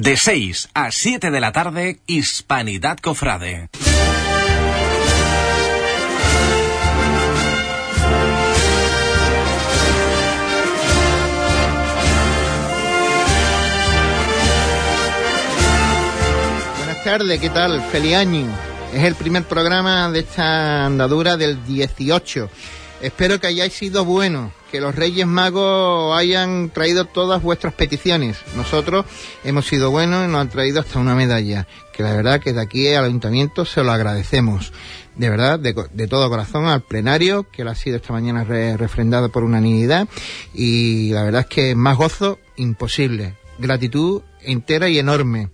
De 0.00 0.16
6 0.16 0.68
a 0.74 0.92
7 0.92 1.32
de 1.32 1.40
la 1.40 1.50
tarde, 1.50 1.98
Hispanidad 2.06 2.98
Cofrade. 2.98 3.68
Buenas 16.76 17.02
tardes, 17.02 17.40
¿qué 17.40 17.50
tal? 17.50 17.82
Feliz 17.90 18.14
año. 18.14 18.46
Es 18.94 19.02
el 19.02 19.16
primer 19.16 19.42
programa 19.42 20.08
de 20.12 20.20
esta 20.20 20.86
andadura 20.86 21.36
del 21.36 21.64
18. 21.66 22.48
Espero 23.02 23.40
que 23.40 23.48
hayáis 23.48 23.72
sido 23.72 24.04
buenos, 24.04 24.52
que 24.70 24.80
los 24.80 24.94
Reyes 24.94 25.26
Magos 25.26 26.16
hayan 26.16 26.70
traído 26.70 27.04
todas 27.04 27.42
vuestras 27.42 27.74
peticiones. 27.74 28.38
Nosotros 28.56 29.06
hemos 29.44 29.66
sido 29.66 29.90
buenos 29.90 30.24
y 30.24 30.30
nos 30.30 30.40
han 30.40 30.50
traído 30.50 30.80
hasta 30.80 30.98
una 30.98 31.14
medalla, 31.14 31.66
que 31.92 32.02
la 32.02 32.12
verdad 32.14 32.40
que 32.40 32.52
de 32.52 32.60
aquí 32.60 32.92
al 32.94 33.04
ayuntamiento 33.04 33.64
se 33.64 33.82
lo 33.82 33.92
agradecemos. 33.92 34.72
De 35.16 35.30
verdad, 35.30 35.58
de, 35.58 35.74
de 35.92 36.06
todo 36.06 36.30
corazón 36.30 36.66
al 36.66 36.82
plenario, 36.82 37.46
que 37.50 37.64
lo 37.64 37.70
ha 37.70 37.74
sido 37.74 37.96
esta 37.96 38.12
mañana 38.12 38.44
re, 38.44 38.76
refrendado 38.76 39.30
por 39.30 39.42
unanimidad. 39.42 40.06
Y 40.54 41.10
la 41.10 41.24
verdad 41.24 41.40
es 41.42 41.46
que 41.48 41.74
más 41.74 41.96
gozo 41.96 42.38
imposible. 42.56 43.34
Gratitud 43.58 44.22
entera 44.42 44.88
y 44.88 44.98
enorme. 44.98 45.48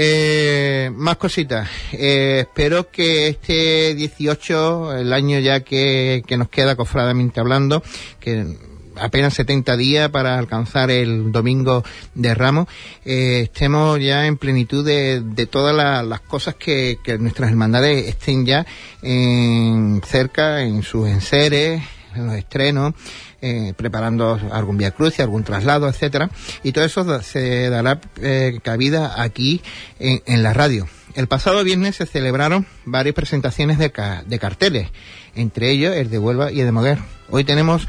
Eh, 0.00 0.92
más 0.94 1.16
cositas. 1.16 1.68
Eh, 1.90 2.44
espero 2.46 2.88
que 2.88 3.26
este 3.26 3.96
18, 3.96 4.96
el 4.96 5.12
año 5.12 5.40
ya 5.40 5.64
que, 5.64 6.22
que 6.24 6.36
nos 6.36 6.48
queda 6.48 6.76
cofradamente 6.76 7.40
hablando, 7.40 7.82
que 8.20 8.46
apenas 8.94 9.34
70 9.34 9.76
días 9.76 10.08
para 10.10 10.38
alcanzar 10.38 10.92
el 10.92 11.32
domingo 11.32 11.82
de 12.14 12.32
Ramos, 12.32 12.68
eh, 13.04 13.40
estemos 13.42 13.98
ya 13.98 14.26
en 14.26 14.36
plenitud 14.36 14.86
de, 14.86 15.20
de 15.20 15.46
todas 15.46 15.74
la, 15.74 16.04
las 16.04 16.20
cosas 16.20 16.54
que, 16.54 17.00
que, 17.02 17.18
nuestras 17.18 17.50
hermandades 17.50 18.06
estén 18.06 18.46
ya 18.46 18.64
en, 19.02 20.00
cerca 20.06 20.62
en 20.62 20.84
sus 20.84 21.08
enseres, 21.08 21.82
en 22.14 22.26
los 22.28 22.36
estrenos, 22.36 22.94
eh, 23.40 23.72
preparando 23.76 24.40
algún 24.52 24.78
vía 24.78 24.90
cruce, 24.90 25.22
algún 25.22 25.44
traslado, 25.44 25.88
etcétera, 25.88 26.30
y 26.62 26.72
todo 26.72 26.84
eso 26.84 27.22
se 27.22 27.70
dará 27.70 28.00
eh, 28.20 28.58
cabida 28.62 29.22
aquí 29.22 29.62
en, 29.98 30.22
en, 30.26 30.42
la 30.42 30.52
radio. 30.52 30.88
El 31.14 31.28
pasado 31.28 31.62
viernes 31.64 31.96
se 31.96 32.06
celebraron 32.06 32.66
varias 32.84 33.14
presentaciones 33.14 33.78
de, 33.78 33.92
ca 33.92 34.22
de 34.26 34.38
carteles, 34.38 34.88
entre 35.34 35.70
ellos 35.70 35.94
el 35.94 36.10
de 36.10 36.18
Huelva 36.18 36.50
y 36.50 36.60
el 36.60 36.66
de 36.66 36.72
Moguer. 36.72 36.98
Hoy 37.30 37.44
tenemos 37.44 37.86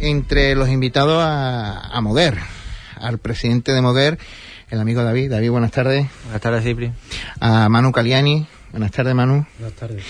entre 0.00 0.54
los 0.54 0.68
invitados 0.68 1.22
a, 1.22 1.80
a 1.80 2.00
Moguer, 2.00 2.38
al 2.96 3.18
presidente 3.18 3.72
de 3.72 3.80
Moguer, 3.80 4.18
el 4.70 4.80
amigo 4.80 5.02
David. 5.02 5.30
David, 5.30 5.50
buenas 5.50 5.72
tardes. 5.72 6.06
Buenas 6.24 6.40
tardes, 6.40 6.62
Cipri. 6.62 6.92
A 7.40 7.68
Manu 7.68 7.90
Caliani. 7.90 8.46
Buenas 8.70 8.92
tardes, 8.92 9.14
Manu. 9.14 9.44
Buenas 9.58 9.76
tardes. 9.76 10.04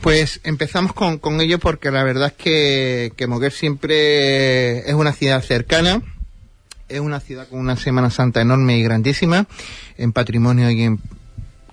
Pues 0.00 0.40
empezamos 0.44 0.92
con, 0.92 1.18
con 1.18 1.40
ello 1.40 1.58
porque 1.58 1.90
la 1.90 2.04
verdad 2.04 2.28
es 2.28 2.42
que, 2.42 3.12
que 3.16 3.26
Moguer 3.26 3.52
siempre 3.52 4.78
es 4.88 4.94
una 4.94 5.12
ciudad 5.12 5.42
cercana, 5.42 6.02
es 6.88 7.00
una 7.00 7.20
ciudad 7.20 7.48
con 7.48 7.58
una 7.60 7.76
Semana 7.76 8.10
Santa 8.10 8.40
enorme 8.40 8.78
y 8.78 8.82
grandísima, 8.82 9.46
en 9.98 10.12
patrimonio 10.12 10.70
y 10.70 10.82
en, 10.82 11.00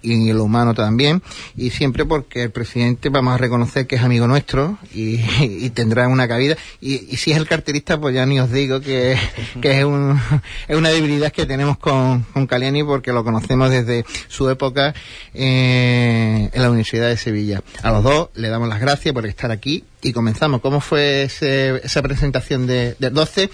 y 0.06 0.30
en 0.30 0.38
lo 0.38 0.44
humano 0.44 0.73
también, 0.73 1.22
y 1.58 1.72
siempre 1.72 2.06
porque 2.06 2.44
el 2.44 2.52
presidente 2.52 3.09
vamos 3.09 3.34
a 3.34 3.38
reconocer 3.38 3.88
que 3.88 3.95
es 3.95 4.02
amigo 4.03 4.28
nuestro 4.28 4.78
y, 4.94 5.20
y 5.42 5.70
tendrá 5.72 6.08
una 6.08 6.28
cabida, 6.28 6.56
y, 6.80 7.14
y, 7.14 7.17
si 7.17 7.31
es 7.31 7.38
el 7.38 7.47
carterista, 7.47 8.00
pues 8.00 8.16
ya 8.16 8.25
ni 8.25 8.39
os 8.39 8.52
digo 8.52 8.81
que, 8.81 9.17
que 9.62 9.80
es, 9.80 9.84
un, 9.84 10.20
es 10.67 10.78
una 10.78 10.89
debilidad 10.89 11.31
que 11.31 11.45
tenemos 11.45 11.78
con, 11.78 12.22
con 12.34 12.47
Caliani 12.47 12.84
porque 12.84 13.12
lo 13.12 13.23
conocemos 13.23 13.70
desde 13.70 14.06
su 14.28 14.50
época 14.50 14.94
eh, 15.34 16.50
en 16.52 16.62
la 16.62 16.69
Universidad 16.69 17.08
de 17.08 17.17
Sevilla. 17.17 17.62
A 17.81 17.92
los 17.92 18.03
dos 18.03 18.30
le 18.36 18.50
damos 18.50 18.69
las 18.69 18.80
gracias 18.80 19.14
por 19.14 19.25
estar 19.25 19.52
aquí 19.52 19.84
y 20.02 20.14
comenzamos. 20.14 20.62
¿Cómo 20.62 20.81
fue 20.81 21.24
ese, 21.24 21.81
esa 21.84 22.02
presentación 22.02 22.68
de, 22.68 22.96
del 23.00 23.13
12 23.13 23.50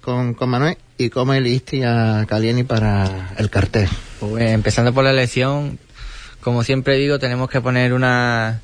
con, 0.00 0.34
con 0.34 0.48
Manuel 0.48 0.78
y 0.96 1.10
cómo 1.10 1.34
elegiste 1.34 1.84
a 1.84 2.24
Caliani 2.28 2.64
para 2.64 3.34
el 3.38 3.50
cartel? 3.50 3.88
Pues 4.20 4.50
empezando 4.50 4.92
por 4.92 5.04
la 5.04 5.10
elección, 5.10 5.78
como 6.40 6.62
siempre 6.62 6.96
digo, 6.96 7.18
tenemos 7.18 7.50
que 7.50 7.60
poner 7.60 7.92
una, 7.92 8.60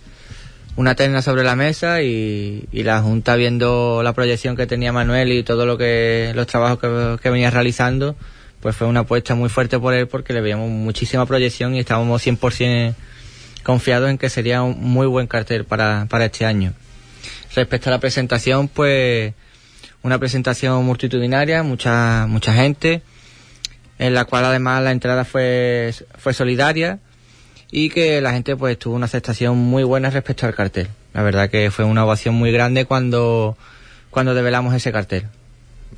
una 0.77 0.95
terna 0.95 1.23
sobre 1.23 1.45
la 1.45 1.57
mesa 1.57 2.03
y, 2.03 2.69
y, 2.73 2.83
la 2.83 3.01
Junta 3.01 3.37
viendo 3.37 4.03
la 4.03 4.13
proyección 4.13 4.57
que 4.57 4.67
tenía 4.67 4.93
Manuel 4.93 5.33
y 5.33 5.43
todo 5.43 5.67
lo 5.67 5.77
que 5.77 6.33
los 6.35 6.47
trabajos 6.47 6.79
que, 6.79 7.19
que, 7.23 7.31
venía 7.31 7.51
realizando, 7.51 8.17
pues 8.61 8.77
fue 8.77 8.87
una 8.87 9.01
apuesta 9.01 9.35
muy 9.35 9.49
fuerte 9.49 9.79
por 9.79 9.95
él 9.95 10.09
porque 10.09 10.33
le 10.33 10.41
veíamos 10.41 10.71
muchísima 10.71 11.27
proyección 11.27 11.75
y 11.75 11.81
estábamos 11.81 12.25
100% 12.27 12.95
confiados 13.63 14.11
en 14.11 14.19
que 14.19 14.29
sería 14.29 14.63
un 14.63 14.81
muy 14.81 15.07
buen 15.07 15.27
cartel 15.27 15.65
para, 15.65 16.07
para 16.09 16.27
este 16.27 16.45
año. 16.45 16.73
Respecto 17.55 17.89
a 17.89 17.93
la 17.93 18.01
presentación, 18.01 18.69
pues 18.69 19.33
una 20.03 20.19
presentación 20.19 20.85
multitudinaria, 20.85 21.63
mucha 21.63 22.27
mucha 22.29 22.53
gente, 22.53 23.03
en 23.99 24.13
la 24.13 24.25
cual 24.25 24.45
además 24.45 24.83
la 24.83 24.93
entrada 24.93 25.25
fue 25.25 25.95
fue 26.19 26.35
solidaria 26.35 26.99
y 27.77 27.89
que 27.89 28.21
la 28.21 28.31
gente 28.31 28.55
pues 28.55 28.79
tuvo 28.79 28.95
una 28.95 29.07
aceptación 29.07 29.59
muy 29.59 29.83
buena 29.83 30.09
respecto 30.09 30.47
al 30.47 30.55
cartel. 30.55 30.87
La 31.13 31.25
verdad 31.25 31.51
que 31.51 31.73
fue 31.73 31.85
una 31.85 32.05
ovación 32.05 32.37
muy 32.37 32.53
grande 32.53 32.85
cuando, 32.85 33.57
cuando 34.11 34.33
develamos 34.33 34.73
ese 34.75 34.93
cartel. 34.93 35.27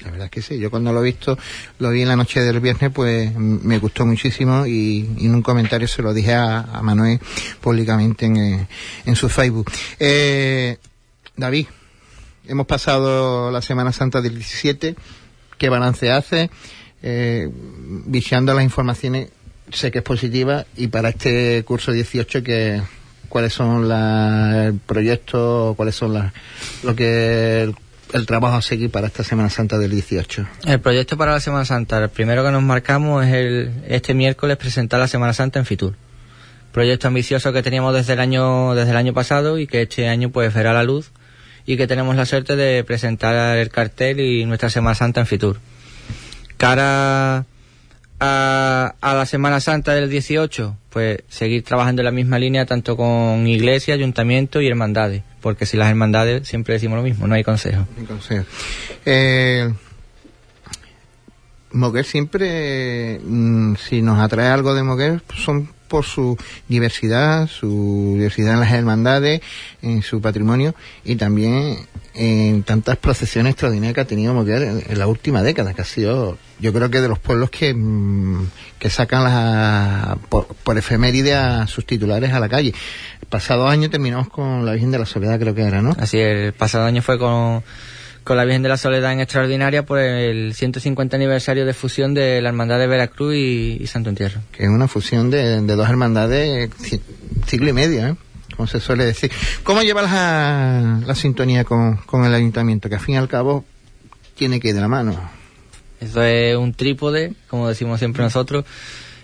La 0.03 0.11
verdad 0.11 0.25
es 0.25 0.31
que 0.31 0.41
sí, 0.41 0.59
yo 0.59 0.71
cuando 0.71 0.91
lo 0.95 1.03
he 1.03 1.05
visto, 1.05 1.39
lo 1.79 1.91
vi 1.91 2.01
en 2.01 2.09
la 2.09 2.17
noche 2.17 2.41
del 2.41 2.61
viernes, 2.61 2.91
pues 2.95 3.31
me 3.37 3.79
gustó 3.79 4.07
muchísimo 4.07 4.67
y, 4.67 5.07
en 5.21 5.35
un 5.35 5.43
comentario 5.43 5.87
se 5.87 6.01
lo 6.01 6.15
dije 6.15 6.33
a, 6.33 6.81
Manuel 6.83 7.21
públicamente 7.61 8.25
en, 8.25 8.67
en 9.05 9.17
su 9.17 9.29
Facebook. 9.29 9.71
Eh, 9.99 10.79
David, 11.37 11.67
hemos 12.49 12.67
pasado 12.67 13.51
la 13.51 13.61
Semana 13.61 13.93
Santa 13.93 14.23
del 14.23 14.37
17, 14.37 14.97
¿qué 15.59 15.69
balance 15.69 16.11
hace? 16.11 16.49
Eh, 17.03 17.51
viciando 18.07 18.55
las 18.55 18.65
informaciones 18.65 19.29
sé 19.73 19.91
que 19.91 19.99
es 19.99 20.05
positiva 20.05 20.67
y 20.77 20.89
para 20.89 21.11
este 21.11 21.63
curso 21.65 21.93
18 21.93 22.43
que 22.43 22.83
cuáles 23.29 23.53
son 23.53 23.89
la, 23.89 24.67
el 24.67 24.79
proyecto, 24.79 25.75
cuáles 25.77 25.95
son 25.95 26.15
las, 26.15 26.33
lo 26.83 26.95
que 26.95 27.63
el, 27.63 27.75
el, 28.13 28.27
trabajo 28.27 28.57
a 28.57 28.63
seguir 28.63 28.91
para 28.91 29.09
esta 29.09 29.25
Semana 29.25 29.51
Santa 29.51 29.79
del 29.79 29.91
18. 29.91 30.47
El 30.67 30.81
proyecto 30.81 31.17
para 31.17 31.33
la 31.33 31.41
Semana 31.41 31.65
Santa, 31.65 32.03
el 32.03 32.09
primero 32.09 32.45
que 32.45 32.51
nos 32.51 32.63
marcamos 32.63 33.27
es 33.27 33.35
el, 33.35 33.71
este 33.89 34.15
miércoles 34.15 34.57
presentar 34.57 35.01
la 35.01 35.09
Semana 35.09 35.33
Santa 35.33 35.59
en 35.59 35.67
Fitur. 35.67 35.95
Proyecto 36.73 37.09
ambicioso 37.09 37.53
que 37.53 37.63
teníamos 37.63 37.95
desde 37.95 38.13
el 38.13 38.21
año, 38.21 38.75
desde 38.75 38.91
el 38.91 38.97
año 38.97 39.15
pasado 39.15 39.59
y 39.59 39.67
que 39.67 39.83
este 39.83 40.09
año 40.09 40.31
pues 40.31 40.53
verá 40.55 40.73
la 40.73 40.83
luz 40.83 41.11
y 41.65 41.77
que 41.77 41.87
tenemos 41.87 42.15
la 42.17 42.27
suerte 42.27 42.55
de 42.55 42.85
presentar 42.85 43.57
el 43.57 43.71
cartel 43.71 44.21
y 44.21 44.45
nuestra 44.45 44.71
Semana 44.71 44.95
Santa 44.95 45.21
en 45.21 45.27
Fitur. 45.27 45.59
Cara 46.57 47.45
a, 48.21 48.95
a, 49.01 49.15
la 49.15 49.27
Semana 49.27 49.61
Santa 49.61 49.95
del 49.95 50.09
18, 50.09 50.77
pues 50.91 51.23
seguir 51.29 51.63
trabajando 51.65 52.03
en 52.03 52.07
la 52.07 52.11
misma 52.11 52.39
línea 52.39 52.67
tanto 52.67 52.97
con 52.97 53.47
iglesia, 53.47 53.95
ayuntamiento 53.95 54.61
y 54.61 54.69
hermandades, 54.69 55.23
porque 55.41 55.67
si 55.67 55.77
las 55.77 55.89
hermandades 55.89 56.49
siempre 56.49 56.75
decimos 56.75 56.97
lo 56.97 57.03
mismo, 57.03 57.27
no 57.27 57.35
hay 57.35 57.45
consejo. 57.45 57.87
No 57.95 58.01
hay 58.01 58.07
consejo. 58.07 58.45
Eh, 59.05 59.73
Moguer 61.73 62.05
siempre, 62.05 63.21
mmm, 63.23 63.75
si 63.75 64.01
nos 64.01 64.19
atrae 64.19 64.49
algo 64.49 64.75
de 64.75 64.83
Moguer, 64.83 65.23
son 65.37 65.69
por 65.89 66.05
su 66.05 66.37
diversidad, 66.69 67.49
su 67.49 68.15
diversidad 68.15 68.55
en 68.55 68.61
las 68.61 68.73
hermandades, 68.73 69.41
en 69.83 70.03
su 70.03 70.21
patrimonio 70.21 70.75
y 71.05 71.17
también 71.17 71.79
en 72.15 72.63
tantas 72.63 72.97
procesiones 72.97 73.53
extraordinarias 73.53 73.95
que 73.95 74.01
ha 74.01 74.07
tenido 74.07 74.33
Moguer 74.33 74.63
en, 74.63 74.99
la 74.99 75.07
última 75.07 75.43
década, 75.43 75.75
que 75.75 75.83
ha 75.83 75.85
sido, 75.85 76.39
yo 76.61 76.73
creo 76.73 76.91
que 76.91 77.01
de 77.01 77.09
los 77.09 77.19
pueblos 77.19 77.51
que, 77.51 77.75
mmm, 77.75 78.47
que 78.79 78.89
sacan 78.89 79.25
la, 79.25 80.17
por, 80.29 80.47
por 80.47 80.79
efeméride 80.79 81.35
a 81.35 81.67
sus 81.67 81.85
titulares 81.85 82.33
a 82.33 82.41
la 82.41 82.49
calle. 82.49 82.75
El 83.21 83.29
pasado 83.29 83.69
año 83.69 83.91
terminamos 83.91 84.29
con 84.29 84.65
la 84.65 84.73
Virgen 84.73 84.91
de 84.91 84.99
la 84.99 85.07
Soledad, 85.07 85.39
creo 85.39 85.55
que 85.55 85.63
era, 85.63 85.83
¿no? 85.83 85.95
Así, 85.99 86.19
el 86.19 86.55
pasado 86.55 86.87
año 86.87 87.03
fue 87.03 87.19
con 87.19 87.63
con 88.27 88.37
la 88.37 88.45
Virgen 88.45 88.63
de 88.63 88.69
la 88.69 88.77
Soledad 88.77 89.13
en 89.13 89.21
Extraordinaria 89.21 89.87
por 89.87 90.01
el 90.01 90.53
150 90.53 91.15
aniversario 91.15 91.65
de 91.65 91.73
fusión 91.73 92.13
de 92.13 92.43
la 92.43 92.49
Hermandad 92.49 92.81
de 92.81 92.89
Veracruz 92.89 93.37
y, 93.37 93.79
y 93.81 93.87
Santo 93.87 94.11
Entierro. 94.11 94.41
Que 94.51 94.65
es 94.65 94.69
una 94.69 94.89
fusión 94.89 95.31
de, 95.31 95.63
de 95.63 95.77
dos 95.77 95.89
hermandades 95.89 96.69
siglo 97.47 97.69
y 97.71 97.73
medio, 97.73 98.05
¿eh? 98.05 98.17
como 98.57 98.67
se 98.67 98.81
suele 98.81 99.05
decir. 99.05 99.31
¿Cómo 99.63 99.83
lleva 99.83 100.03
la, 100.03 101.03
la 101.07 101.15
sintonía 101.15 101.63
con, 101.63 101.99
con, 101.99 102.25
el 102.25 102.35
ayuntamiento? 102.35 102.89
Que 102.89 102.97
al 102.97 103.01
fin 103.01 103.15
y 103.15 103.19
al 103.19 103.29
cabo 103.29 103.65
tiene 104.35 104.59
que 104.59 104.71
ir 104.71 104.75
de 104.75 104.81
la 104.81 104.89
mano. 104.89 105.17
Eso 106.01 106.25
es 106.25 106.57
un 106.57 106.75
trípode, 106.75 107.33
como 107.47 107.69
decimos 107.69 108.01
siempre 108.01 108.25
nosotros, 108.25 108.65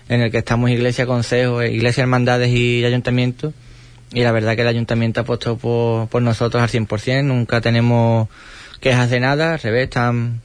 en 0.07 0.21
el 0.21 0.31
que 0.31 0.37
estamos 0.37 0.69
iglesia, 0.69 1.05
consejo, 1.05 1.61
iglesia, 1.61 2.03
hermandades 2.03 2.51
y 2.51 2.85
ayuntamiento. 2.85 3.53
Y 4.13 4.21
la 4.21 4.31
verdad 4.31 4.55
que 4.55 4.61
el 4.61 4.67
ayuntamiento 4.69 5.19
ha 5.19 5.23
puesto 5.25 5.57
por, 5.57 6.07
por 6.07 6.21
nosotros 6.21 6.63
al 6.63 6.69
100%, 6.69 7.25
nunca 7.25 7.59
tenemos 7.59 8.29
quejas 8.83 9.09
de 9.09 9.21
nada, 9.21 9.53
al 9.53 9.59
revés, 9.59 9.85
están 9.85 10.41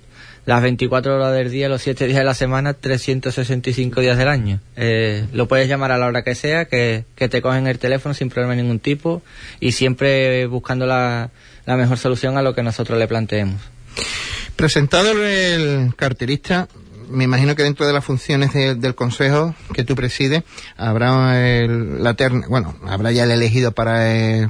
las 0.46 0.62
24 0.62 1.16
horas 1.16 1.34
del 1.34 1.50
día, 1.50 1.68
los 1.68 1.82
7 1.82 2.06
días 2.06 2.18
de 2.18 2.24
la 2.24 2.34
semana, 2.34 2.72
365 2.72 4.00
días 4.00 4.16
del 4.16 4.28
año. 4.28 4.60
Eh, 4.76 5.26
lo 5.32 5.48
puedes 5.48 5.68
llamar 5.68 5.90
a 5.90 5.98
la 5.98 6.06
hora 6.06 6.22
que 6.22 6.36
sea, 6.36 6.66
que, 6.66 7.04
te 7.16 7.42
cogen 7.42 7.66
el 7.66 7.80
teléfono 7.80 8.14
sin 8.14 8.30
problema 8.30 8.54
de 8.54 8.62
ningún 8.62 8.78
tipo 8.78 9.22
y 9.58 9.72
siempre 9.72 10.46
buscando 10.46 10.86
la, 10.86 11.30
la 11.66 11.76
mejor 11.76 11.98
solución 11.98 12.38
a 12.38 12.42
lo 12.42 12.54
que 12.54 12.62
nosotros 12.62 12.96
le 12.96 13.08
planteemos. 13.08 13.60
Presentado 14.54 15.10
el 15.26 15.92
carterista, 15.96 16.68
me 17.10 17.24
imagino 17.24 17.56
que 17.56 17.64
dentro 17.64 17.88
de 17.88 17.92
las 17.92 18.04
funciones 18.04 18.52
del 18.54 18.94
consejo 18.94 19.56
que 19.74 19.82
tú 19.82 19.96
presides 19.96 20.44
habrá 20.76 21.44
el, 21.44 22.04
la 22.04 22.14
terna, 22.14 22.46
bueno, 22.48 22.76
habrá 22.86 23.10
ya 23.10 23.24
el 23.24 23.32
elegido 23.32 23.72
para 23.72 24.14
eh, 24.14 24.48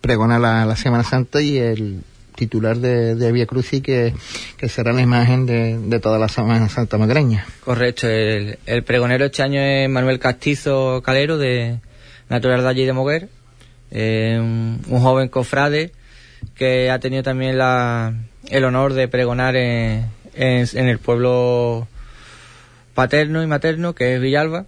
pregonar 0.00 0.40
la, 0.40 0.74
Semana 0.76 1.04
Santa 1.04 1.42
y 1.42 1.58
el 1.58 2.02
titular 2.36 2.76
de, 2.76 3.14
de 3.14 3.32
Vía 3.32 3.46
Crucis 3.46 3.82
que, 3.82 4.14
que 4.56 4.68
será 4.68 4.92
la 4.92 5.02
imagen 5.02 5.46
de, 5.46 6.00
toda 6.00 6.18
la 6.18 6.28
Santa 6.28 6.98
magreña. 6.98 7.46
Correcto, 7.64 8.08
el, 8.08 8.58
pregonero 8.84 9.24
este 9.24 9.42
año 9.42 9.60
es 9.60 9.88
Manuel 9.88 10.18
Castizo 10.18 11.02
Calero 11.02 11.38
de 11.38 11.78
Natural 12.28 12.62
de 12.62 12.68
allí 12.68 12.84
de 12.84 12.92
Moguer, 12.92 13.28
eh, 13.90 14.38
un, 14.40 15.00
joven 15.00 15.28
cofrade 15.28 15.92
que 16.54 16.90
ha 16.90 16.98
tenido 16.98 17.22
también 17.22 17.58
la, 17.58 18.14
el 18.48 18.64
honor 18.64 18.92
de 18.92 19.08
pregonar 19.08 19.56
en, 19.56 20.06
en, 20.34 20.88
el 20.88 20.98
pueblo 20.98 21.88
paterno 22.94 23.42
y 23.42 23.46
materno 23.46 23.94
que 23.94 24.14
es 24.14 24.20
Villalba 24.20 24.66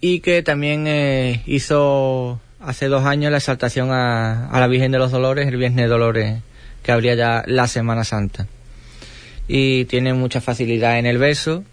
y 0.00 0.20
que 0.20 0.42
también 0.42 0.86
eh, 0.86 1.42
hizo 1.46 2.40
hace 2.60 2.88
dos 2.88 3.04
años 3.04 3.30
la 3.30 3.38
exaltación 3.38 3.90
a, 3.90 4.48
la 4.52 4.66
Virgen 4.66 4.92
de 4.92 4.98
los 4.98 5.12
Dolores, 5.12 5.46
el 5.46 5.56
Viernes 5.56 5.84
de 5.84 5.88
Dolores, 5.88 6.42
que 6.84 6.92
habría 6.92 7.14
ya 7.14 7.42
la 7.46 7.66
Semana 7.66 8.04
Santa. 8.04 8.46
Y 9.48 9.86
tiene 9.86 10.14
mucha 10.14 10.40
facilidad 10.40 10.98
en 10.98 11.06
el 11.06 11.18
verso. 11.18 11.64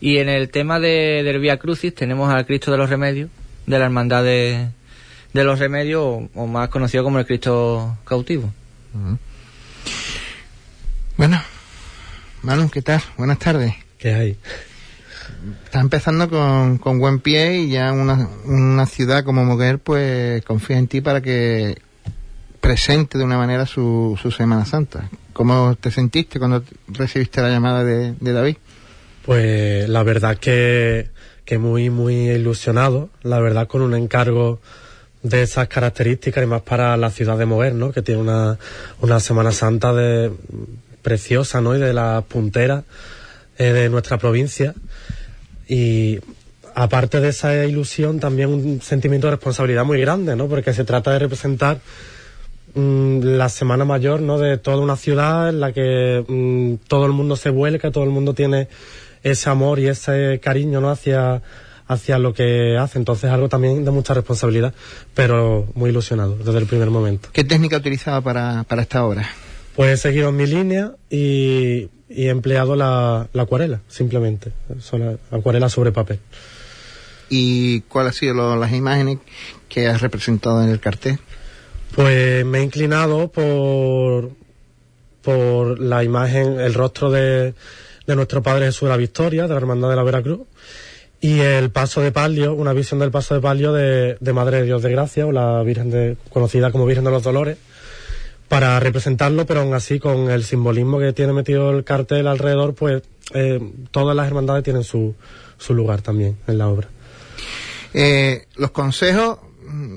Y 0.00 0.18
en 0.18 0.28
el 0.28 0.48
tema 0.48 0.80
de, 0.80 1.22
del 1.22 1.40
Vía 1.40 1.58
Crucis 1.58 1.94
tenemos 1.94 2.32
al 2.32 2.46
Cristo 2.46 2.70
de 2.70 2.78
los 2.78 2.88
Remedios, 2.88 3.30
de 3.66 3.78
la 3.78 3.84
Hermandad 3.86 4.22
de, 4.22 4.68
los 5.32 5.58
Remedios, 5.58 6.28
o, 6.34 6.46
más 6.46 6.68
conocido 6.68 7.04
como 7.04 7.18
el 7.18 7.26
Cristo 7.26 7.98
cautivo. 8.04 8.52
Bueno, 11.16 11.42
Manu, 12.42 12.70
¿qué 12.70 12.82
tal? 12.82 13.02
Buenas 13.18 13.38
tardes. 13.38 13.74
¿Qué 13.98 14.14
hay? 14.14 14.38
está 15.64 15.80
empezando 15.80 16.28
con, 16.30 16.78
con 16.78 16.98
buen 16.98 17.20
pie 17.20 17.58
y 17.62 17.70
ya 17.70 17.92
una, 17.92 18.28
una 18.44 18.86
ciudad 18.86 19.24
como 19.24 19.44
Moguer 19.44 19.78
pues 19.78 20.42
confía 20.44 20.78
en 20.78 20.86
ti 20.86 21.00
para 21.00 21.20
que 21.20 21.76
presente 22.64 23.18
de 23.18 23.24
una 23.24 23.36
manera 23.36 23.66
su, 23.66 24.18
su 24.20 24.30
Semana 24.30 24.64
Santa. 24.64 25.10
¿Cómo 25.34 25.76
te 25.78 25.90
sentiste 25.90 26.38
cuando 26.38 26.62
recibiste 26.88 27.42
la 27.42 27.50
llamada 27.50 27.84
de, 27.84 28.14
David? 28.18 28.56
Pues 29.22 29.86
la 29.86 30.02
verdad 30.02 30.38
que, 30.38 31.10
que 31.44 31.58
muy, 31.58 31.90
muy 31.90 32.30
ilusionado, 32.30 33.10
la 33.22 33.38
verdad 33.38 33.68
con 33.68 33.82
un 33.82 33.94
encargo 33.94 34.60
de 35.22 35.42
esas 35.42 35.68
características 35.68 36.42
y 36.42 36.46
más 36.46 36.62
para 36.62 36.96
la 36.96 37.10
ciudad 37.10 37.36
de 37.36 37.44
Moguer, 37.44 37.74
¿no? 37.74 37.92
Que 37.92 38.00
tiene 38.00 38.22
una, 38.22 38.58
una 39.02 39.20
Semana 39.20 39.52
Santa 39.52 39.92
de, 39.92 40.32
preciosa, 41.02 41.60
¿no? 41.60 41.76
Y 41.76 41.80
de 41.80 41.92
las 41.92 42.24
punteras 42.24 42.84
eh, 43.58 43.74
de 43.74 43.90
nuestra 43.90 44.16
provincia 44.16 44.74
y 45.68 46.18
aparte 46.74 47.20
de 47.20 47.28
esa 47.28 47.66
ilusión, 47.66 48.20
también 48.20 48.48
un 48.48 48.80
sentimiento 48.80 49.26
de 49.26 49.32
responsabilidad 49.32 49.84
muy 49.84 50.00
grande, 50.00 50.34
¿no? 50.34 50.48
Porque 50.48 50.72
se 50.72 50.84
trata 50.84 51.12
de 51.12 51.18
representar 51.18 51.78
la 52.74 53.48
Semana 53.48 53.84
Mayor, 53.84 54.20
¿no? 54.20 54.38
De 54.38 54.58
toda 54.58 54.78
una 54.78 54.96
ciudad 54.96 55.48
en 55.48 55.60
la 55.60 55.72
que 55.72 56.24
mm, 56.26 56.86
todo 56.88 57.06
el 57.06 57.12
mundo 57.12 57.36
se 57.36 57.50
vuelca, 57.50 57.90
todo 57.90 58.04
el 58.04 58.10
mundo 58.10 58.34
tiene 58.34 58.68
ese 59.22 59.50
amor 59.50 59.78
y 59.78 59.88
ese 59.88 60.40
cariño, 60.42 60.80
¿no? 60.80 60.90
Hacia, 60.90 61.42
hacia 61.86 62.18
lo 62.18 62.34
que 62.34 62.76
hace. 62.78 62.98
Entonces, 62.98 63.30
algo 63.30 63.48
también 63.48 63.84
de 63.84 63.90
mucha 63.90 64.14
responsabilidad, 64.14 64.74
pero 65.14 65.66
muy 65.74 65.90
ilusionado 65.90 66.36
desde 66.36 66.58
el 66.58 66.66
primer 66.66 66.90
momento. 66.90 67.28
¿Qué 67.32 67.44
técnica 67.44 67.76
utilizaba 67.76 68.20
para, 68.20 68.64
para 68.64 68.82
esta 68.82 69.04
obra? 69.04 69.28
Pues 69.76 69.90
he 69.92 69.96
seguido 69.96 70.30
mi 70.30 70.46
línea 70.46 70.92
y 71.10 71.88
y 72.14 72.26
he 72.26 72.30
empleado 72.30 72.76
la, 72.76 73.28
acuarela, 73.34 73.80
simplemente, 73.88 74.52
acuarela 75.30 75.68
sobre 75.68 75.90
papel. 75.90 76.20
¿Y 77.28 77.80
cuáles 77.82 78.12
han 78.12 78.18
sido 78.18 78.56
las 78.56 78.72
imágenes 78.72 79.18
que 79.68 79.88
has 79.88 80.00
representado 80.00 80.62
en 80.62 80.68
el 80.68 80.80
cartel? 80.80 81.18
Pues 81.94 82.44
me 82.44 82.58
he 82.58 82.62
inclinado 82.62 83.28
por, 83.28 84.30
por 85.22 85.78
la 85.78 86.02
imagen, 86.02 86.58
el 86.58 86.74
rostro 86.74 87.10
de, 87.10 87.54
de 88.06 88.16
nuestro 88.16 88.42
Padre 88.42 88.66
Jesús 88.66 88.82
de 88.82 88.88
la 88.88 88.96
Victoria, 88.96 89.44
de 89.44 89.50
la 89.50 89.56
Hermandad 89.56 89.90
de 89.90 89.96
la 89.96 90.02
Veracruz, 90.02 90.40
y 91.20 91.40
el 91.40 91.70
paso 91.70 92.00
de 92.00 92.12
palio, 92.12 92.54
una 92.54 92.72
visión 92.72 93.00
del 93.00 93.10
paso 93.10 93.34
de 93.34 93.40
palio 93.40 93.72
de, 93.72 94.16
de 94.20 94.32
Madre 94.32 94.58
de 94.58 94.64
Dios 94.64 94.82
de 94.82 94.90
Gracia, 94.90 95.26
o 95.26 95.32
la 95.32 95.62
Virgen 95.62 95.90
de, 95.90 96.16
conocida 96.30 96.72
como 96.72 96.84
Virgen 96.84 97.04
de 97.04 97.10
los 97.10 97.22
Dolores, 97.22 97.58
para 98.48 98.78
representarlo, 98.78 99.46
pero 99.46 99.60
aún 99.60 99.72
así 99.72 99.98
con 99.98 100.30
el 100.30 100.44
simbolismo 100.44 100.98
que 100.98 101.12
tiene 101.12 101.32
metido 101.32 101.70
el 101.70 101.84
cartel 101.84 102.26
alrededor, 102.26 102.74
pues 102.74 103.02
eh, 103.32 103.60
todas 103.90 104.14
las 104.14 104.26
hermandades 104.26 104.64
tienen 104.64 104.84
su, 104.84 105.14
su 105.58 105.74
lugar 105.74 106.02
también 106.02 106.36
en 106.46 106.58
la 106.58 106.68
obra. 106.68 106.88
Eh, 107.94 108.46
los 108.56 108.72
consejos, 108.72 109.38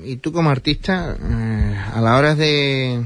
y 0.04 0.16
tú 0.16 0.32
como 0.32 0.50
artista, 0.50 1.16
eh, 1.20 1.76
a 1.94 2.00
la 2.00 2.16
hora 2.16 2.34
de, 2.34 3.04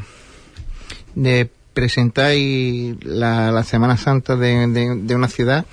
presentar 1.73 2.35
la, 2.35 3.51
la 3.51 3.65
Semana 3.65 3.97
Santa 3.97 4.37
de, 4.37 5.15
una 5.15 5.29
ciudad, 5.29 5.67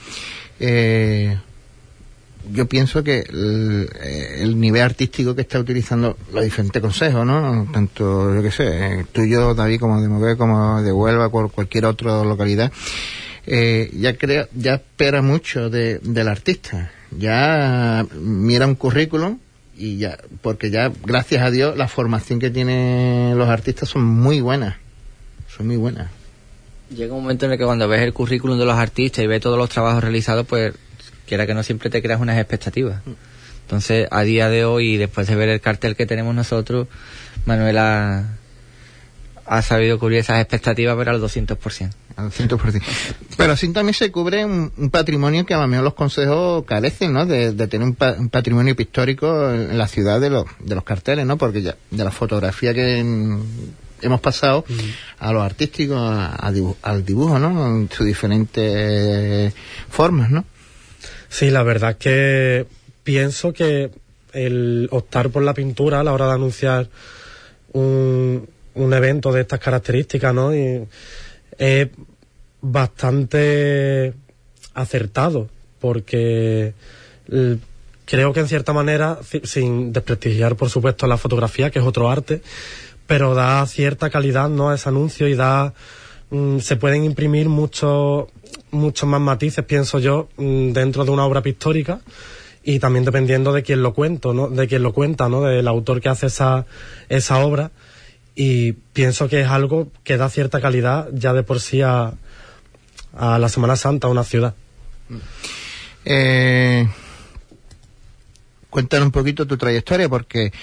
eh, 0.59 1.37
yo 2.51 2.67
pienso 2.67 3.03
que 3.03 3.19
el, 3.29 4.59
nivel 4.59 4.81
artístico 4.81 5.35
que 5.35 5.41
está 5.41 5.59
utilizando 5.59 6.17
los 6.33 6.43
diferentes 6.43 6.81
consejos, 6.81 7.25
¿no? 7.25 7.67
Tanto, 7.71 8.33
yo 8.33 8.41
qué 8.41 8.51
sé, 8.51 9.05
tuyo, 9.11 9.53
David, 9.53 9.79
como 9.79 10.01
de 10.01 10.07
Mover, 10.07 10.37
como 10.37 10.81
de 10.81 10.91
Huelva, 10.91 11.29
cualquier 11.29 11.85
otra 11.85 12.23
localidad, 12.23 12.71
eh, 13.45 13.89
ya 13.93 14.17
crea, 14.17 14.47
ya 14.53 14.75
espera 14.75 15.21
mucho 15.21 15.69
de, 15.69 15.99
del 15.99 16.27
artista. 16.27 16.91
Ya 17.11 18.05
mira 18.13 18.67
un 18.67 18.75
currículum 18.75 19.39
y 19.79 19.97
ya, 19.97 20.17
porque 20.41 20.69
ya, 20.69 20.91
gracias 21.05 21.41
a 21.41 21.51
Dios, 21.51 21.77
la 21.77 21.87
formación 21.87 22.39
que 22.39 22.49
tienen 22.49 23.37
los 23.37 23.47
artistas 23.47 23.87
son 23.87 24.03
muy 24.03 24.41
buenas. 24.41 24.75
Son 25.47 25.65
muy 25.65 25.77
buenas. 25.77 26.11
Llega 26.93 27.13
un 27.13 27.21
momento 27.21 27.45
en 27.45 27.53
el 27.53 27.57
que 27.57 27.63
cuando 27.63 27.87
ves 27.87 28.01
el 28.01 28.13
currículum 28.13 28.59
de 28.59 28.65
los 28.65 28.75
artistas 28.75 29.23
y 29.23 29.27
ves 29.27 29.41
todos 29.41 29.57
los 29.57 29.69
trabajos 29.69 30.03
realizados, 30.03 30.45
pues 30.45 30.73
quiera 31.25 31.47
que 31.47 31.53
no 31.53 31.63
siempre 31.63 31.89
te 31.89 32.01
creas 32.01 32.19
unas 32.19 32.37
expectativas. 32.37 33.01
Entonces, 33.61 34.07
a 34.11 34.23
día 34.23 34.49
de 34.49 34.65
hoy, 34.65 34.97
después 34.97 35.27
de 35.27 35.35
ver 35.35 35.47
el 35.47 35.61
cartel 35.61 35.95
que 35.95 36.05
tenemos 36.05 36.35
nosotros, 36.35 36.87
Manuela 37.45 38.25
ha 39.45 39.61
sabido 39.61 39.97
cubrir 39.97 40.19
esas 40.19 40.41
expectativas, 40.41 40.97
pero 40.97 41.11
al 41.11 41.21
200%. 41.21 41.91
Al 42.19 42.31
200%. 42.31 42.81
Pero 43.37 43.53
así 43.53 43.71
también 43.71 43.93
se 43.93 44.11
cubre 44.11 44.43
un, 44.43 44.89
patrimonio 44.91 45.45
que 45.45 45.53
a 45.53 45.59
lo 45.59 45.67
mejor 45.67 45.85
los 45.85 45.93
consejos 45.93 46.65
carecen, 46.65 47.13
¿no? 47.13 47.25
De, 47.25 47.53
tener 47.67 47.87
un, 47.87 47.95
patrimonio 48.29 48.75
pictórico 48.75 49.49
en 49.51 49.77
la 49.77 49.87
ciudad 49.87 50.19
de 50.19 50.29
los, 50.29 50.45
de 50.59 50.75
los 50.75 50.83
carteles, 50.83 51.25
¿no? 51.25 51.37
Porque 51.37 51.61
ya 51.61 51.77
de 51.89 52.03
la 52.03 52.11
fotografía 52.11 52.73
que 52.73 52.99
hemos 54.01 54.21
pasado 54.21 54.65
a 55.19 55.31
lo 55.31 55.41
artístico, 55.41 55.95
al 55.97 57.05
dibujo, 57.05 57.39
¿no? 57.39 57.67
En 57.67 57.89
sus 57.89 58.05
diferentes 58.05 59.53
formas, 59.89 60.29
¿no? 60.29 60.43
Sí, 61.29 61.49
la 61.51 61.63
verdad 61.63 61.91
es 61.91 61.97
que 61.97 62.65
pienso 63.03 63.53
que 63.53 63.91
el 64.33 64.89
optar 64.91 65.29
por 65.29 65.43
la 65.43 65.53
pintura 65.53 66.01
a 66.01 66.03
la 66.03 66.11
hora 66.11 66.27
de 66.27 66.33
anunciar 66.33 66.89
un, 67.71 68.49
un 68.73 68.93
evento 68.93 69.31
de 69.31 69.41
estas 69.41 69.59
características, 69.59 70.33
¿no? 70.33 70.53
Y 70.53 70.85
es 71.57 71.89
bastante 72.61 74.13
acertado, 74.73 75.49
porque 75.79 76.73
creo 78.05 78.33
que 78.33 78.39
en 78.39 78.47
cierta 78.47 78.73
manera, 78.73 79.19
sin 79.43 79.93
desprestigiar 79.93 80.55
por 80.55 80.69
supuesto 80.69 81.07
la 81.07 81.17
fotografía, 81.17 81.69
que 81.69 81.79
es 81.79 81.85
otro 81.85 82.09
arte, 82.09 82.41
pero 83.07 83.33
da 83.33 83.65
cierta 83.65 84.09
calidad, 84.09 84.49
¿no? 84.49 84.69
A 84.69 84.75
ese 84.75 84.89
anuncio 84.89 85.27
y 85.27 85.35
da, 85.35 85.73
mm, 86.29 86.59
se 86.59 86.75
pueden 86.75 87.03
imprimir 87.03 87.49
muchos 87.49 88.27
muchos 88.71 89.09
más 89.09 89.21
matices, 89.21 89.65
pienso 89.65 89.99
yo, 89.99 90.29
mm, 90.37 90.71
dentro 90.71 91.05
de 91.05 91.11
una 91.11 91.25
obra 91.25 91.41
pictórica 91.41 92.01
y 92.63 92.79
también 92.79 93.05
dependiendo 93.05 93.53
de 93.53 93.63
quién 93.63 93.81
lo 93.81 93.93
cuento, 93.93 94.33
¿no? 94.33 94.47
De 94.49 94.67
quién 94.67 94.83
lo 94.83 94.93
cuenta, 94.93 95.29
¿no? 95.29 95.41
Del 95.41 95.67
autor 95.67 96.01
que 96.01 96.09
hace 96.09 96.27
esa, 96.27 96.65
esa 97.09 97.39
obra 97.39 97.71
y 98.35 98.73
pienso 98.73 99.27
que 99.27 99.41
es 99.41 99.47
algo 99.47 99.87
que 100.03 100.17
da 100.17 100.29
cierta 100.29 100.61
calidad 100.61 101.09
ya 101.13 101.33
de 101.33 101.43
por 101.43 101.59
sí 101.59 101.81
a, 101.81 102.13
a 103.19 103.37
la 103.37 103.49
Semana 103.49 103.75
Santa, 103.75 104.07
a 104.07 104.09
una 104.09 104.23
ciudad. 104.23 104.55
Eh, 106.05 106.87
cuéntanos 108.69 109.07
un 109.07 109.11
poquito 109.11 109.45
tu 109.45 109.57
trayectoria 109.57 110.07
porque 110.07 110.53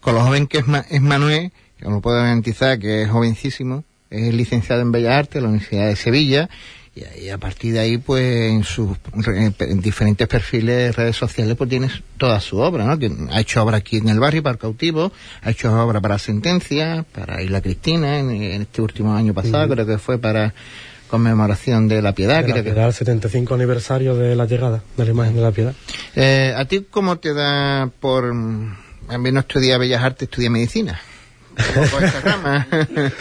con 0.00 0.14
lo 0.14 0.20
joven 0.20 0.46
que 0.46 0.58
es, 0.58 0.64
es 0.90 1.00
Manuel, 1.00 1.52
que 1.78 1.88
lo 1.88 2.00
puedo 2.00 2.18
garantizar 2.18 2.78
que 2.78 3.02
es 3.02 3.10
jovencísimo, 3.10 3.84
es 4.10 4.34
licenciado 4.34 4.82
en 4.82 4.92
Bellas 4.92 5.14
Artes 5.14 5.34
de 5.34 5.40
la 5.40 5.48
Universidad 5.48 5.86
de 5.86 5.96
Sevilla 5.96 6.50
y, 6.94 7.30
a 7.30 7.38
partir 7.38 7.72
de 7.72 7.80
ahí, 7.80 7.96
pues 7.96 8.52
en 8.52 8.64
sus 8.64 8.98
diferentes 9.78 10.28
perfiles 10.28 10.76
de 10.76 10.92
redes 10.92 11.16
sociales, 11.16 11.56
pues 11.56 11.70
tienes 11.70 12.02
toda 12.18 12.38
su 12.40 12.58
obra, 12.58 12.84
¿no? 12.84 12.98
Que 12.98 13.10
ha 13.30 13.40
hecho 13.40 13.62
obra 13.62 13.78
aquí 13.78 13.96
en 13.96 14.10
el 14.10 14.20
barrio 14.20 14.42
para 14.42 14.58
cautivo, 14.58 15.10
ha 15.40 15.50
hecho 15.50 15.72
obra 15.72 16.02
para 16.02 16.18
Sentencia, 16.18 17.06
para 17.14 17.42
Isla 17.42 17.62
Cristina, 17.62 18.18
en, 18.18 18.30
este 18.60 18.82
último 18.82 19.14
año 19.14 19.32
pasado, 19.32 19.72
creo 19.72 19.86
que 19.86 19.96
fue 19.96 20.18
para 20.18 20.52
conmemoración 21.12 21.88
de 21.88 22.00
la 22.00 22.14
piedad. 22.14 22.42
De 22.42 22.62
creo 22.62 22.86
el 22.86 22.92
75 22.94 23.52
aniversario 23.52 24.16
de 24.16 24.34
la 24.34 24.46
llegada 24.46 24.82
de 24.96 25.04
la 25.04 25.10
imagen 25.10 25.36
de 25.36 25.42
la 25.42 25.52
piedad. 25.52 25.74
Eh, 26.16 26.54
¿A 26.56 26.64
ti 26.64 26.86
cómo 26.90 27.18
te 27.18 27.34
da 27.34 27.90
por... 28.00 28.24
A 28.24 29.18
mí 29.18 29.30
no 29.30 29.40
estudia 29.40 29.76
Bellas 29.76 30.02
Artes, 30.02 30.22
estudia 30.22 30.48
Medicina? 30.48 30.98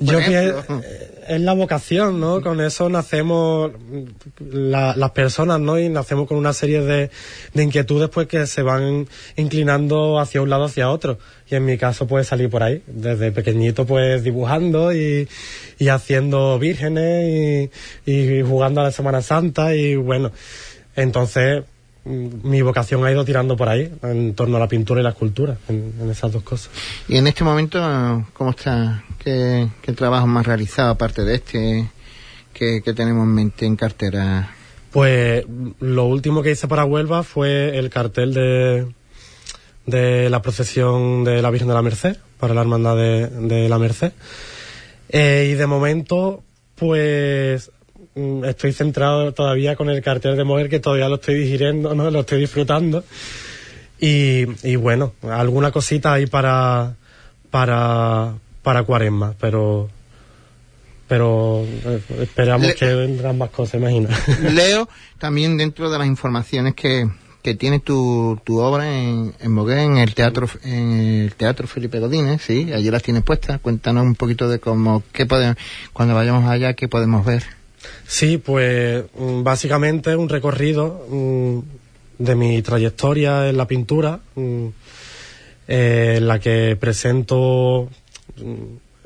Yo 0.00 0.18
pienso, 0.18 0.64
es 1.28 1.40
la 1.40 1.52
vocación, 1.52 2.18
¿no? 2.18 2.40
Con 2.40 2.60
eso 2.60 2.88
nacemos 2.88 3.72
las 4.40 5.10
personas, 5.10 5.60
¿no? 5.60 5.78
Y 5.78 5.88
nacemos 5.88 6.26
con 6.26 6.38
una 6.38 6.52
serie 6.52 6.80
de, 6.80 7.10
de, 7.54 7.62
inquietudes, 7.62 8.08
pues, 8.08 8.26
que 8.26 8.46
se 8.46 8.62
van 8.62 9.06
inclinando 9.36 10.18
hacia 10.18 10.40
un 10.40 10.50
lado, 10.50 10.64
hacia 10.64 10.90
otro. 10.90 11.18
Y 11.50 11.54
en 11.54 11.64
mi 11.64 11.78
caso, 11.78 12.06
pues, 12.06 12.26
salir 12.26 12.50
por 12.50 12.62
ahí. 12.62 12.82
Desde 12.86 13.30
pequeñito, 13.30 13.86
pues, 13.86 14.24
dibujando 14.24 14.92
y, 14.92 15.28
y 15.78 15.88
haciendo 15.88 16.58
vírgenes 16.58 17.70
y, 18.06 18.10
y 18.10 18.42
jugando 18.42 18.80
a 18.80 18.84
la 18.84 18.92
Semana 18.92 19.22
Santa 19.22 19.74
y, 19.74 19.94
bueno, 19.96 20.32
entonces 20.96 21.64
mi 22.08 22.62
vocación 22.62 23.04
ha 23.04 23.12
ido 23.12 23.24
tirando 23.24 23.56
por 23.56 23.68
ahí, 23.68 23.92
en 24.02 24.34
torno 24.34 24.56
a 24.56 24.60
la 24.60 24.68
pintura 24.68 25.00
y 25.00 25.04
la 25.04 25.10
escultura, 25.10 25.58
en, 25.68 26.10
esas 26.10 26.32
dos 26.32 26.42
cosas. 26.42 26.70
¿Y 27.08 27.16
en 27.16 27.26
este 27.26 27.44
momento 27.44 27.78
cómo 28.32 28.50
está? 28.50 29.04
¿Qué, 29.18 29.68
trabajo 29.94 30.26
más 30.26 30.46
realizado 30.46 30.90
aparte 30.90 31.24
de 31.24 31.34
este 31.34 31.90
que, 32.52 32.80
tenemos 32.94 33.24
en 33.24 33.34
mente 33.34 33.66
en 33.66 33.76
cartera? 33.76 34.54
Pues 34.90 35.44
lo 35.80 36.06
último 36.06 36.42
que 36.42 36.52
hice 36.52 36.66
para 36.66 36.84
Huelva 36.84 37.22
fue 37.22 37.78
el 37.78 37.90
cartel 37.90 38.32
de, 38.32 38.86
de 39.86 40.30
la 40.30 40.40
procesión 40.40 41.24
de 41.24 41.42
la 41.42 41.50
Virgen 41.50 41.68
de 41.68 41.74
la 41.74 41.82
Merced, 41.82 42.16
para 42.40 42.54
la 42.54 42.62
Hermandad 42.62 42.96
de, 42.96 43.68
la 43.68 43.78
Merced. 43.78 44.12
Eh, 45.10 45.50
y 45.52 45.54
de 45.54 45.66
momento, 45.66 46.42
pues 46.74 47.70
Mm, 47.77 47.77
estoy 48.44 48.72
centrado 48.72 49.32
todavía 49.32 49.76
con 49.76 49.90
el 49.90 50.02
cartel 50.02 50.36
de 50.36 50.44
mujer 50.44 50.68
que 50.68 50.80
todavía 50.80 51.08
lo 51.08 51.16
estoy 51.16 51.34
digiriendo, 51.34 51.94
¿no? 51.96 52.10
Lo 52.10 52.20
estoy 52.20 52.40
disfrutando. 52.40 53.04
Y, 54.00 54.44
y 54.62 54.76
bueno, 54.76 55.12
alguna 55.22 55.72
cosita 55.72 56.12
ahí 56.12 56.26
para, 56.26 56.94
para, 57.50 58.34
para 58.62 58.84
cuaresma, 58.84 59.34
pero, 59.40 59.88
pero 61.08 61.64
eh, 61.64 62.00
esperamos 62.20 62.74
que 62.74 62.94
vendrán 62.94 63.38
más 63.38 63.50
cosas, 63.50 63.80
imagina. 63.80 64.10
Leo 64.52 64.88
también 65.18 65.56
dentro 65.56 65.90
de 65.90 65.98
las 65.98 66.06
informaciones 66.06 66.74
que, 66.74 67.08
que 67.42 67.54
tiene 67.54 67.80
tu, 67.80 68.38
tu 68.44 68.58
obra 68.58 68.88
en, 68.88 69.34
en 69.40 69.52
Moguer, 69.52 69.78
en 69.78 69.96
el 69.96 70.14
teatro 70.14 70.48
en 70.62 70.92
el 70.92 71.34
teatro 71.34 71.66
Felipe 71.66 71.98
Godínez, 71.98 72.42
sí, 72.42 72.72
allí 72.72 72.90
las 72.90 73.02
tienes 73.02 73.22
puestas. 73.22 73.60
Cuéntanos 73.60 74.04
un 74.04 74.14
poquito 74.14 74.48
de 74.48 74.58
cómo, 74.58 75.02
qué 75.12 75.26
podemos, 75.26 75.56
cuando 75.92 76.14
vayamos 76.14 76.48
allá, 76.48 76.74
qué 76.74 76.88
podemos 76.88 77.24
ver. 77.24 77.57
Sí, 78.06 78.38
pues 78.38 79.04
mm, 79.18 79.42
básicamente 79.42 80.16
un 80.16 80.28
recorrido 80.28 81.06
mm, 81.10 81.58
de 82.18 82.34
mi 82.34 82.62
trayectoria 82.62 83.48
en 83.48 83.56
la 83.56 83.66
pintura, 83.66 84.20
mm, 84.34 84.66
eh, 85.68 86.14
en 86.16 86.26
la 86.26 86.38
que 86.38 86.76
presento 86.80 87.88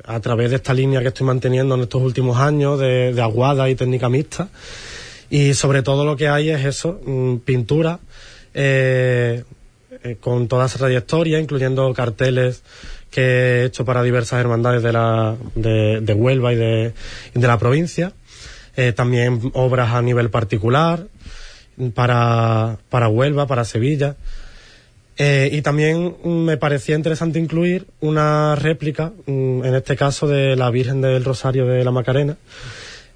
a 0.05 0.19
través 0.19 0.49
de 0.49 0.57
esta 0.57 0.73
línea 0.73 1.01
que 1.01 1.09
estoy 1.09 1.27
manteniendo 1.27 1.75
en 1.75 1.81
estos 1.81 2.01
últimos 2.01 2.37
años 2.37 2.79
de, 2.79 3.13
aguada 3.21 3.69
y 3.69 3.75
técnica 3.75 4.09
mixta. 4.09 4.49
Y 5.29 5.53
sobre 5.53 5.81
todo 5.81 6.05
lo 6.05 6.15
que 6.15 6.27
hay 6.27 6.49
es 6.49 6.63
eso, 6.65 7.01
pintura, 7.43 7.99
eh, 8.53 9.43
eh, 10.03 10.17
con 10.19 10.47
toda 10.47 10.67
esa 10.67 10.77
trayectoria, 10.77 11.39
incluyendo 11.39 11.91
carteles 11.93 12.63
que 13.09 13.21
he 13.21 13.65
hecho 13.65 13.85
para 13.85 14.03
diversas 14.03 14.39
hermandades 14.39 14.83
de, 14.83 14.91
la, 14.91 15.35
de, 15.55 16.13
Huelva 16.13 16.53
y 16.53 16.55
de 16.55 16.93
la 17.33 17.57
provincia. 17.57 18.13
Eh, 18.75 18.91
también 18.91 19.51
obras 19.53 19.93
a 19.93 20.01
nivel 20.01 20.29
particular 20.29 21.07
para, 21.93 22.77
para 22.89 23.07
Huelva, 23.07 23.47
para 23.47 23.65
Sevilla. 23.65 24.15
Eh, 25.17 25.49
y 25.51 25.61
también 25.61 26.15
me 26.23 26.57
parecía 26.57 26.95
interesante 26.95 27.37
incluir 27.37 27.85
una 27.99 28.55
réplica, 28.55 29.11
mm, 29.27 29.63
en 29.63 29.75
este 29.75 29.95
caso 29.95 30.27
de 30.27 30.55
la 30.55 30.71
Virgen 30.71 31.01
del 31.01 31.23
Rosario 31.23 31.67
de 31.67 31.83
la 31.83 31.91
Macarena, 31.91 32.35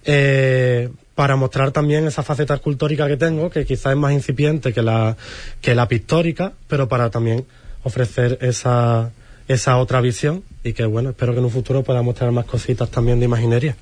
eh, 0.05 0.89
para 1.15 1.35
mostrar 1.35 1.71
también 1.71 2.05
esa 2.05 2.21
faceta 2.21 2.53
escultórica 2.53 3.07
que 3.07 3.17
tengo, 3.17 3.49
que 3.49 3.65
quizás 3.65 3.93
es 3.93 3.97
más 3.97 4.13
incipiente 4.13 4.73
que 4.73 4.83
la, 4.83 5.17
que 5.59 5.73
la 5.73 5.87
pictórica, 5.87 6.53
pero 6.67 6.87
para 6.87 7.09
también 7.09 7.45
ofrecer 7.83 8.37
esa, 8.41 9.11
esa 9.47 9.77
otra 9.77 10.01
visión 10.01 10.43
y 10.63 10.73
que 10.73 10.85
bueno, 10.85 11.11
espero 11.11 11.33
que 11.33 11.39
en 11.39 11.45
un 11.45 11.51
futuro 11.51 11.83
pueda 11.83 12.01
mostrar 12.01 12.31
más 12.31 12.45
cositas 12.45 12.89
también 12.89 13.19
de 13.19 13.25
imaginería. 13.25 13.75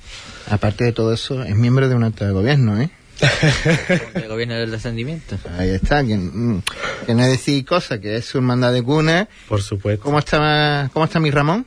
Aparte 0.50 0.84
de 0.84 0.91
todo 0.91 1.13
eso, 1.13 1.43
es 1.43 1.55
miembro 1.55 1.89
de 1.89 1.95
un 1.95 2.03
acto 2.03 2.25
de 2.25 2.31
gobierno, 2.31 2.79
¿eh? 2.79 2.89
el 4.13 4.27
gobierno 4.27 4.55
del 4.55 4.72
descendimiento. 4.72 5.38
Ahí 5.57 5.69
está, 5.69 6.03
que, 6.03 6.17
mm, 6.17 6.62
que 7.05 7.15
no 7.15 7.25
decir 7.25 7.65
cosa, 7.65 8.00
que 8.00 8.17
es 8.17 8.25
su 8.25 8.39
hermandad 8.39 8.74
de 8.74 8.84
cuna. 8.84 9.27
Por 9.48 9.62
supuesto. 9.62 10.03
¿Cómo 10.03 10.19
está, 10.19 10.89
cómo 10.93 11.05
está 11.05 11.19
mi 11.19 11.31
Ramón? 11.31 11.65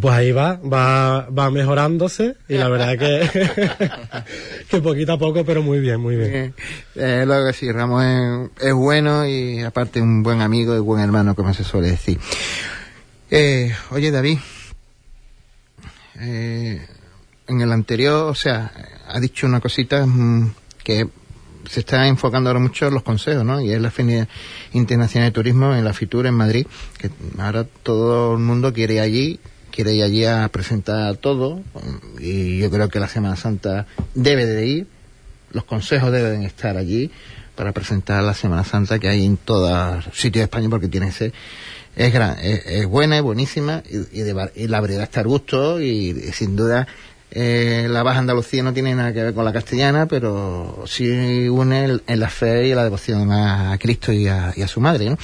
Pues 0.00 0.14
ahí 0.14 0.32
va, 0.32 0.56
va, 0.56 1.28
va 1.30 1.50
mejorándose 1.50 2.36
y 2.48 2.54
la 2.54 2.68
verdad 2.68 2.92
es 2.94 2.98
que, 3.30 3.70
que 4.70 4.80
poquito 4.80 5.14
a 5.14 5.18
poco, 5.18 5.44
pero 5.44 5.62
muy 5.62 5.80
bien, 5.80 6.00
muy 6.00 6.14
bien. 6.14 6.34
Eh, 6.34 6.52
eh, 6.94 7.24
lo 7.26 7.44
que 7.44 7.52
sí, 7.52 7.70
Ramón 7.72 8.50
es, 8.60 8.66
es, 8.68 8.74
bueno 8.74 9.26
y 9.26 9.60
aparte 9.62 10.00
un 10.00 10.22
buen 10.22 10.40
amigo 10.40 10.76
y 10.76 10.80
buen 10.80 11.02
hermano, 11.02 11.34
como 11.34 11.52
se 11.52 11.64
suele 11.64 11.88
decir. 11.90 12.18
Eh, 13.30 13.74
oye, 13.90 14.10
David, 14.10 14.38
eh, 16.18 16.86
en 17.46 17.60
el 17.60 17.72
anterior, 17.72 18.30
o 18.30 18.34
sea, 18.34 18.72
ha 19.06 19.20
dicho 19.20 19.46
una 19.46 19.60
cosita 19.60 20.06
mm, 20.06 20.54
que 20.82 21.08
se 21.68 21.80
está 21.80 22.06
enfocando 22.08 22.48
ahora 22.48 22.60
mucho 22.60 22.86
en 22.86 22.94
los 22.94 23.02
consejos, 23.02 23.44
¿no? 23.44 23.60
Y 23.60 23.70
es 23.70 23.82
la 23.82 23.90
Feria 23.90 24.26
Internacional 24.72 25.28
de 25.28 25.34
Turismo 25.34 25.74
en 25.74 25.84
la 25.84 25.92
FITUR 25.92 26.26
en 26.26 26.34
Madrid, 26.34 26.66
que 26.96 27.10
ahora 27.38 27.64
todo 27.64 28.32
el 28.32 28.38
mundo 28.38 28.72
quiere 28.72 28.94
ir 28.94 29.00
allí, 29.00 29.40
quiere 29.70 29.92
ir 29.92 30.04
allí 30.04 30.24
a 30.24 30.48
presentar 30.48 31.18
todo, 31.18 31.60
y 32.18 32.58
yo 32.58 32.70
creo 32.70 32.88
que 32.88 32.98
la 32.98 33.08
Semana 33.08 33.36
Santa 33.36 33.86
debe 34.14 34.46
de 34.46 34.66
ir, 34.66 34.86
los 35.52 35.64
consejos 35.64 36.10
deben 36.12 36.44
estar 36.44 36.78
allí 36.78 37.10
para 37.54 37.72
presentar 37.72 38.22
la 38.22 38.34
Semana 38.34 38.64
Santa 38.64 38.98
que 38.98 39.08
hay 39.08 39.26
en 39.26 39.36
todos 39.36 40.04
sitios 40.14 40.40
de 40.40 40.44
España, 40.44 40.70
porque 40.70 40.88
tiene 40.88 41.12
que 41.12 41.32
es, 41.98 42.12
gran, 42.12 42.36
es, 42.40 42.86
buena, 42.86 43.16
es 43.16 43.22
buenísima 43.22 43.82
y, 43.88 44.20
de, 44.20 44.50
y 44.54 44.68
la 44.68 44.80
variedad 44.80 45.02
está 45.02 45.20
al 45.20 45.26
gusto 45.26 45.80
y, 45.80 46.14
sin 46.32 46.54
duda 46.54 46.86
eh, 47.30 47.86
la 47.90 48.02
Baja 48.02 48.20
Andalucía 48.20 48.62
no 48.62 48.72
tiene 48.72 48.94
nada 48.94 49.12
que 49.12 49.22
ver 49.22 49.34
con 49.34 49.44
la 49.44 49.52
castellana, 49.52 50.06
pero 50.06 50.84
sí 50.86 51.48
une 51.48 52.00
en 52.06 52.20
la 52.20 52.30
fe 52.30 52.68
y 52.68 52.74
la 52.74 52.84
devoción 52.84 53.30
a, 53.32 53.76
Cristo 53.78 54.12
y 54.12 54.28
a, 54.28 54.54
su 54.66 54.80
madre, 54.80 55.10
¿no? 55.10 55.18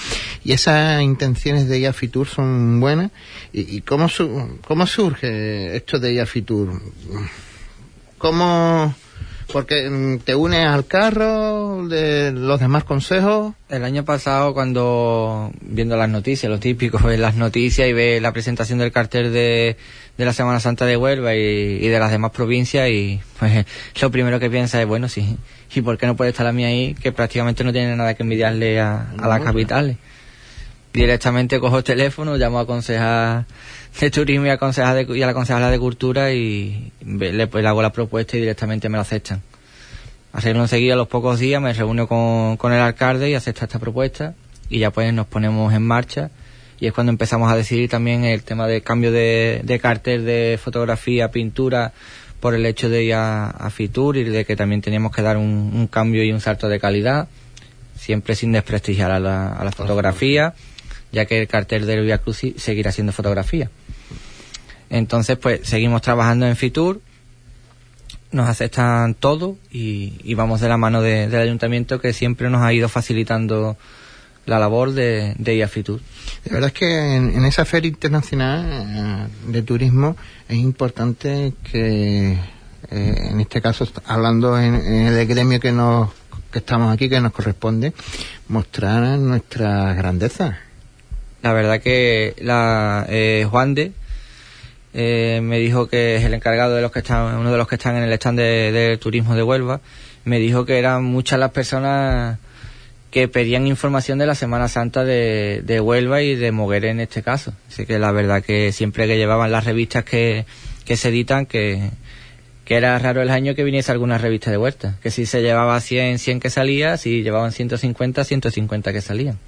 Y 0.44 0.52
esas 0.52 1.00
intenciones 1.00 1.66
de 1.66 1.90
Fitur 1.94 2.26
son 2.26 2.78
buenas. 2.78 3.10
¿Y, 3.52 3.80
cómo, 3.80 4.08
cómo 4.66 4.86
surge 4.86 5.76
esto 5.76 5.98
de 5.98 6.26
Fitur? 6.26 6.78
¿Cómo, 8.18 8.94
porque 9.52 9.88
mm, 9.88 10.18
te 10.18 10.34
unes 10.34 10.66
al 10.66 10.86
carro 10.86 11.86
de 11.86 12.32
los 12.32 12.60
demás 12.60 12.84
consejos. 12.84 13.54
El 13.68 13.84
año 13.84 14.04
pasado, 14.04 14.54
cuando 14.54 15.50
viendo 15.60 15.96
las 15.96 16.08
noticias, 16.08 16.50
lo 16.50 16.58
típico, 16.58 16.98
ves 17.04 17.18
las 17.18 17.36
noticias 17.36 17.88
y 17.88 17.92
ves 17.92 18.20
la 18.22 18.32
presentación 18.32 18.78
del 18.78 18.92
cartel 18.92 19.32
de, 19.32 19.76
de 20.16 20.24
la 20.24 20.32
Semana 20.32 20.60
Santa 20.60 20.86
de 20.86 20.96
Huelva 20.96 21.34
y, 21.34 21.88
de 21.88 21.98
las 21.98 22.10
demás 22.10 22.30
provincias, 22.30 22.88
y 22.88 23.20
pues 23.38 23.66
lo 24.00 24.10
primero 24.10 24.38
que 24.40 24.50
piensas 24.50 24.80
es, 24.80 24.86
bueno, 24.86 25.08
sí, 25.08 25.36
¿y 25.74 25.80
por 25.82 25.98
qué 25.98 26.06
no 26.06 26.16
puede 26.16 26.30
estar 26.30 26.46
la 26.46 26.52
mía 26.52 26.68
ahí? 26.68 26.94
Que 26.94 27.12
prácticamente 27.12 27.64
no 27.64 27.72
tiene 27.72 27.96
nada 27.96 28.14
que 28.14 28.22
envidiarle 28.22 28.80
a, 28.80 29.06
las 29.20 29.40
capitales. 29.40 29.96
Directamente 30.92 31.58
cojo 31.58 31.78
el 31.78 31.84
teléfono, 31.84 32.36
llamo 32.36 32.60
a 32.60 32.66
concejal 32.66 33.46
de 34.00 34.10
turismo 34.10 34.46
y 34.46 34.50
a, 34.50 34.94
de, 34.94 35.16
y 35.16 35.22
a 35.22 35.26
la 35.26 35.34
concejala 35.34 35.70
de 35.70 35.78
cultura 35.78 36.32
y 36.32 36.92
le, 37.04 37.46
pues, 37.46 37.62
le, 37.62 37.68
hago 37.68 37.82
la 37.82 37.92
propuesta 37.92 38.36
y 38.36 38.40
directamente 38.40 38.88
me 38.88 38.96
lo 38.96 39.02
aceptan. 39.02 39.42
Hacerlo 40.32 40.62
enseguida 40.62 40.94
a 40.94 40.96
los 40.96 41.08
pocos 41.08 41.38
días, 41.38 41.62
me 41.62 41.72
reúno 41.72 42.08
con, 42.08 42.56
con 42.56 42.72
el 42.72 42.80
alcalde 42.80 43.30
y 43.30 43.34
acepta 43.34 43.66
esta 43.66 43.78
propuesta 43.78 44.34
y 44.68 44.80
ya 44.80 44.90
pues 44.90 45.12
nos 45.12 45.26
ponemos 45.26 45.72
en 45.72 45.82
marcha 45.82 46.30
y 46.80 46.86
es 46.86 46.92
cuando 46.92 47.10
empezamos 47.10 47.50
a 47.50 47.56
decidir 47.56 47.88
también 47.88 48.24
el 48.24 48.42
tema 48.42 48.66
del 48.66 48.82
cambio 48.82 49.12
de, 49.12 49.60
de 49.62 49.78
cartel 49.78 50.24
de 50.24 50.58
fotografía, 50.62 51.30
pintura, 51.30 51.92
por 52.40 52.54
el 52.54 52.66
hecho 52.66 52.90
de 52.90 53.04
ir 53.04 53.14
a, 53.14 53.70
Fitur 53.70 54.16
y 54.16 54.24
de 54.24 54.44
que 54.44 54.56
también 54.56 54.82
teníamos 54.82 55.14
que 55.14 55.22
dar 55.22 55.38
un, 55.38 55.88
cambio 55.90 56.22
y 56.24 56.30
un 56.30 56.40
salto 56.40 56.68
de 56.68 56.78
calidad, 56.78 57.28
siempre 57.96 58.34
sin 58.34 58.52
desprestigiar 58.52 59.10
a 59.12 59.18
la, 59.18 59.52
a 59.52 59.64
la 59.64 59.72
fotografía, 59.72 60.52
ya 61.10 61.24
que 61.24 61.40
el 61.40 61.48
cartel 61.48 61.86
del 61.86 62.04
Via 62.04 62.18
Cruz 62.18 62.42
seguirá 62.56 62.92
siendo 62.92 63.12
fotografía. 63.12 63.70
Entonces, 64.94 65.36
pues 65.36 65.60
seguimos 65.64 66.02
trabajando 66.02 66.46
en 66.46 66.54
Fitur. 66.54 67.00
nos 68.30 68.48
aceptan 68.48 69.14
todo 69.14 69.56
y, 69.72 70.32
vamos 70.34 70.60
de 70.60 70.68
la 70.68 70.76
mano 70.76 71.02
del 71.02 71.34
ayuntamiento 71.34 72.00
que 72.00 72.12
siempre 72.12 72.48
nos 72.48 72.62
ha 72.62 72.72
ido 72.72 72.88
facilitando 72.88 73.76
la 74.46 74.60
labor 74.60 74.92
de, 74.92 75.34
de 75.36 75.56
IAFITUR. 75.56 76.00
La 76.44 76.52
verdad 76.52 76.68
es 76.68 76.74
que 76.74 77.14
en, 77.16 77.44
esa 77.44 77.64
feria 77.64 77.88
internacional 77.88 78.66
eh, 78.70 79.50
de 79.50 79.62
turismo 79.62 80.16
es 80.48 80.58
importante 80.58 81.54
que, 81.72 82.38
eh, 82.90 83.28
en 83.30 83.40
este 83.40 83.60
caso, 83.60 83.88
hablando 84.06 84.56
en, 84.60 84.74
el 84.76 85.26
gremio 85.26 85.58
que 85.58 85.72
nos 85.72 86.10
que 86.52 86.60
estamos 86.60 86.94
aquí, 86.94 87.08
que 87.08 87.20
nos 87.20 87.32
corresponde, 87.32 87.94
mostrar 88.46 89.18
nuestra 89.18 89.92
grandeza. 89.94 90.58
La 91.42 91.52
verdad 91.52 91.80
que 91.80 92.36
la, 92.38 93.06
eh, 93.08 93.44
Juan 93.50 93.74
de 93.74 93.92
me 94.94 95.58
dijo 95.58 95.88
que 95.88 96.16
es 96.16 96.24
el 96.24 96.34
encargado 96.34 96.76
de 96.76 96.82
los 96.82 96.92
que 96.92 97.00
están, 97.00 97.36
uno 97.36 97.50
de 97.50 97.58
los 97.58 97.66
que 97.66 97.74
están 97.74 97.96
en 97.96 98.04
el 98.04 98.12
stand 98.12 98.38
de, 98.38 98.98
turismo 99.00 99.34
de 99.34 99.42
Huelva, 99.42 99.80
me 100.24 100.38
dijo 100.38 100.64
que 100.64 100.78
eran 100.78 101.04
muchas 101.04 101.38
las 101.38 101.50
personas 101.50 102.38
que 103.10 103.28
pedían 103.28 103.66
información 103.66 104.18
de 104.18 104.26
la 104.26 104.34
Semana 104.34 104.68
Santa 104.68 105.04
de, 105.04 105.62
de 105.64 105.80
Huelva 105.80 106.22
y 106.22 106.34
de 106.34 106.52
Moguer 106.52 106.86
en 106.86 107.00
este 107.00 107.22
caso. 107.22 107.52
Así 107.68 107.86
que 107.86 107.98
la 107.98 108.12
verdad 108.12 108.42
que 108.42 108.72
siempre 108.72 109.06
que 109.06 109.16
llevaban 109.16 109.52
las 109.52 109.64
revistas 109.64 110.04
que, 110.04 110.46
que 110.84 110.96
se 110.96 111.10
editan, 111.10 111.46
que, 111.46 111.90
que 112.64 112.76
era 112.76 112.98
raro 112.98 113.22
el 113.22 113.30
año 113.30 113.54
que 113.54 113.62
viniese 113.62 113.92
alguna 113.92 114.18
revista 114.18 114.50
de 114.50 114.56
vuelta. 114.56 114.96
Que 115.02 115.10
si 115.10 115.26
se 115.26 115.42
llevaba 115.42 115.78
100, 115.80 116.18
100 116.18 116.40
que 116.40 116.50
salía, 116.50 116.96
si 116.96 117.22
llevaban 117.22 117.52
150, 117.52 118.24
150 118.24 118.92
que 118.92 119.00
salían. 119.00 119.38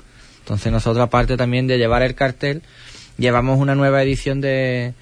Entonces 0.41 0.71
nosotros 0.71 1.03
aparte 1.03 1.37
también 1.37 1.67
de 1.67 1.79
llevar 1.79 2.03
el 2.03 2.15
cartel, 2.15 2.63
llevamos 3.19 3.59
una 3.59 3.75
nueva 3.75 4.03
edición 4.03 4.41
de 4.41 4.95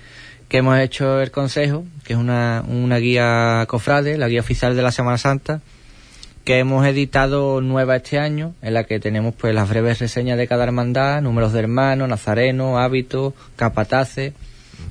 que 0.48 0.58
hemos 0.58 0.78
hecho 0.78 1.20
el 1.20 1.30
Consejo, 1.30 1.84
que 2.04 2.12
es 2.12 2.18
una, 2.18 2.64
una 2.66 2.98
guía 2.98 3.64
cofrade, 3.68 4.18
la 4.18 4.28
guía 4.28 4.40
oficial 4.40 4.76
de 4.76 4.82
la 4.82 4.92
Semana 4.92 5.18
Santa, 5.18 5.60
que 6.44 6.58
hemos 6.58 6.86
editado 6.86 7.60
nueva 7.60 7.96
este 7.96 8.18
año, 8.18 8.54
en 8.60 8.74
la 8.74 8.84
que 8.84 9.00
tenemos 9.00 9.34
pues 9.34 9.54
las 9.54 9.68
breves 9.68 9.98
reseñas 9.98 10.36
de 10.36 10.46
cada 10.46 10.64
hermandad, 10.64 11.22
números 11.22 11.52
de 11.52 11.60
hermanos, 11.60 12.08
nazareno, 12.08 12.78
hábitos, 12.78 13.32
capataces, 13.56 14.34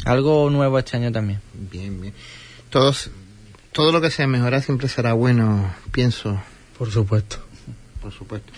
algo 0.06 0.50
nuevo 0.50 0.80
este 0.80 0.98
año 0.98 1.12
también. 1.12 1.40
Bien, 1.72 2.02
bien. 2.02 2.14
Todos, 2.70 3.12
todo 3.72 3.92
lo 3.92 4.02
que 4.02 4.10
sea 4.10 4.26
mejorar 4.26 4.64
siempre 4.64 4.88
será 4.88 5.14
bueno, 5.14 5.74
pienso. 5.92 6.42
Por 6.78 6.92
supuesto. 6.92 7.38
Por 8.02 8.12
supuesto. 8.12 8.52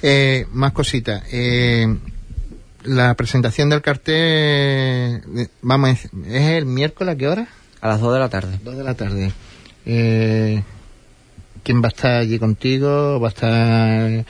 Eh, 0.00 0.46
más 0.52 0.72
cositas. 0.72 1.24
Eh, 1.32 1.86
la 2.86 3.14
presentación 3.14 3.68
del 3.68 3.82
cartel, 3.82 5.22
vamos, 5.62 5.90
¿es 5.90 6.42
el 6.42 6.66
miércoles 6.66 7.14
a 7.14 7.18
qué 7.18 7.28
hora? 7.28 7.48
A 7.80 7.88
las 7.88 8.00
2 8.00 8.14
de 8.14 8.18
la 8.18 8.28
tarde. 8.28 8.60
2 8.62 8.76
de 8.76 8.84
la 8.84 8.94
tarde. 8.94 9.32
Eh, 9.84 10.62
¿Quién 11.62 11.82
va 11.82 11.86
a 11.86 11.88
estar 11.88 12.12
allí 12.20 12.38
contigo? 12.38 13.20
¿Va 13.20 13.28
a 13.28 13.30
estar 13.30 14.24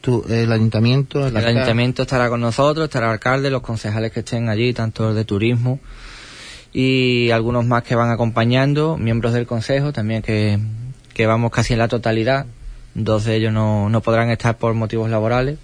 tú, 0.00 0.24
el 0.28 0.52
ayuntamiento? 0.52 1.26
El, 1.26 1.36
ayuntamiento 1.36 2.02
estará 2.02 2.28
con 2.28 2.40
nosotros, 2.40 2.84
estará 2.84 3.06
el 3.06 3.12
alcalde, 3.12 3.50
los 3.50 3.62
concejales 3.62 4.12
que 4.12 4.20
estén 4.20 4.48
allí, 4.48 4.72
tanto 4.72 5.14
de 5.14 5.24
turismo 5.24 5.80
y 6.72 7.30
algunos 7.30 7.66
más 7.66 7.82
que 7.82 7.94
van 7.94 8.10
acompañando, 8.10 8.96
miembros 8.96 9.34
del 9.34 9.46
consejo 9.46 9.92
también 9.92 10.22
que, 10.22 10.58
que 11.12 11.26
vamos 11.26 11.50
casi 11.50 11.74
en 11.74 11.78
la 11.78 11.88
totalidad. 11.88 12.46
Dos 12.94 13.24
de 13.24 13.36
ellos 13.36 13.52
no, 13.52 13.88
no 13.88 14.00
podrán 14.00 14.30
estar 14.30 14.56
por 14.58 14.74
motivos 14.74 15.10
laborales. 15.10 15.58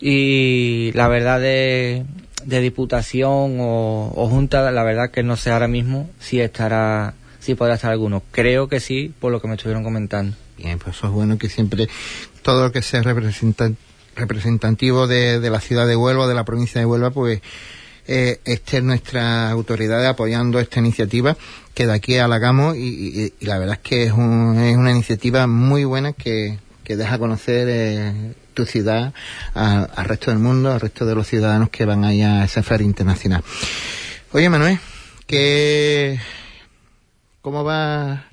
Y 0.00 0.92
la 0.94 1.08
verdad 1.08 1.40
de, 1.40 2.04
de 2.44 2.60
diputación 2.60 3.58
o, 3.60 4.12
o 4.14 4.28
junta, 4.28 4.70
la 4.70 4.82
verdad 4.82 5.10
que 5.10 5.22
no 5.22 5.36
sé 5.36 5.50
ahora 5.50 5.68
mismo 5.68 6.08
si 6.18 6.40
estará 6.40 7.14
sí 7.40 7.54
podrá 7.54 7.74
estar 7.74 7.90
alguno. 7.90 8.22
Creo 8.30 8.68
que 8.68 8.80
sí, 8.80 9.12
por 9.18 9.32
lo 9.32 9.40
que 9.40 9.48
me 9.48 9.54
estuvieron 9.54 9.82
comentando. 9.82 10.36
Bien, 10.56 10.78
pues 10.78 10.96
eso 10.96 11.08
es 11.08 11.12
bueno 11.12 11.38
que 11.38 11.48
siempre 11.48 11.88
todo 12.42 12.64
lo 12.64 12.72
que 12.72 12.82
sea 12.82 13.02
representativo 13.02 15.06
de, 15.06 15.40
de 15.40 15.50
la 15.50 15.60
ciudad 15.60 15.86
de 15.86 15.96
Huelva, 15.96 16.28
de 16.28 16.34
la 16.34 16.44
provincia 16.44 16.80
de 16.80 16.86
Huelva, 16.86 17.10
pues 17.10 17.40
eh, 18.06 18.40
esté 18.44 18.82
nuestra 18.82 19.50
autoridad 19.50 20.06
apoyando 20.06 20.60
esta 20.60 20.80
iniciativa 20.80 21.36
que 21.74 21.86
de 21.86 21.92
aquí 21.92 22.18
halagamos 22.18 22.76
y, 22.76 23.32
y, 23.40 23.46
la 23.46 23.58
verdad 23.58 23.76
es 23.76 23.88
que 23.88 24.04
es, 24.04 24.12
un, 24.12 24.58
es 24.58 24.76
una 24.76 24.90
iniciativa 24.90 25.46
muy 25.46 25.84
buena 25.84 26.12
que, 26.12 26.58
que 26.84 26.96
deja 26.96 27.18
conocer 27.18 27.68
eh, 27.70 28.34
tu 28.50 28.66
ciudad 28.66 29.12
al 29.54 30.04
resto 30.04 30.30
del 30.30 30.40
mundo, 30.40 30.72
al 30.72 30.80
resto 30.80 31.06
de 31.06 31.14
los 31.14 31.26
ciudadanos 31.26 31.70
que 31.70 31.84
van 31.84 32.04
allá 32.04 32.42
a 32.42 32.44
esa 32.44 32.62
feria 32.62 32.84
internacional. 32.84 33.42
Oye, 34.32 34.48
Manuel, 34.48 34.78
que 35.26 36.18
¿Cómo 37.42 37.64
va 37.64 38.26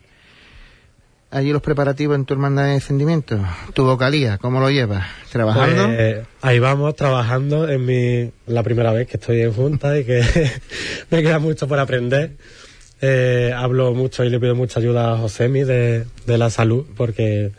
allí 1.31 1.53
los 1.53 1.61
preparativos 1.61 2.17
en 2.17 2.25
tu 2.25 2.33
hermandad 2.33 2.65
de 2.65 2.73
descendimiento? 2.73 3.39
¿Tu 3.73 3.85
vocalía, 3.85 4.37
cómo 4.37 4.59
lo 4.59 4.69
llevas? 4.69 5.05
¿Trabajando? 5.31 5.85
Pues, 5.85 6.27
ahí 6.41 6.59
vamos, 6.59 6.93
trabajando. 6.97 7.69
Es 7.69 7.79
mi, 7.79 8.29
la 8.47 8.63
primera 8.63 8.91
vez 8.91 9.07
que 9.07 9.15
estoy 9.15 9.39
en 9.39 9.53
Junta 9.53 9.97
y 9.97 10.03
que 10.03 10.21
me 11.09 11.23
queda 11.23 11.39
mucho 11.39 11.69
por 11.69 11.79
aprender. 11.79 12.35
Eh, 12.99 13.53
hablo 13.55 13.93
mucho 13.93 14.25
y 14.25 14.29
le 14.29 14.41
pido 14.41 14.55
mucha 14.55 14.81
ayuda 14.81 15.13
a 15.13 15.17
Josemi 15.17 15.63
de, 15.63 16.05
de 16.25 16.37
la 16.37 16.49
salud 16.49 16.85
porque 16.97 17.53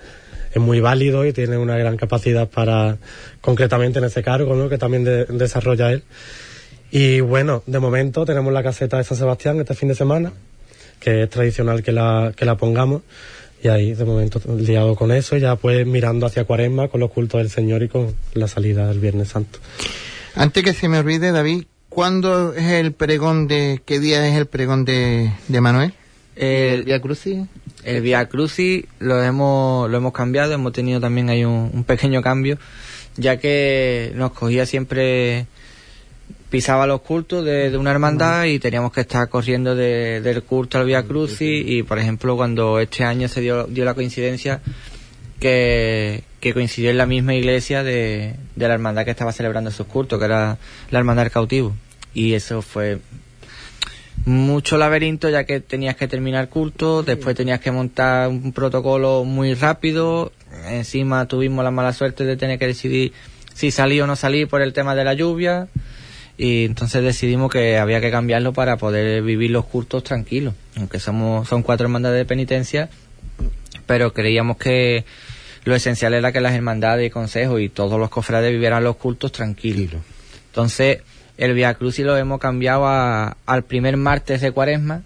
es 0.52 0.61
muy 0.61 0.80
válido 0.80 1.26
y 1.26 1.32
tiene 1.32 1.56
una 1.56 1.76
gran 1.76 1.96
capacidad 1.96 2.48
para, 2.48 2.98
concretamente 3.40 3.98
en 3.98 4.04
ese 4.06 4.22
cargo, 4.22 4.54
¿no? 4.54 4.68
que 4.68 4.78
también 4.78 5.04
desarrolla 5.04 5.92
él. 5.92 6.02
Y 6.90 7.20
bueno, 7.20 7.62
de 7.66 7.78
momento 7.78 8.24
tenemos 8.24 8.52
la 8.52 8.62
caseta 8.62 8.96
de 8.96 9.04
San 9.04 9.18
Sebastián 9.18 9.61
este 9.61 9.74
fin 9.74 9.88
de 9.88 9.94
semana 9.94 10.32
que 10.98 11.24
es 11.24 11.30
tradicional 11.30 11.82
que 11.82 11.92
la, 11.92 12.32
que 12.37 12.44
la 12.44 12.56
pongamos. 12.56 13.02
Y 13.62 13.68
ahí, 13.68 13.94
de 13.94 14.04
momento, 14.04 14.40
liado 14.56 14.94
con 14.94 15.11
eso, 15.11 15.37
ya 15.37 15.56
pues 15.56 15.84
mirando 15.84 16.26
hacia 16.26 16.44
Cuaresma, 16.44 16.88
con 16.88 17.00
los 17.00 17.11
cultos 17.11 17.40
del 17.40 17.50
Señor 17.50 17.82
y 17.82 17.88
con 17.88 18.14
la 18.34 18.46
salida 18.46 18.87
del 18.87 19.00
Viernes 19.00 19.28
Santo. 19.28 19.58
Antes 20.34 20.62
que 20.62 20.72
se 20.72 20.88
me 20.88 20.98
olvide, 20.98 21.32
David, 21.32 21.64
¿cuándo 21.88 22.54
es 22.54 22.66
el 22.66 22.92
pregón 22.92 23.48
de, 23.48 23.80
qué 23.84 23.98
día 23.98 24.28
es 24.28 24.37
el 24.37 24.46
pregón 24.46 24.84
de, 24.84 25.32
de 25.48 25.61
Manuel? 25.61 25.92
El, 26.37 26.84
Via 26.84 27.00
Crucis. 27.00 27.38
El 27.85 28.03
Via 28.03 28.27
Crucis 28.29 28.85
lo 28.99 29.23
hemos, 29.23 29.91
lo 29.91 29.97
hemos 29.97 30.12
cambiado, 30.12 30.53
hemos 30.53 30.73
tenido 30.73 31.01
también 31.01 31.31
ahí 31.31 31.45
un, 31.45 31.71
un 31.73 31.85
pequeño 31.85 32.23
cambio, 32.23 32.59
ya 33.17 33.38
que 33.38 34.12
nos 34.14 34.33
cogía 34.33 34.67
siempre 34.67 35.47
pisaba 36.51 36.87
los 36.87 37.03
cultos 37.03 37.45
de, 37.45 37.77
una 37.77 37.91
hermandad 37.91 38.45
y 38.45 38.59
teníamos 38.59 38.93
que 38.93 39.03
estar 39.03 39.29
corriendo 39.29 39.75
del 39.75 40.43
culto 40.43 40.79
al 40.79 40.87
Via 40.87 41.03
Crucis 41.03 41.62
y 41.67 41.83
por 41.83 41.99
ejemplo 41.99 42.37
cuando 42.37 42.79
este 42.79 43.05
año 43.05 43.29
se 43.29 43.41
dio, 43.41 43.64
dio 43.64 43.85
la 43.85 43.95
coincidencia 43.95 44.61
que, 45.38 46.25
coincidió 46.53 46.91
en 46.91 46.99
la 46.99 47.07
misma 47.07 47.35
iglesia 47.35 47.83
de, 47.83 48.35
la 48.57 48.75
hermandad 48.75 49.05
que 49.05 49.11
estaba 49.11 49.33
celebrando 49.33 49.71
esos 49.71 49.87
cultos, 49.87 50.19
que 50.19 50.25
era 50.25 50.59
la 50.91 50.99
hermandad 50.99 51.25
del 51.25 51.33
cautivo. 51.33 51.75
Y 52.14 52.35
eso 52.35 52.62
fue 52.62 52.99
mucho 54.24 54.76
laberinto 54.76 55.28
ya 55.28 55.44
que 55.44 55.61
tenías 55.61 55.96
que 55.96 56.09
terminar 56.09 56.48
culto, 56.48 57.02
después 57.02 57.37
tenías 57.37 57.61
que 57.61 57.70
montar 57.70 58.28
un 58.28 58.52
protocolo 58.52 59.24
muy 59.24 59.54
rápido, 59.54 60.33
encima 60.68 61.26
tuvimos 61.26 61.64
la 61.64 61.70
mala 61.70 61.92
suerte 61.92 62.24
de 62.24 62.37
tener 62.37 62.59
que 62.59 62.66
decidir 62.66 63.12
si 63.54 63.70
salí 63.70 64.00
o 64.00 64.07
no 64.07 64.16
salí 64.16 64.46
por 64.46 64.62
el 64.62 64.72
tema 64.72 64.94
de 64.94 65.04
la 65.04 65.14
lluvia. 65.14 65.68
Y 66.37 66.66
entonces 66.66 67.02
decidimos 67.02 67.50
que 67.50 67.78
había 67.78 68.00
que 68.00 68.12
cambiarlo 68.12 68.52
para 68.52 68.76
poder 68.76 69.22
vivir 69.22 69.50
los 69.50 69.64
cultos 69.64 70.04
tranquilos, 70.04 70.54
aunque 70.76 71.00
somos 71.00 71.48
son 71.48 71.64
cuatro 71.64 71.87
hermandades 71.87 72.18
de 72.18 72.24
penitencia, 72.24 72.88
pero 73.87 74.12
creíamos 74.12 74.57
que 74.57 75.04
lo 75.64 75.74
esencial 75.74 76.14
era 76.14 76.31
que 76.31 76.40
las 76.40 76.54
hermandades 76.54 77.09
y 77.09 77.11
consejos 77.11 77.61
y 77.61 77.68
todos 77.68 77.98
los 77.98 78.09
cofrades 78.09 78.52
vivieran 78.52 78.85
los 78.85 78.94
cultos 78.96 79.33
tranquilos. 79.33 80.00
Entonces, 80.46 81.00
el 81.38 81.55
Via 81.55 81.74
Crucis 81.74 82.05
lo 82.05 82.16
hemos 82.16 82.40
cambiado 82.40 82.87
al 82.87 83.62
primer 83.64 83.96
martes 83.96 84.40
de 84.40 84.51
Cuaresma, 84.51 85.03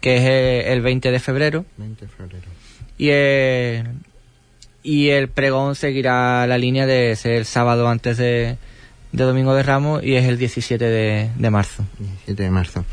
que 0.00 0.16
es 0.16 0.66
el 0.68 0.80
20 0.80 1.10
de 1.10 1.20
febrero. 1.20 1.64
20 1.76 2.06
de 2.06 2.10
febrero. 2.10 2.48
Y 2.96 3.10
el, 3.10 3.88
y 4.82 5.10
el 5.10 5.28
pregón 5.28 5.74
seguirá 5.74 6.46
la 6.46 6.56
línea 6.56 6.86
de 6.86 7.14
ser 7.14 7.32
el 7.32 7.44
sábado 7.44 7.88
antes 7.88 8.16
de, 8.16 8.56
de 9.12 9.24
Domingo 9.24 9.54
de 9.54 9.62
Ramos 9.62 10.02
y 10.02 10.14
es 10.14 10.24
el 10.24 10.38
17 10.38 10.82
de, 10.82 11.30
de 11.36 11.50
marzo. 11.50 11.84
17 11.98 12.42
de 12.42 12.50
marzo. 12.50 12.84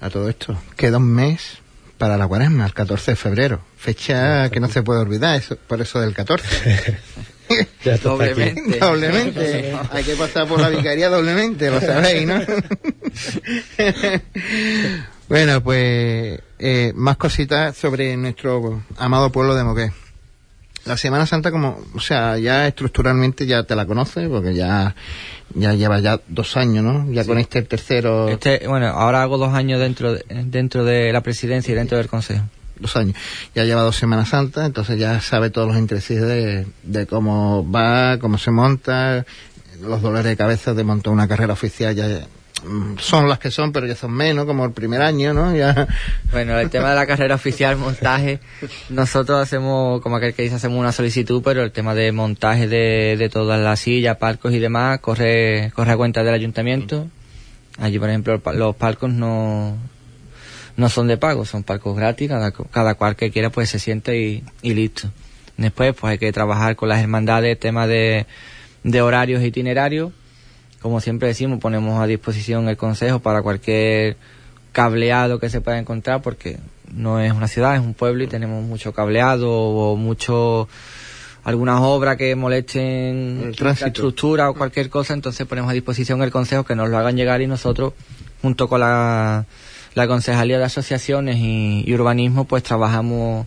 A 0.00 0.10
todo 0.10 0.28
esto, 0.28 0.60
queda 0.76 0.98
un 0.98 1.14
mes 1.14 1.58
para 1.96 2.16
la 2.16 2.26
cuaresma, 2.26 2.66
el 2.66 2.74
14 2.74 3.12
de 3.12 3.16
febrero. 3.16 3.60
Fecha 3.76 4.50
que 4.50 4.58
no 4.58 4.68
se 4.68 4.82
puede 4.82 5.00
olvidar, 5.00 5.36
eso, 5.36 5.56
por 5.56 5.80
eso 5.80 6.00
del 6.00 6.12
14. 6.12 6.98
doblemente. 8.02 8.78
doblemente. 8.78 9.74
Hay 9.90 10.04
que 10.04 10.14
pasar 10.16 10.46
por 10.46 10.60
la 10.60 10.68
vicaría 10.68 11.08
doblemente, 11.08 11.70
lo 11.70 11.80
sabéis, 11.80 12.26
¿no? 12.26 12.40
bueno, 15.28 15.62
pues 15.62 16.40
eh, 16.58 16.92
más 16.94 17.16
cositas 17.16 17.76
sobre 17.76 18.16
nuestro 18.16 18.82
amado 18.96 19.30
pueblo 19.30 19.54
de 19.54 19.64
Moqué 19.64 19.90
la 20.86 20.96
Semana 20.96 21.26
Santa 21.26 21.50
como, 21.50 21.78
o 21.94 22.00
sea, 22.00 22.38
ya 22.38 22.66
estructuralmente 22.66 23.46
ya 23.46 23.64
te 23.64 23.74
la 23.74 23.86
conoces, 23.86 24.28
porque 24.28 24.54
ya, 24.54 24.94
ya 25.54 25.74
lleva 25.74 25.98
ya 26.00 26.20
dos 26.28 26.56
años, 26.56 26.84
¿no? 26.84 27.12
Ya 27.12 27.24
con 27.24 27.38
este 27.38 27.62
tercero. 27.62 28.28
Este, 28.28 28.66
bueno, 28.66 28.86
ahora 28.86 29.22
hago 29.22 29.36
dos 29.36 29.52
años 29.52 29.80
dentro 29.80 30.14
de, 30.14 30.24
dentro 30.44 30.84
de 30.84 31.12
la 31.12 31.20
presidencia 31.22 31.72
y 31.72 31.74
dentro 31.74 31.98
del 31.98 32.08
consejo. 32.08 32.44
Dos 32.78 32.96
años. 32.96 33.16
Ya 33.54 33.64
lleva 33.64 33.82
dos 33.82 33.96
Semanas 33.96 34.30
Santas, 34.30 34.66
entonces 34.66 34.98
ya 34.98 35.20
sabe 35.20 35.50
todos 35.50 35.68
los 35.68 35.76
intereses 35.76 36.20
de, 36.20 36.66
de 36.82 37.06
cómo 37.06 37.68
va, 37.70 38.18
cómo 38.18 38.38
se 38.38 38.50
monta, 38.50 39.24
los 39.80 40.02
dolores 40.02 40.26
de 40.26 40.36
cabeza 40.36 40.74
de 40.74 40.84
montar 40.84 41.12
una 41.12 41.28
carrera 41.28 41.52
oficial 41.52 41.94
ya 41.94 42.06
mm, 42.64 42.98
son 42.98 43.28
las 43.28 43.38
que 43.38 43.50
son, 43.50 43.72
pero 43.72 43.86
ya 43.86 43.94
son 43.94 44.12
menos, 44.12 44.46
como 44.46 44.64
el 44.64 44.72
primer 44.72 45.02
año, 45.02 45.32
¿no? 45.34 45.54
Ya... 45.54 45.86
Bueno, 46.32 46.58
el 46.58 46.70
tema 46.70 46.90
de 46.90 46.96
la 46.96 47.06
carrera 47.06 47.34
oficial, 47.34 47.76
montaje, 47.76 48.40
nosotros 48.90 49.40
hacemos, 49.40 50.00
como 50.00 50.16
aquel 50.16 50.34
que 50.34 50.42
dice, 50.42 50.56
hacemos 50.56 50.78
una 50.78 50.92
solicitud, 50.92 51.42
pero 51.44 51.62
el 51.62 51.72
tema 51.72 51.94
de 51.94 52.12
montaje 52.12 52.68
de, 52.68 53.16
de 53.18 53.28
todas 53.28 53.60
las 53.60 53.80
sillas, 53.80 54.16
palcos 54.16 54.52
y 54.52 54.58
demás, 54.58 55.00
corre, 55.00 55.72
corre 55.74 55.92
a 55.92 55.96
cuenta 55.96 56.22
del 56.24 56.34
ayuntamiento. 56.34 57.08
Allí, 57.78 57.98
por 57.98 58.08
ejemplo, 58.08 58.40
los 58.54 58.74
palcos 58.76 59.10
no, 59.10 59.76
no 60.76 60.88
son 60.88 61.08
de 61.08 61.16
pago, 61.16 61.44
son 61.44 61.62
palcos 61.62 61.96
gratis, 61.96 62.28
cada, 62.28 62.50
cada 62.50 62.94
cual 62.94 63.16
que 63.16 63.30
quiera 63.30 63.50
pues 63.50 63.70
se 63.70 63.78
siente 63.78 64.20
y, 64.20 64.44
y 64.62 64.74
listo. 64.74 65.10
Después 65.56 65.94
pues 65.98 66.12
hay 66.12 66.18
que 66.18 66.32
trabajar 66.32 66.76
con 66.76 66.88
las 66.88 67.00
hermandades, 67.00 67.58
tema 67.58 67.86
de, 67.86 68.26
de 68.82 69.02
horarios 69.02 69.42
e 69.42 69.46
itinerarios. 69.46 70.12
Como 70.80 71.00
siempre 71.00 71.28
decimos, 71.28 71.58
ponemos 71.58 72.00
a 72.00 72.06
disposición 72.06 72.68
el 72.68 72.76
consejo 72.76 73.20
para 73.20 73.42
cualquier 73.42 74.16
cableado 74.72 75.40
que 75.40 75.48
se 75.48 75.62
pueda 75.62 75.78
encontrar, 75.78 76.20
porque 76.20 76.58
no 76.92 77.18
es 77.20 77.32
una 77.32 77.48
ciudad, 77.48 77.74
es 77.74 77.80
un 77.80 77.94
pueblo 77.94 78.22
y 78.24 78.26
tenemos 78.26 78.62
mucho 78.62 78.92
cableado 78.92 79.50
o 79.50 79.96
mucho 79.96 80.68
algunas 81.44 81.80
obras 81.80 82.16
que 82.16 82.34
molesten 82.34 83.54
la 83.58 83.70
estructura 83.70 84.50
o 84.50 84.54
cualquier 84.54 84.90
cosa, 84.90 85.14
entonces 85.14 85.46
ponemos 85.46 85.70
a 85.70 85.74
disposición 85.74 86.22
el 86.22 86.30
consejo 86.30 86.64
que 86.64 86.74
nos 86.74 86.90
lo 86.90 86.98
hagan 86.98 87.16
llegar 87.16 87.40
y 87.40 87.46
nosotros, 87.46 87.94
junto 88.42 88.68
con 88.68 88.80
la, 88.80 89.46
la 89.96 90.06
Concejalía 90.06 90.58
de 90.58 90.64
Asociaciones 90.64 91.36
y, 91.36 91.82
y 91.86 91.94
Urbanismo, 91.94 92.44
pues 92.44 92.62
trabajamos 92.62 93.46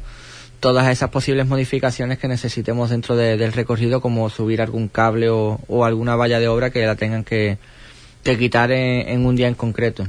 todas 0.59 0.87
esas 0.87 1.11
posibles 1.11 1.45
modificaciones 1.45 2.17
que 2.17 2.27
necesitemos 2.27 2.89
dentro 2.89 3.15
de, 3.15 3.37
del 3.37 3.53
recorrido, 3.53 4.01
como 4.01 4.31
subir 4.31 4.59
algún 4.59 4.87
cable 4.87 5.29
o, 5.29 5.59
o, 5.67 5.85
alguna 5.85 6.15
valla 6.15 6.39
de 6.39 6.47
obra 6.47 6.71
que 6.71 6.83
la 6.87 6.95
tengan 6.95 7.23
que, 7.23 7.59
que 8.23 8.35
quitar 8.35 8.71
en, 8.71 9.07
en, 9.09 9.27
un 9.27 9.35
día 9.35 9.47
en 9.47 9.53
concreto. 9.53 10.07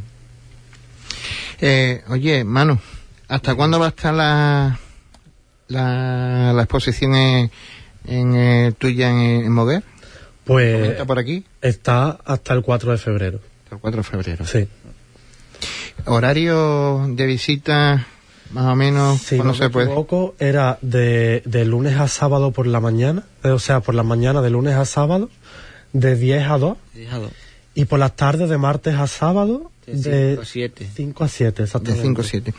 Eh, 1.60 2.02
oye, 2.08 2.42
Manu, 2.42 2.78
¿hasta 3.28 3.54
cuándo 3.54 3.78
va 3.78 3.86
a 3.86 3.90
estar 3.90 4.14
la, 4.14 4.80
la, 5.68 6.54
la 6.54 6.62
exposición 6.62 7.14
en, 7.16 7.50
en 8.06 8.34
eh, 8.34 8.72
tuya 8.78 9.10
en, 9.10 9.44
en 9.44 9.52
Moguer? 9.52 9.82
Pues 10.44 10.88
¿Está 10.88 11.04
por 11.04 11.18
aquí? 11.18 11.44
Está 11.60 12.18
hasta 12.24 12.54
el 12.54 12.62
4 12.62 12.92
de 12.92 12.96
febrero. 12.96 13.40
Hasta 13.64 13.74
el 13.74 13.80
4 13.82 13.98
de 13.98 14.04
febrero. 14.04 14.46
Sí. 14.46 14.66
¿Horario 16.06 17.06
de 17.08 17.26
visita 17.26 18.06
más 18.50 18.66
o 18.66 18.76
menos 18.76 19.20
si 19.20 19.38
no 19.38 19.54
se 19.54 19.70
puede. 19.70 19.86
Equivoco, 19.86 20.34
era 20.38 20.78
de, 20.82 21.42
de, 21.44 21.64
lunes 21.64 21.98
a 21.98 22.08
sábado 22.08 22.50
por 22.50 22.66
la 22.66 22.80
mañana, 22.80 23.24
o 23.44 23.58
sea, 23.58 23.80
por 23.80 23.94
la 23.94 24.02
mañana 24.02 24.42
de 24.42 24.50
lunes 24.50 24.74
a 24.74 24.84
sábado, 24.84 25.30
de 25.92 26.16
10 26.16 26.48
a 26.48 26.58
2. 26.58 26.78
10 26.94 27.12
a 27.12 27.18
2. 27.18 27.32
Y 27.74 27.84
por 27.84 27.98
las 28.00 28.16
tardes 28.16 28.48
de 28.48 28.58
martes 28.58 28.94
a 28.96 29.06
sábado, 29.06 29.70
de 29.86 30.30
5 30.30 30.42
a 30.42 30.44
7. 30.44 30.90
5 30.94 31.24
a 31.24 31.28
7, 31.28 31.62
exactamente. 31.62 32.02
De 32.02 32.08
5 32.08 32.20
a 32.20 32.24
7. 32.24 32.54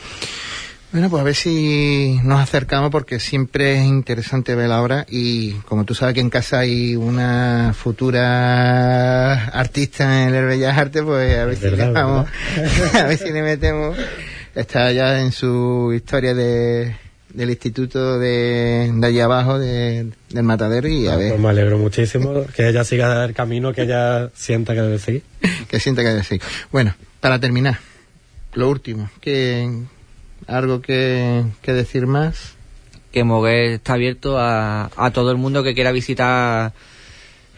Bueno, 0.92 1.10
pues 1.10 1.22
a 1.22 1.24
ver 1.24 1.36
si 1.36 2.20
nos 2.24 2.42
acercamos 2.42 2.92
porque 2.92 3.20
siempre 3.20 3.80
es 3.80 3.86
interesante 3.86 4.56
ver 4.56 4.68
la 4.68 4.82
obra 4.82 5.06
y 5.10 5.54
como 5.62 5.86
tú 5.86 5.96
sabes 5.96 6.14
que 6.16 6.20
en 6.20 6.30
casa 6.30 6.60
hay 6.60 6.98
una 6.98 7.74
futura 7.74 9.46
artista 9.46 10.28
en 10.28 10.36
el 10.36 10.46
Bellas 10.46 10.78
Artes, 10.78 11.02
pues 11.04 11.38
a 11.38 11.46
ver 11.46 11.56
si 11.56 11.70
le 11.70 11.92
vamos, 11.92 12.28
a 12.94 13.04
ver 13.04 13.18
si 13.18 13.32
le 13.32 13.42
metemos 13.42 13.98
está 14.56 14.92
ya 14.92 15.22
en 15.22 15.32
su 15.32 15.94
historia 15.96 16.34
de, 16.34 16.96
del 17.34 17.50
instituto 17.50 18.20
de, 18.20 18.92
de 18.94 19.08
allí 19.08 19.20
abajo, 19.20 19.60
de, 19.60 20.12
del 20.30 20.44
matadero, 20.44 20.88
y 20.88 21.08
a 21.08 21.14
ah, 21.14 21.18
ver. 21.18 21.30
Pues 21.30 21.42
me 21.42 21.50
alegro 21.50 21.78
muchísimo 21.78 22.46
que 22.56 22.68
ella 22.68 22.84
siga 22.84 23.24
el 23.24 23.34
camino 23.34 23.74
que 23.74 23.84
ella 23.84 24.30
sienta 24.34 24.74
que 24.74 24.82
debe 24.82 25.00
seguir. 25.00 25.24
que 25.70 25.80
sienta 25.80 26.02
que 26.02 26.10
debe 26.10 26.24
seguir. 26.24 26.44
Bueno, 26.72 26.96
para 27.20 27.40
terminar, 27.40 27.80
lo 28.54 28.70
último, 28.70 29.10
que 29.22 29.70
algo 30.52 30.82
que, 30.82 31.44
que 31.62 31.74
decir 31.74 32.08
más. 32.08 32.56
Que 33.12 33.24
Moguer 33.24 33.72
está 33.72 33.94
abierto 33.94 34.38
a, 34.40 34.90
a 34.96 35.12
todo 35.12 35.32
el 35.32 35.38
mundo 35.38 35.64
que 35.64 35.74
quiera 35.74 35.92
visitar 35.92 36.74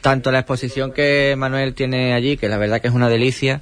tanto 0.03 0.32
la 0.32 0.39
exposición 0.39 0.91
que 0.91 1.34
Manuel 1.38 1.73
tiene 1.73 2.13
allí, 2.13 2.38
que 2.38 2.49
la 2.49 2.58
verdad 2.58 2.82
que 2.82 2.89
es 2.89 2.93
una 2.93 3.10
delicia, 3.10 3.62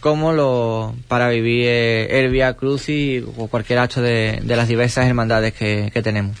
como 0.00 0.32
lo 0.32 0.94
para 1.06 1.28
vivir 1.28 1.66
eh, 1.68 2.20
el 2.20 2.30
Via 2.30 2.54
Crucis 2.54 3.22
o 3.36 3.46
cualquier 3.46 3.78
acto 3.78 4.02
de, 4.02 4.40
de 4.42 4.56
las 4.56 4.66
diversas 4.66 5.06
hermandades 5.06 5.54
que, 5.54 5.90
que, 5.94 6.02
tenemos. 6.02 6.36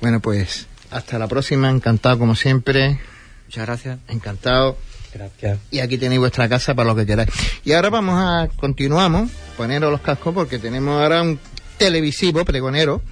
Bueno, 0.00 0.18
pues 0.18 0.66
hasta 0.90 1.18
la 1.18 1.28
próxima, 1.28 1.70
encantado 1.70 2.18
como 2.18 2.34
siempre. 2.34 2.98
Muchas 3.46 3.66
gracias. 3.66 3.98
Encantado. 4.08 4.76
Gracias. 5.18 5.58
Y 5.72 5.80
aquí 5.80 5.98
tenéis 5.98 6.20
vuestra 6.20 6.48
casa 6.48 6.74
para 6.74 6.88
lo 6.88 6.94
que 6.94 7.04
queráis. 7.04 7.28
Y 7.64 7.72
ahora 7.72 7.90
vamos 7.90 8.14
a 8.16 8.48
continuamos, 8.56 9.30
poneros 9.56 9.90
los 9.90 10.00
cascos 10.00 10.32
porque 10.32 10.60
tenemos 10.60 11.02
ahora 11.02 11.22
un 11.22 11.40
televisivo 11.76 12.44
pregonero 12.44 13.02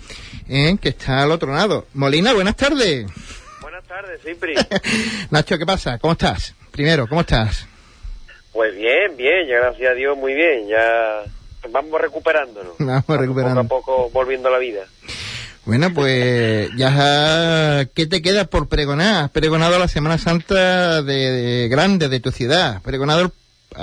¿eh? 0.48 0.76
que 0.80 0.90
está 0.90 1.22
al 1.22 1.32
otro 1.32 1.52
lado. 1.52 1.86
Molina, 1.94 2.32
buenas 2.32 2.54
tardes. 2.54 3.06
Buenas 3.60 3.84
tardes, 3.84 4.20
Cipri. 4.22 4.54
Nacho, 5.30 5.58
¿qué 5.58 5.66
pasa? 5.66 5.98
¿Cómo 5.98 6.12
estás? 6.12 6.54
Primero, 6.70 7.08
¿cómo 7.08 7.22
estás? 7.22 7.66
Pues 8.52 8.76
bien, 8.76 9.16
bien, 9.16 9.48
ya 9.48 9.56
gracias 9.56 9.90
a 9.90 9.94
Dios 9.94 10.16
muy 10.16 10.32
bien, 10.34 10.68
ya 10.68 11.22
vamos 11.70 12.00
recuperándonos. 12.00 12.74
Vamos 12.78 13.04
recuperando. 13.08 13.64
Poco 13.64 13.92
a 13.92 13.96
poco 13.96 14.10
volviendo 14.10 14.48
a 14.48 14.52
la 14.52 14.58
vida. 14.58 14.84
Bueno, 15.66 15.92
pues 15.92 16.70
ya, 16.76 17.86
¿qué 17.94 18.06
te 18.06 18.22
queda 18.22 18.44
por 18.44 18.68
pregonar? 18.68 19.24
Has 19.24 19.30
pregonado 19.30 19.78
la 19.80 19.88
Semana 19.88 20.16
Santa 20.16 21.02
de, 21.02 21.32
de 21.32 21.68
grande 21.68 22.08
de 22.08 22.20
tu 22.20 22.30
ciudad, 22.30 22.80
pregonado 22.82 23.22
el, 23.22 23.32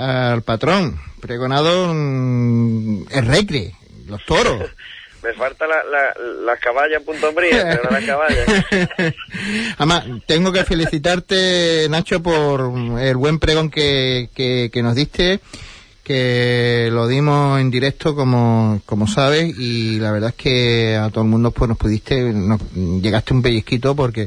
al 0.00 0.40
patrón, 0.42 0.98
pregonado 1.20 1.92
mm, 1.92 3.04
el 3.10 3.26
recre, 3.26 3.74
los 4.08 4.24
toros. 4.24 4.64
Me 5.22 5.32
falta 5.32 5.66
la, 5.66 5.76
la, 5.84 6.14
la 6.44 6.56
caballa 6.58 6.98
en 6.98 7.04
Punto 7.04 7.30
Umbría, 7.30 7.62
pero 7.62 7.84
no 7.84 7.98
la 7.98 8.06
caballa. 8.06 8.44
Además, 9.78 10.04
tengo 10.26 10.52
que 10.52 10.64
felicitarte, 10.64 11.86
Nacho, 11.88 12.22
por 12.22 12.70
el 13.00 13.16
buen 13.16 13.38
pregón 13.38 13.70
que, 13.70 14.28
que, 14.34 14.68
que 14.70 14.82
nos 14.82 14.94
diste 14.94 15.40
que 16.04 16.90
lo 16.92 17.08
dimos 17.08 17.58
en 17.60 17.70
directo 17.70 18.14
como, 18.14 18.80
como 18.84 19.08
sabes 19.08 19.58
y 19.58 19.98
la 19.98 20.12
verdad 20.12 20.30
es 20.30 20.36
que 20.36 20.96
a 20.96 21.08
todo 21.08 21.24
el 21.24 21.30
mundo 21.30 21.50
pues 21.50 21.68
nos 21.68 21.78
pudiste, 21.78 22.20
nos, 22.32 22.60
llegaste 22.72 23.32
un 23.32 23.42
pellizquito 23.42 23.96
porque 23.96 24.26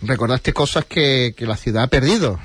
recordaste 0.00 0.54
cosas 0.54 0.86
que, 0.86 1.34
que 1.36 1.46
la 1.46 1.58
ciudad 1.58 1.84
ha 1.84 1.88
perdido 1.88 2.40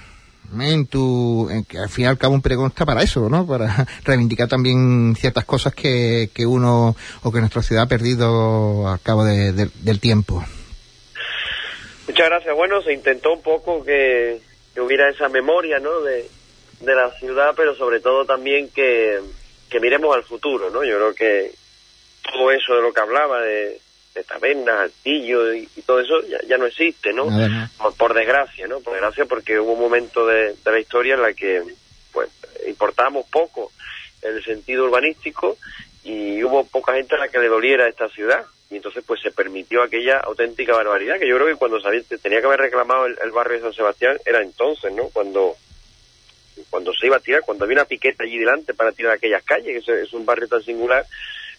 en 0.59 0.85
tu, 0.85 1.49
en 1.49 1.63
que 1.63 1.77
al 1.77 1.89
fin 1.89 2.05
y 2.05 2.07
al 2.07 2.17
cabo 2.17 2.33
un 2.33 2.41
pregón 2.41 2.67
está 2.67 2.85
para 2.85 3.01
eso, 3.03 3.29
¿no? 3.29 3.47
Para 3.47 3.87
reivindicar 4.03 4.47
también 4.47 5.15
ciertas 5.17 5.45
cosas 5.45 5.73
que, 5.73 6.29
que 6.33 6.45
uno 6.45 6.95
o 7.23 7.31
que 7.31 7.39
nuestra 7.39 7.61
ciudad 7.61 7.85
ha 7.85 7.87
perdido 7.87 8.87
al 8.87 8.99
cabo 8.99 9.23
de, 9.23 9.53
del 9.53 9.99
tiempo. 9.99 10.43
Muchas 12.07 12.25
gracias. 12.27 12.55
Bueno, 12.55 12.81
se 12.81 12.93
intentó 12.93 13.33
un 13.33 13.41
poco 13.41 13.83
que, 13.83 14.39
que 14.73 14.81
hubiera 14.81 15.09
esa 15.09 15.29
memoria, 15.29 15.79
¿no? 15.79 16.01
De, 16.01 16.29
de 16.79 16.95
la 16.95 17.11
ciudad, 17.11 17.53
pero 17.55 17.75
sobre 17.75 17.99
todo 17.99 18.25
también 18.25 18.69
que, 18.69 19.19
que 19.69 19.79
miremos 19.79 20.15
al 20.15 20.23
futuro, 20.23 20.69
¿no? 20.69 20.83
Yo 20.83 20.95
creo 20.97 21.13
que 21.13 21.51
todo 22.31 22.51
eso 22.51 22.75
de 22.75 22.81
lo 22.81 22.93
que 22.93 23.01
hablaba 23.01 23.41
de, 23.41 23.79
de 24.13 24.23
tabernas, 24.23 24.79
altillo 24.79 25.53
y, 25.53 25.69
y, 25.75 25.81
todo 25.81 25.99
eso 25.99 26.21
ya, 26.27 26.39
ya 26.47 26.57
no 26.57 26.65
existe, 26.65 27.13
¿no? 27.13 27.29
no. 27.29 27.69
Por, 27.77 27.95
por, 27.95 28.13
desgracia, 28.13 28.67
¿no? 28.67 28.79
Por 28.81 28.93
desgracia 28.93 29.25
porque 29.25 29.59
hubo 29.59 29.73
un 29.73 29.79
momento 29.79 30.25
de, 30.25 30.53
de, 30.53 30.71
la 30.71 30.79
historia 30.79 31.15
en 31.15 31.21
la 31.21 31.33
que 31.33 31.63
pues 32.11 32.29
importábamos 32.67 33.25
poco 33.27 33.71
el 34.21 34.43
sentido 34.43 34.85
urbanístico 34.85 35.57
y 36.03 36.43
hubo 36.43 36.65
poca 36.65 36.93
gente 36.93 37.15
a 37.15 37.19
la 37.19 37.29
que 37.29 37.39
le 37.39 37.47
doliera 37.47 37.87
esta 37.87 38.09
ciudad 38.09 38.45
y 38.69 38.75
entonces 38.75 39.03
pues 39.05 39.21
se 39.21 39.31
permitió 39.31 39.83
aquella 39.83 40.19
auténtica 40.19 40.75
barbaridad 40.75 41.19
que 41.19 41.27
yo 41.27 41.35
creo 41.35 41.47
que 41.47 41.55
cuando 41.55 41.79
sabía, 41.79 42.01
tenía 42.21 42.39
que 42.39 42.47
haber 42.47 42.59
reclamado 42.59 43.05
el, 43.05 43.17
el 43.23 43.31
barrio 43.31 43.57
de 43.57 43.63
San 43.63 43.73
Sebastián 43.73 44.17
era 44.25 44.41
entonces, 44.41 44.91
¿no? 44.93 45.09
Cuando 45.09 45.55
cuando 46.69 46.93
se 46.93 47.07
iba 47.07 47.17
a 47.17 47.21
tirar, 47.21 47.41
cuando 47.41 47.65
había 47.65 47.77
una 47.77 47.85
piqueta 47.85 48.23
allí 48.23 48.37
delante 48.37 48.73
para 48.73 48.91
tirar 48.91 49.13
aquellas 49.13 49.43
calles, 49.43 49.83
que 49.83 50.01
es 50.01 50.13
un 50.13 50.25
barrio 50.25 50.47
tan 50.47 50.63
singular 50.63 51.05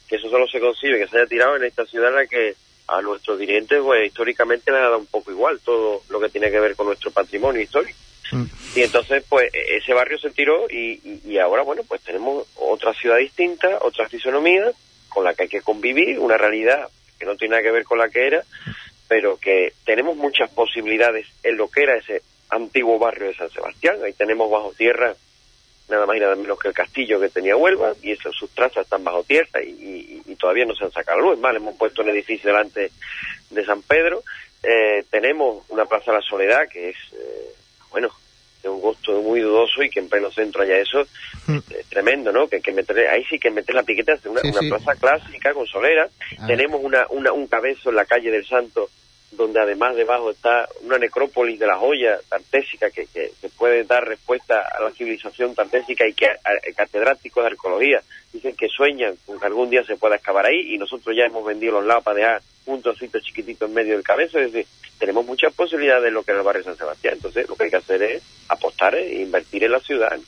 que 0.08 0.16
eso 0.16 0.30
solo 0.30 0.48
se 0.48 0.58
concibe 0.58 0.98
que 0.98 1.06
se 1.06 1.18
haya 1.18 1.26
tirado 1.26 1.56
en 1.56 1.64
esta 1.64 1.84
ciudad 1.84 2.08
en 2.08 2.16
la 2.16 2.26
que 2.26 2.54
a 2.88 3.02
nuestros 3.02 3.38
dirigentes 3.38 3.80
pues 3.82 4.06
históricamente 4.06 4.72
les 4.72 4.80
ha 4.80 4.84
dado 4.84 4.98
un 4.98 5.06
poco 5.06 5.30
igual 5.30 5.60
todo 5.62 6.02
lo 6.08 6.18
que 6.18 6.30
tiene 6.30 6.50
que 6.50 6.58
ver 6.58 6.74
con 6.74 6.86
nuestro 6.86 7.10
patrimonio 7.10 7.60
histórico. 7.60 7.98
Mm. 8.32 8.44
Y 8.74 8.82
entonces 8.82 9.22
pues 9.28 9.50
ese 9.52 9.92
barrio 9.92 10.18
se 10.18 10.30
tiró 10.30 10.66
y, 10.70 11.00
y, 11.04 11.20
y, 11.24 11.38
ahora 11.38 11.62
bueno 11.62 11.82
pues 11.86 12.00
tenemos 12.00 12.46
otra 12.56 12.94
ciudad 12.94 13.18
distinta, 13.18 13.78
otra 13.82 14.08
fisonomía 14.08 14.72
con 15.10 15.24
la 15.24 15.34
que 15.34 15.44
hay 15.44 15.48
que 15.48 15.60
convivir, 15.60 16.18
una 16.18 16.38
realidad 16.38 16.88
que 17.18 17.26
no 17.26 17.36
tiene 17.36 17.52
nada 17.52 17.62
que 17.62 17.72
ver 17.72 17.84
con 17.84 17.98
la 17.98 18.08
que 18.08 18.26
era, 18.26 18.42
pero 19.08 19.38
que 19.38 19.72
tenemos 19.84 20.16
muchas 20.16 20.50
posibilidades 20.50 21.26
en 21.42 21.56
lo 21.56 21.68
que 21.68 21.82
era 21.82 21.96
ese 21.96 22.22
antiguo 22.50 22.98
barrio 22.98 23.28
de 23.28 23.34
San 23.34 23.50
Sebastián. 23.50 23.96
Ahí 24.04 24.12
tenemos 24.12 24.50
bajo 24.50 24.72
tierra 24.76 25.14
nada 25.88 26.06
más 26.06 26.16
y 26.16 26.20
nada 26.20 26.36
menos 26.36 26.58
que 26.58 26.68
el 26.68 26.74
castillo 26.74 27.18
que 27.18 27.30
tenía 27.30 27.56
Huelva, 27.56 27.94
y 28.02 28.12
eso, 28.12 28.30
sus 28.32 28.50
trazas 28.50 28.84
están 28.84 29.04
bajo 29.04 29.24
tierra 29.24 29.62
y, 29.62 30.22
y, 30.26 30.34
todavía 30.36 30.66
no 30.66 30.74
se 30.74 30.84
han 30.84 30.92
sacado 30.92 31.20
luz. 31.20 31.40
Vale, 31.40 31.56
hemos 31.58 31.76
puesto 31.76 32.02
un 32.02 32.10
edificio 32.10 32.50
delante 32.50 32.92
de 33.50 33.64
San 33.64 33.82
Pedro, 33.82 34.22
eh, 34.62 35.04
tenemos 35.10 35.64
una 35.68 35.86
Plaza 35.86 36.10
de 36.12 36.18
la 36.18 36.22
Soledad 36.22 36.68
que 36.68 36.90
es, 36.90 36.96
eh, 37.12 37.54
bueno, 37.90 38.10
de 38.62 38.68
un 38.68 38.80
gusto 38.80 39.12
muy 39.22 39.40
dudoso 39.40 39.82
y 39.82 39.90
que 39.90 40.00
en 40.00 40.08
pleno 40.08 40.30
centro 40.30 40.62
haya 40.62 40.78
eso, 40.78 41.06
mm. 41.46 41.58
es 41.78 41.86
tremendo, 41.86 42.32
¿no? 42.32 42.48
Que, 42.48 42.60
que 42.60 42.72
meter, 42.72 43.08
ahí 43.08 43.24
sí 43.24 43.38
que 43.38 43.50
meter 43.50 43.74
la 43.74 43.84
piqueta, 43.84 44.12
es 44.14 44.26
una, 44.26 44.40
una 44.42 44.60
plaza 44.60 44.94
clásica 44.96 45.54
con 45.54 45.66
solera. 45.66 46.08
Ah. 46.38 46.46
Tenemos 46.46 46.80
una, 46.82 47.06
una, 47.10 47.32
un 47.32 47.46
cabezo 47.46 47.90
en 47.90 47.96
la 47.96 48.04
calle 48.04 48.30
del 48.30 48.46
Santo 48.46 48.90
donde 49.30 49.60
además 49.60 49.94
debajo 49.94 50.30
está 50.30 50.66
una 50.82 50.98
necrópolis 50.98 51.58
de 51.58 51.66
la 51.66 51.76
joya 51.76 52.18
tartésica 52.28 52.90
que, 52.90 53.06
que, 53.06 53.30
puede 53.56 53.84
dar 53.84 54.06
respuesta 54.06 54.60
a 54.60 54.82
la 54.82 54.90
civilización 54.90 55.54
tartésica 55.54 56.06
y 56.06 56.14
que 56.14 56.26
catedráticos 56.76 57.42
de 57.42 57.50
arqueología 57.50 58.00
dicen 58.32 58.54
que 58.54 58.68
sueñan 58.68 59.14
con 59.26 59.38
que 59.38 59.46
algún 59.46 59.68
día 59.68 59.84
se 59.84 59.96
pueda 59.96 60.16
excavar 60.16 60.46
ahí 60.46 60.74
y 60.74 60.78
nosotros 60.78 61.14
ya 61.16 61.24
hemos 61.24 61.44
vendido 61.44 61.72
los 61.72 61.86
lados 61.86 62.04
para 62.04 62.16
dejar 62.16 62.42
un 62.66 62.82
trocito 62.82 63.18
chiquitito 63.20 63.66
en 63.66 63.74
medio 63.74 63.94
del 63.94 64.02
cabeza, 64.02 64.40
es 64.40 64.52
decir, 64.52 64.66
tenemos 64.98 65.24
muchas 65.26 65.52
posibilidades 65.54 66.04
de 66.04 66.10
lo 66.10 66.22
que 66.22 66.32
es 66.32 66.38
el 66.38 66.44
barrio 66.44 66.64
San 66.64 66.76
Sebastián, 66.76 67.14
entonces 67.14 67.48
lo 67.48 67.56
que 67.56 67.64
hay 67.64 67.70
que 67.70 67.76
hacer 67.76 68.02
es 68.02 68.22
apostar 68.48 68.94
e 68.94 69.22
invertir 69.22 69.64
en 69.64 69.72
la 69.72 69.80
ciudad. 69.80 70.18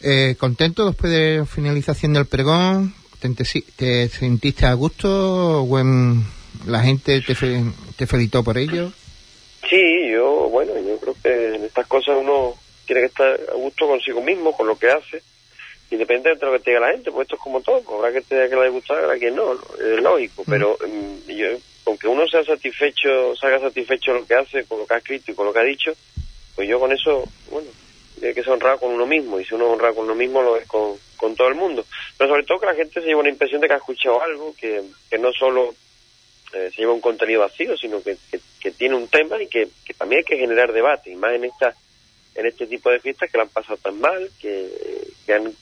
Eh, 0.00 0.36
¿Contento 0.38 0.86
después 0.86 1.12
de 1.12 1.38
la 1.38 1.46
finalización 1.46 2.12
del 2.12 2.26
pregón? 2.26 2.94
¿Te, 3.20 4.08
sentiste 4.08 4.66
a 4.66 4.74
gusto? 4.74 5.64
Buen 5.64 6.24
¿La 6.66 6.80
gente 6.80 7.20
te, 7.20 7.34
te 7.34 8.06
felicitó 8.06 8.42
por 8.42 8.58
ello? 8.58 8.92
Sí, 9.68 10.10
yo, 10.10 10.48
bueno, 10.48 10.72
yo 10.78 10.98
creo 10.98 11.16
que 11.22 11.54
en 11.56 11.64
estas 11.64 11.86
cosas 11.86 12.16
uno 12.18 12.54
tiene 12.86 13.02
que 13.02 13.08
estar 13.08 13.38
a 13.50 13.54
gusto 13.54 13.86
consigo 13.86 14.22
mismo, 14.22 14.56
con 14.56 14.66
lo 14.66 14.78
que 14.78 14.88
hace, 14.88 15.22
independientemente 15.90 16.44
de 16.44 16.52
lo 16.52 16.58
que 16.58 16.64
te 16.64 16.70
diga 16.70 16.80
la 16.80 16.92
gente, 16.92 17.10
pues 17.10 17.26
esto 17.26 17.36
es 17.36 17.42
como 17.42 17.60
todo, 17.60 17.82
habrá 17.96 18.12
que 18.12 18.22
te 18.22 18.48
que 18.48 18.56
le 18.56 18.70
gustar, 18.70 19.04
habrá 19.04 19.18
quien 19.18 19.36
no, 19.36 19.52
es 19.52 20.02
lógico, 20.02 20.42
pero 20.48 20.76
mm, 20.80 21.30
yo, 21.30 21.48
aunque 21.86 22.08
uno 22.08 22.26
sea 22.26 22.42
satisfecho, 22.44 23.36
salga 23.36 23.60
satisfecho 23.60 24.14
lo 24.14 24.26
que 24.26 24.34
hace, 24.34 24.64
con 24.64 24.78
lo 24.78 24.86
que 24.86 24.94
ha 24.94 24.98
escrito 24.98 25.32
y 25.32 25.34
con 25.34 25.46
lo 25.46 25.52
que 25.52 25.60
ha 25.60 25.64
dicho, 25.64 25.92
pues 26.54 26.66
yo 26.66 26.80
con 26.80 26.92
eso, 26.92 27.24
bueno, 27.50 27.68
tiene 28.18 28.34
que 28.34 28.42
ser 28.42 28.52
honrado 28.52 28.78
con 28.78 28.92
uno 28.92 29.06
mismo, 29.06 29.38
y 29.38 29.44
si 29.44 29.54
uno 29.54 29.66
es 29.66 29.72
honrado 29.72 29.96
con 29.96 30.04
uno 30.04 30.14
mismo 30.14 30.42
lo 30.42 30.56
es 30.56 30.66
con, 30.66 30.94
con 31.18 31.36
todo 31.36 31.48
el 31.48 31.54
mundo. 31.54 31.84
Pero 32.16 32.30
sobre 32.30 32.44
todo 32.44 32.58
que 32.58 32.66
la 32.66 32.74
gente 32.74 33.00
se 33.00 33.06
lleva 33.06 33.20
una 33.20 33.28
impresión 33.28 33.60
de 33.60 33.68
que 33.68 33.74
ha 33.74 33.78
escuchado 33.78 34.22
algo, 34.22 34.54
que, 34.58 34.82
que 35.10 35.18
no 35.18 35.30
solo 35.32 35.74
eh, 36.52 36.70
se 36.70 36.82
lleva 36.82 36.92
un 36.92 37.00
contenido 37.00 37.40
vacío, 37.40 37.76
sino 37.76 38.02
que, 38.02 38.16
que, 38.60 38.70
tiene 38.70 38.94
un 38.94 39.08
tema 39.08 39.42
y 39.42 39.48
que, 39.48 39.68
que, 39.84 39.94
también 39.94 40.20
hay 40.20 40.24
que 40.24 40.38
generar 40.38 40.72
debate, 40.72 41.10
y 41.10 41.16
más 41.16 41.34
en 41.34 41.44
esta 41.44 41.74
en 42.34 42.46
este 42.46 42.66
tipo 42.66 42.88
de 42.90 43.00
fiestas 43.00 43.30
que 43.30 43.36
la 43.36 43.44
han 43.44 43.48
pasado 43.48 43.76
tan 43.78 44.00
mal, 44.00 44.30
que, 44.40 44.68
que 45.26 45.34
han, 45.34 45.52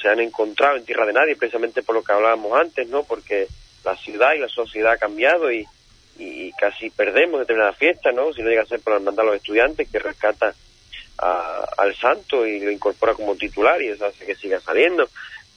se 0.00 0.08
han 0.08 0.20
encontrado 0.20 0.76
en 0.76 0.84
tierra 0.84 1.04
de 1.04 1.12
nadie, 1.12 1.34
precisamente 1.34 1.82
por 1.82 1.96
lo 1.96 2.04
que 2.04 2.12
hablábamos 2.12 2.58
antes, 2.58 2.88
¿no? 2.88 3.02
Porque 3.02 3.48
la 3.84 3.96
ciudad 3.96 4.34
y 4.34 4.38
la 4.38 4.48
sociedad 4.48 4.92
ha 4.92 4.98
cambiado 4.98 5.50
y, 5.50 5.66
y 6.18 6.52
casi 6.52 6.90
perdemos 6.90 7.40
determinadas 7.40 7.76
fiestas, 7.76 8.14
¿no? 8.14 8.32
Si 8.32 8.42
no 8.42 8.48
llega 8.48 8.62
a 8.62 8.66
ser 8.66 8.80
por 8.80 8.94
el 8.94 9.00
mandar 9.00 9.24
a 9.26 9.30
los 9.30 9.36
estudiantes 9.36 9.88
que 9.90 9.98
rescata 9.98 10.54
al 11.18 11.94
santo 11.96 12.46
y 12.46 12.60
lo 12.60 12.70
incorpora 12.70 13.12
como 13.12 13.36
titular 13.36 13.82
y 13.82 13.88
eso 13.88 14.06
hace 14.06 14.24
que 14.24 14.34
siga 14.34 14.58
saliendo 14.60 15.06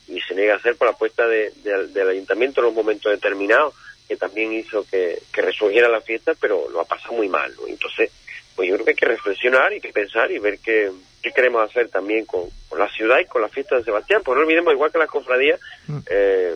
y 0.08 0.20
se 0.20 0.36
niega 0.36 0.56
a 0.56 0.58
hacer 0.58 0.76
por 0.76 0.88
la 0.88 0.94
apuesta 0.94 1.26
de, 1.26 1.52
del 1.62 2.10
ayuntamiento 2.10 2.60
en 2.60 2.68
un 2.68 2.76
momento 2.76 3.10
determinado 3.10 3.74
que 4.14 4.18
también 4.18 4.54
hizo 4.54 4.86
que, 4.86 5.20
que 5.32 5.42
resurgiera 5.42 5.90
la 5.90 6.02
fiesta, 6.02 6.34
pero 6.40 6.70
lo 6.70 6.82
ha 6.82 6.86
pasado 6.86 7.14
muy 7.14 7.28
mal, 7.28 7.52
Entonces, 7.68 8.12
pues 8.56 8.70
yo 8.70 8.76
creo 8.76 8.86
que 8.86 8.92
hay 8.92 8.96
que 8.96 9.06
reflexionar 9.08 9.74
y 9.74 9.82
que 9.82 9.92
pensar 9.92 10.32
y 10.32 10.38
ver 10.38 10.60
qué, 10.60 10.92
qué 11.24 11.32
queremos 11.32 11.68
hacer 11.68 11.90
también 11.90 12.26
con, 12.26 12.48
la 12.78 12.88
ciudad 12.90 13.20
y 13.20 13.26
con 13.26 13.42
la 13.42 13.50
fiesta 13.50 13.76
de 13.76 13.84
Sebastián. 13.84 14.22
Pues 14.24 14.36
no 14.36 14.44
olvidemos, 14.44 14.74
igual 14.74 14.92
que 14.92 15.00
las 15.00 15.10
cofradías, 15.10 15.60
mm. 15.88 15.98
eh, 16.10 16.56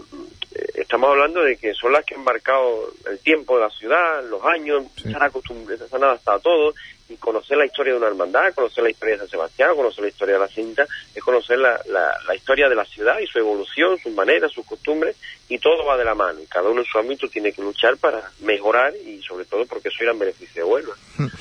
estamos 0.76 1.10
hablando 1.10 1.41
de 1.41 1.58
que 1.58 1.74
son 1.74 1.91
las 1.91 2.06
que 2.06 2.13
han 2.13 2.24
marcado 2.24 2.93
el 3.10 3.17
tiempo 3.20 3.56
de 3.56 3.63
la 3.63 3.70
ciudad, 3.72 4.24
los 4.30 4.43
años, 4.46 4.84
se 4.96 5.10
han 5.10 6.04
adaptado 6.04 6.38
a 6.38 6.41
todo 6.41 6.74
y 7.10 7.15
conocer 7.15 7.58
la 7.58 7.65
historia 7.65 7.93
de 7.93 8.00
una 8.00 8.08
hermandad, 8.08 8.54
conocer 8.54 8.84
la 8.84 8.89
historia 8.89 9.15
de 9.15 9.20
San 9.22 9.30
Sebastián, 9.30 9.76
conocer 9.76 10.04
la 10.04 10.10
historia 10.10 10.34
de 10.36 10.39
la 10.39 10.48
cinta, 10.48 10.86
es 11.15 11.24
conocer 11.24 11.58
la, 11.60 11.80
la, 11.88 12.36
historia 12.36 12.67
de 12.67 12.76
la 12.76 12.86
ciudad 12.86 13.20
y 13.20 13.28
su 13.28 13.39
evolución, 13.39 13.98
sus 14.02 14.13
maneras, 14.13 14.52
sus 14.52 14.65
costumbres, 14.65 15.15
y 15.48 15.58
todo 15.60 15.86
va 15.86 15.98
de 15.98 16.06
la 16.06 16.15
mano. 16.15 16.39
Cada 16.50 16.70
uno 16.70 16.82
en 16.82 16.88
su 16.88 16.98
ámbito 16.98 17.28
tiene 17.28 17.52
que 17.52 17.62
luchar 17.62 17.98
para 17.98 18.32
mejorar 18.41 18.93
y 18.96 19.22
sobre 19.22 19.46
todo 19.46 19.65
porque 19.65 19.89
eso 19.89 20.04
irá 20.04 20.12
en 20.12 20.20
beneficio 20.20 20.65
de 20.65 20.70
Huelva. 20.70 20.93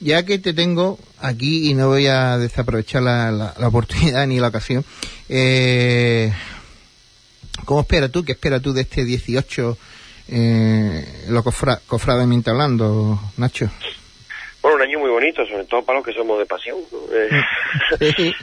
Ya 0.00 0.22
que 0.26 0.38
te 0.38 0.52
tengo 0.52 0.98
aquí 1.20 1.70
y 1.70 1.74
no 1.74 1.88
voy 1.88 2.08
a 2.08 2.36
desaprovechar 2.36 3.00
la, 3.00 3.30
la, 3.30 3.68
oportunidad 3.68 4.26
ni 4.26 4.38
la 4.38 4.48
ocasión, 4.48 4.84
eh, 5.30 6.30
¿cómo 7.64 7.80
esperas 7.80 8.10
tú? 8.10 8.22
¿Qué 8.22 8.32
esperas 8.32 8.60
tú 8.60 8.74
de 8.74 8.82
este 8.82 9.04
18, 9.04 9.78
eh, 10.28 11.24
lo 11.28 11.42
cofra, 11.42 11.80
cofradamente 11.86 12.50
hablando, 12.50 13.18
Nacho? 13.38 13.70
Año 14.94 15.00
muy 15.00 15.10
bonito, 15.10 15.44
sobre 15.46 15.64
todo 15.64 15.82
para 15.82 15.98
los 15.98 16.06
que 16.06 16.12
somos 16.12 16.38
de 16.38 16.46
pasión. 16.46 16.78
es 18.00 18.34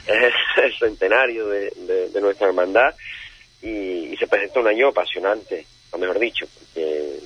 el 0.62 0.78
centenario 0.78 1.48
de, 1.48 2.20
nuestra 2.20 2.48
hermandad 2.48 2.94
y, 3.62 4.14
se 4.18 4.26
presenta 4.26 4.60
un 4.60 4.68
año 4.68 4.88
apasionante, 4.88 5.64
o 5.90 5.98
mejor 5.98 6.18
dicho, 6.18 6.46
porque 6.46 7.18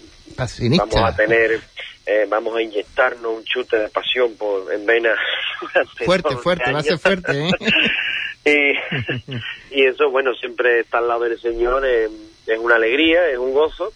vamos 0.78 0.96
a 0.96 1.16
tener, 1.16 1.60
eh, 2.06 2.26
vamos 2.28 2.56
a 2.56 2.62
inyectarnos 2.62 3.38
un 3.38 3.44
chute 3.44 3.76
de 3.76 3.88
pasión 3.88 4.34
por 4.36 4.72
en 4.72 4.86
vena. 4.86 5.14
Fuerte, 6.04 6.36
fuerte, 6.36 6.72
va 6.72 6.78
a 6.78 6.82
ser 6.82 6.98
fuerte. 6.98 7.48
¿eh? 8.44 8.74
y, 9.70 9.84
eso, 9.84 10.10
bueno, 10.10 10.34
siempre 10.34 10.80
está 10.80 10.98
al 10.98 11.08
lado 11.08 11.24
del 11.24 11.40
Señor, 11.40 11.84
eh, 11.84 12.08
es 12.46 12.58
una 12.58 12.76
alegría, 12.76 13.28
es 13.28 13.38
un 13.38 13.52
gozo 13.52 13.92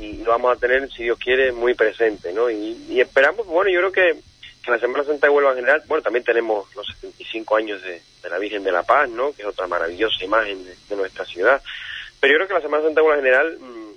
y 0.00 0.18
lo 0.18 0.30
vamos 0.30 0.56
a 0.56 0.60
tener, 0.60 0.90
si 0.90 1.04
Dios 1.04 1.18
quiere, 1.18 1.52
muy 1.52 1.74
presente, 1.74 2.32
¿no? 2.32 2.50
Y, 2.50 3.00
esperamos, 3.00 3.46
bueno, 3.46 3.70
yo 3.70 3.80
creo 3.80 3.92
que 3.92 4.20
la 4.70 4.78
Semana 4.78 5.04
Santa 5.04 5.26
de 5.26 5.32
Huelva 5.32 5.50
en 5.50 5.56
general, 5.56 5.82
bueno, 5.86 6.02
también 6.02 6.24
tenemos 6.24 6.74
los 6.74 6.86
75 6.86 7.56
años 7.56 7.82
de, 7.82 8.00
la 8.28 8.38
Virgen 8.38 8.62
de 8.62 8.72
la 8.72 8.82
Paz, 8.82 9.08
¿no? 9.08 9.32
Que 9.32 9.42
es 9.42 9.48
otra 9.48 9.66
maravillosa 9.66 10.24
imagen 10.24 10.64
de, 10.64 10.96
nuestra 10.96 11.24
ciudad. 11.24 11.62
Pero 12.20 12.32
yo 12.32 12.38
creo 12.38 12.48
que 12.48 12.54
la 12.54 12.60
Semana 12.60 12.84
Santa 12.84 13.00
de 13.00 13.06
Huelva 13.06 13.18
en 13.18 13.24
general, 13.24 13.58
mm, 13.58 13.90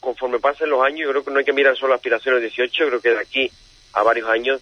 conforme 0.00 0.40
pasen 0.40 0.68
los 0.68 0.84
años, 0.84 1.00
yo 1.00 1.10
creo 1.10 1.24
que 1.24 1.30
no 1.30 1.38
hay 1.38 1.44
que 1.44 1.52
mirar 1.52 1.76
solo 1.76 1.94
aspiraciones 1.94 2.42
18, 2.42 2.86
creo 2.88 3.00
que 3.00 3.10
de 3.10 3.20
aquí 3.20 3.50
a 3.94 4.02
varios 4.02 4.28
años 4.28 4.60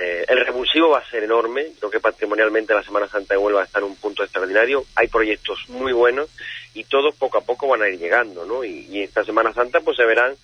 eh, 0.00 0.24
el 0.28 0.44
revulsivo 0.44 0.90
va 0.90 0.98
a 0.98 1.10
ser 1.10 1.22
enorme, 1.22 1.68
creo 1.78 1.90
que 1.90 2.00
patrimonialmente 2.00 2.74
la 2.74 2.82
Semana 2.82 3.06
Santa 3.06 3.34
de 3.34 3.38
Huelva 3.38 3.62
está 3.62 3.78
en 3.78 3.84
un 3.84 3.96
punto 3.96 4.24
extraordinario, 4.24 4.84
hay 4.96 5.06
proyectos 5.06 5.68
muy 5.68 5.92
buenos 5.92 6.30
y 6.74 6.82
todos 6.84 7.14
poco 7.14 7.38
a 7.38 7.42
poco 7.42 7.68
van 7.68 7.82
a 7.82 7.88
ir 7.88 7.98
llegando, 7.98 8.44
¿no? 8.44 8.64
Y, 8.64 9.02
esta 9.02 9.24
Semana 9.24 9.52
Santa 9.52 9.80
pues 9.80 9.96
se 9.96 10.04
verán 10.04 10.34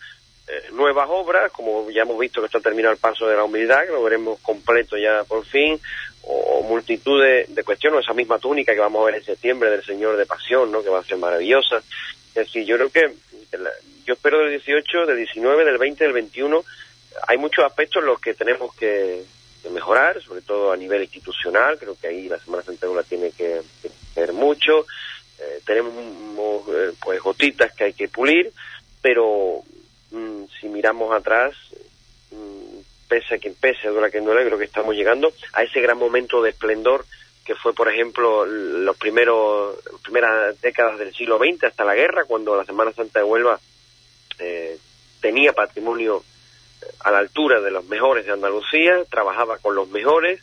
eh, 0.52 0.72
nuevas 0.72 1.06
obras, 1.08 1.52
como 1.52 1.88
ya 1.90 2.02
hemos 2.02 2.18
visto 2.18 2.40
que 2.40 2.46
está 2.46 2.58
terminado 2.58 2.92
el 2.92 2.98
paso 2.98 3.28
de 3.28 3.36
la 3.36 3.44
humildad, 3.44 3.84
que 3.84 3.92
lo 3.92 4.02
veremos 4.02 4.40
completo 4.40 4.96
ya 4.96 5.22
por 5.22 5.44
fin, 5.44 5.80
o, 6.22 6.62
multitud 6.62 7.22
de, 7.22 7.62
cuestiones, 7.64 8.00
esa 8.00 8.14
misma 8.14 8.38
túnica 8.38 8.74
que 8.74 8.80
vamos 8.80 9.00
a 9.02 9.06
ver 9.06 9.14
en 9.16 9.24
septiembre 9.24 9.70
del 9.70 9.84
Señor 9.84 10.16
de 10.16 10.26
Pasión, 10.26 10.72
¿no? 10.72 10.82
Que 10.82 10.88
va 10.88 11.00
a 11.00 11.04
ser 11.04 11.18
maravillosa. 11.18 11.76
Es 11.76 12.34
decir, 12.34 12.64
yo 12.64 12.76
creo 12.76 12.90
que, 12.90 13.14
yo 14.04 14.14
espero 14.14 14.40
del 14.40 14.50
18, 14.50 15.06
del 15.06 15.18
19, 15.18 15.64
del 15.64 15.78
20, 15.78 16.04
del 16.04 16.12
21, 16.14 16.64
hay 17.28 17.38
muchos 17.38 17.64
aspectos 17.64 18.02
en 18.02 18.06
los 18.06 18.20
que 18.20 18.34
tenemos 18.34 18.74
que, 18.74 19.22
mejorar, 19.70 20.20
sobre 20.22 20.40
todo 20.40 20.72
a 20.72 20.76
nivel 20.76 21.02
institucional, 21.02 21.78
creo 21.78 21.94
que 21.94 22.08
ahí 22.08 22.28
la 22.28 22.38
Semana 22.38 22.64
Santa 22.64 22.88
la 22.88 23.02
tiene 23.04 23.30
que, 23.30 23.60
ver 24.16 24.32
mucho, 24.32 24.86
eh, 25.38 25.60
tenemos 25.64 25.94
eh, 26.74 26.92
pues 27.00 27.20
gotitas 27.20 27.72
que 27.74 27.84
hay 27.84 27.92
que 27.92 28.08
pulir, 28.08 28.50
pero 29.02 29.62
mm, 30.11 30.44
si 30.61 30.68
miramos 30.68 31.12
atrás, 31.12 31.55
mm, 32.31 32.81
pese 33.09 33.35
a 33.35 33.38
quien 33.38 33.55
pese, 33.55 33.88
dura 33.88 34.11
quien 34.11 34.25
duele, 34.25 34.46
creo 34.46 34.59
que 34.59 34.64
estamos 34.64 34.94
llegando 34.94 35.33
a 35.53 35.62
ese 35.62 35.81
gran 35.81 35.99
momento 35.99 36.42
de 36.42 36.51
esplendor 36.51 37.05
que 37.44 37.55
fue, 37.55 37.73
por 37.73 37.88
ejemplo, 37.88 38.44
los 38.44 38.96
primeros, 38.96 39.77
las 39.90 40.01
primeras 40.03 40.61
décadas 40.61 40.99
del 40.99 41.12
siglo 41.14 41.38
XX 41.38 41.64
hasta 41.64 41.85
la 41.85 41.94
guerra, 41.94 42.25
cuando 42.25 42.57
la 42.57 42.64
Semana 42.64 42.92
Santa 42.92 43.20
de 43.20 43.25
Huelva 43.25 43.59
eh, 44.38 44.79
tenía 45.20 45.53
patrimonio 45.53 46.23
a 47.01 47.11
la 47.11 47.18
altura 47.18 47.61
de 47.61 47.70
los 47.70 47.85
mejores 47.87 48.27
de 48.27 48.33
Andalucía, 48.33 49.05
trabajaba 49.11 49.59
con 49.59 49.75
los 49.75 49.88
mejores. 49.88 50.40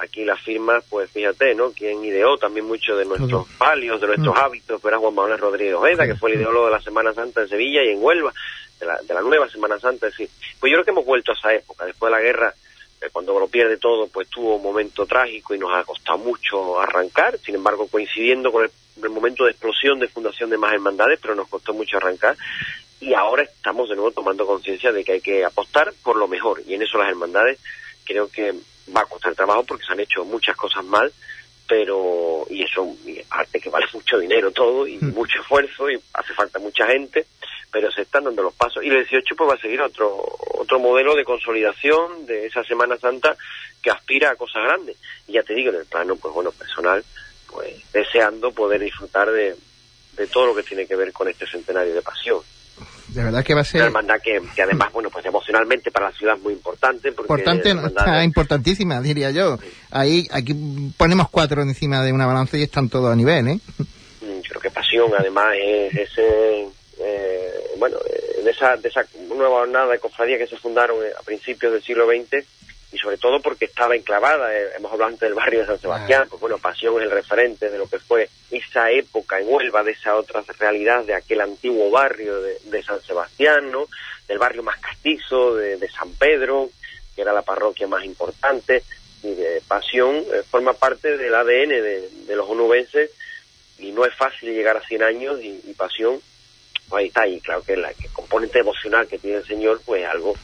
Aquí 0.00 0.24
las 0.24 0.40
firmas, 0.40 0.84
pues 0.88 1.10
fíjate, 1.10 1.56
¿no? 1.56 1.72
Quien 1.72 2.04
ideó 2.04 2.36
también 2.38 2.66
mucho 2.66 2.96
de 2.96 3.04
nuestros 3.04 3.48
palios, 3.58 4.00
de 4.00 4.06
nuestros 4.06 4.34
mm. 4.34 4.38
hábitos, 4.38 4.84
era 4.84 4.98
Juan 4.98 5.14
Manuel 5.14 5.38
Rodríguez 5.38 5.74
Ojeda, 5.74 6.06
que 6.06 6.14
fue 6.14 6.30
el 6.30 6.40
ideólogo 6.40 6.66
de 6.66 6.72
la 6.72 6.80
Semana 6.80 7.12
Santa 7.14 7.42
en 7.42 7.48
Sevilla 7.48 7.82
y 7.82 7.90
en 7.90 8.02
Huelva, 8.02 8.32
de 8.78 8.86
la, 8.86 8.98
de 9.02 9.14
la 9.14 9.20
nueva 9.22 9.48
Semana 9.48 9.78
Santa. 9.78 10.06
Es 10.06 10.12
decir, 10.12 10.30
pues 10.58 10.70
yo 10.70 10.76
creo 10.76 10.84
que 10.84 10.90
hemos 10.90 11.04
vuelto 11.04 11.32
a 11.32 11.34
esa 11.34 11.54
época. 11.54 11.84
Después 11.84 12.10
de 12.12 12.16
la 12.18 12.22
guerra, 12.22 12.54
eh, 13.00 13.08
cuando 13.12 13.38
lo 13.38 13.48
pierde 13.48 13.76
todo, 13.76 14.08
pues 14.08 14.28
tuvo 14.28 14.56
un 14.56 14.62
momento 14.62 15.06
trágico 15.06 15.54
y 15.54 15.58
nos 15.58 15.74
ha 15.74 15.84
costado 15.84 16.18
mucho 16.18 16.80
arrancar. 16.80 17.38
Sin 17.38 17.54
embargo, 17.54 17.86
coincidiendo 17.88 18.50
con 18.52 18.64
el, 18.64 18.70
el 19.02 19.10
momento 19.10 19.44
de 19.44 19.50
explosión 19.52 19.98
de 19.98 20.08
fundación 20.08 20.50
de 20.50 20.58
más 20.58 20.72
hermandades, 20.72 21.18
pero 21.20 21.34
nos 21.34 21.48
costó 21.48 21.72
mucho 21.72 21.96
arrancar 21.96 22.36
y 23.00 23.14
ahora 23.14 23.44
estamos 23.44 23.88
de 23.88 23.94
nuevo 23.94 24.10
tomando 24.10 24.44
conciencia 24.44 24.90
de 24.90 25.04
que 25.04 25.12
hay 25.12 25.20
que 25.20 25.44
apostar 25.44 25.92
por 26.02 26.16
lo 26.16 26.26
mejor 26.26 26.60
y 26.66 26.74
en 26.74 26.82
eso 26.82 26.98
las 26.98 27.08
hermandades 27.08 27.60
creo 28.04 28.28
que 28.28 28.52
va 28.94 29.02
a 29.02 29.06
costar 29.06 29.36
trabajo 29.36 29.62
porque 29.62 29.84
se 29.86 29.92
han 29.92 30.00
hecho 30.00 30.24
muchas 30.24 30.56
cosas 30.56 30.84
mal 30.84 31.12
pero 31.68 32.44
y 32.50 32.64
eso 32.64 32.96
y 33.06 33.20
aparte 33.20 33.60
que 33.60 33.70
vale 33.70 33.86
mucho 33.92 34.18
dinero 34.18 34.50
todo 34.50 34.86
y 34.86 34.96
Mm. 34.96 35.14
mucho 35.14 35.40
esfuerzo 35.40 35.88
y 35.88 36.00
hace 36.14 36.34
falta 36.34 36.58
mucha 36.58 36.86
gente 36.86 37.26
pero 37.70 37.90
se 37.92 38.02
están 38.02 38.24
dando 38.24 38.42
los 38.42 38.54
pasos 38.54 38.82
y 38.82 38.88
el 38.88 38.96
18 38.96 39.34
pues 39.36 39.50
va 39.50 39.54
a 39.54 39.60
seguir 39.60 39.80
otro 39.82 40.16
otro 40.54 40.78
modelo 40.78 41.14
de 41.14 41.24
consolidación 41.24 42.26
de 42.26 42.46
esa 42.46 42.64
Semana 42.64 42.96
Santa 42.96 43.36
que 43.82 43.90
aspira 43.90 44.30
a 44.30 44.36
cosas 44.36 44.62
grandes 44.64 44.96
y 45.26 45.32
ya 45.32 45.42
te 45.42 45.54
digo 45.54 45.70
en 45.70 45.76
el 45.76 45.86
plano 45.86 46.16
pues 46.16 46.32
bueno 46.34 46.50
personal 46.52 47.04
pues 47.50 47.74
deseando 47.92 48.50
poder 48.52 48.80
disfrutar 48.80 49.30
de, 49.30 49.56
de 50.16 50.26
todo 50.26 50.46
lo 50.46 50.54
que 50.54 50.62
tiene 50.62 50.86
que 50.86 50.96
ver 50.96 51.12
con 51.12 51.28
este 51.28 51.46
centenario 51.46 51.94
de 51.94 52.02
pasión 52.02 52.40
De 53.08 53.22
verdad 53.24 53.44
que 53.44 53.54
va 53.54 53.60
a 53.60 53.62
una 53.62 53.70
ser 53.70 53.82
hermandad 53.82 54.20
que, 54.22 54.40
que 54.54 54.62
además 54.62 54.92
bueno 54.92 55.10
pues 55.10 55.24
emocionalmente 55.26 55.90
para 55.90 56.10
la 56.10 56.12
ciudad 56.16 56.36
es 56.36 56.42
muy 56.42 56.52
importante 56.54 57.12
porque 57.12 57.32
importante, 57.32 57.70
está 57.70 58.18
de- 58.18 58.24
importantísima, 58.24 59.00
diría 59.00 59.30
yo. 59.30 59.58
Ahí, 59.90 60.26
aquí 60.30 60.54
ponemos 60.96 61.28
cuatro 61.30 61.62
encima 61.62 62.02
de 62.02 62.12
una 62.12 62.26
balanza 62.26 62.56
y 62.58 62.62
están 62.62 62.88
todos 62.88 63.12
a 63.12 63.16
nivel, 63.16 63.48
¿eh? 63.48 63.60
Mm, 64.20 64.40
creo 64.48 64.60
que 64.60 64.70
pasión 64.70 65.10
además 65.18 65.54
es 65.56 65.94
ese 65.94 66.66
eh, 67.00 67.70
bueno 67.76 67.98
eh, 68.08 68.42
de 68.42 68.50
esa 68.50 68.76
de 68.76 68.88
esa 68.88 69.04
nueva 69.28 69.60
jornada 69.60 69.92
de 69.92 69.98
cofradía 69.98 70.38
que 70.38 70.46
se 70.46 70.56
fundaron 70.56 71.04
eh, 71.04 71.10
a 71.18 71.22
principios 71.22 71.72
del 71.72 71.82
siglo 71.82 72.06
XX 72.06 72.44
y 72.90 72.98
sobre 72.98 73.18
todo 73.18 73.40
porque 73.40 73.66
estaba 73.66 73.94
enclavada 73.94 74.54
eh, 74.56 74.70
hemos 74.76 74.92
hablado 74.92 75.10
antes 75.10 75.20
del 75.20 75.34
barrio 75.34 75.60
de 75.60 75.66
San 75.66 75.78
Sebastián 75.78 76.26
pues 76.28 76.40
bueno 76.40 76.58
pasión 76.58 76.96
es 76.96 77.04
el 77.04 77.10
referente 77.10 77.70
de 77.70 77.78
lo 77.78 77.88
que 77.88 77.98
fue 77.98 78.28
esa 78.50 78.90
época 78.90 79.38
en 79.38 79.48
Huelva 79.48 79.82
de 79.82 79.92
esa 79.92 80.16
otra 80.16 80.42
realidad 80.58 81.04
de 81.04 81.14
aquel 81.14 81.40
antiguo 81.40 81.90
barrio 81.90 82.40
de, 82.40 82.58
de 82.64 82.82
San 82.82 83.00
Sebastián 83.02 83.70
no 83.70 83.86
del 84.26 84.38
barrio 84.38 84.62
más 84.62 84.78
castizo 84.78 85.54
de, 85.54 85.76
de 85.76 85.88
San 85.90 86.12
Pedro 86.14 86.70
que 87.14 87.22
era 87.22 87.32
la 87.32 87.42
parroquia 87.42 87.86
más 87.86 88.04
importante 88.04 88.82
y 89.22 89.34
de 89.34 89.62
pasión 89.66 90.16
eh, 90.16 90.42
forma 90.48 90.72
parte 90.72 91.16
del 91.16 91.34
ADN 91.34 91.68
de, 91.68 92.08
de 92.26 92.36
los 92.36 92.48
onubenses 92.48 93.10
y 93.78 93.92
no 93.92 94.04
es 94.04 94.14
fácil 94.14 94.52
llegar 94.52 94.76
a 94.76 94.86
100 94.86 95.02
años 95.02 95.40
y, 95.40 95.60
y 95.64 95.74
pasión, 95.74 96.20
ahí 96.92 97.06
está, 97.06 97.26
y 97.26 97.40
claro 97.40 97.62
que 97.62 97.76
la 97.76 97.92
que 97.92 98.08
componente 98.08 98.60
emocional 98.60 99.06
que 99.06 99.18
tiene 99.18 99.38
el 99.38 99.46
señor, 99.46 99.80
pues 99.84 100.02
es 100.02 100.08
algo 100.08 100.34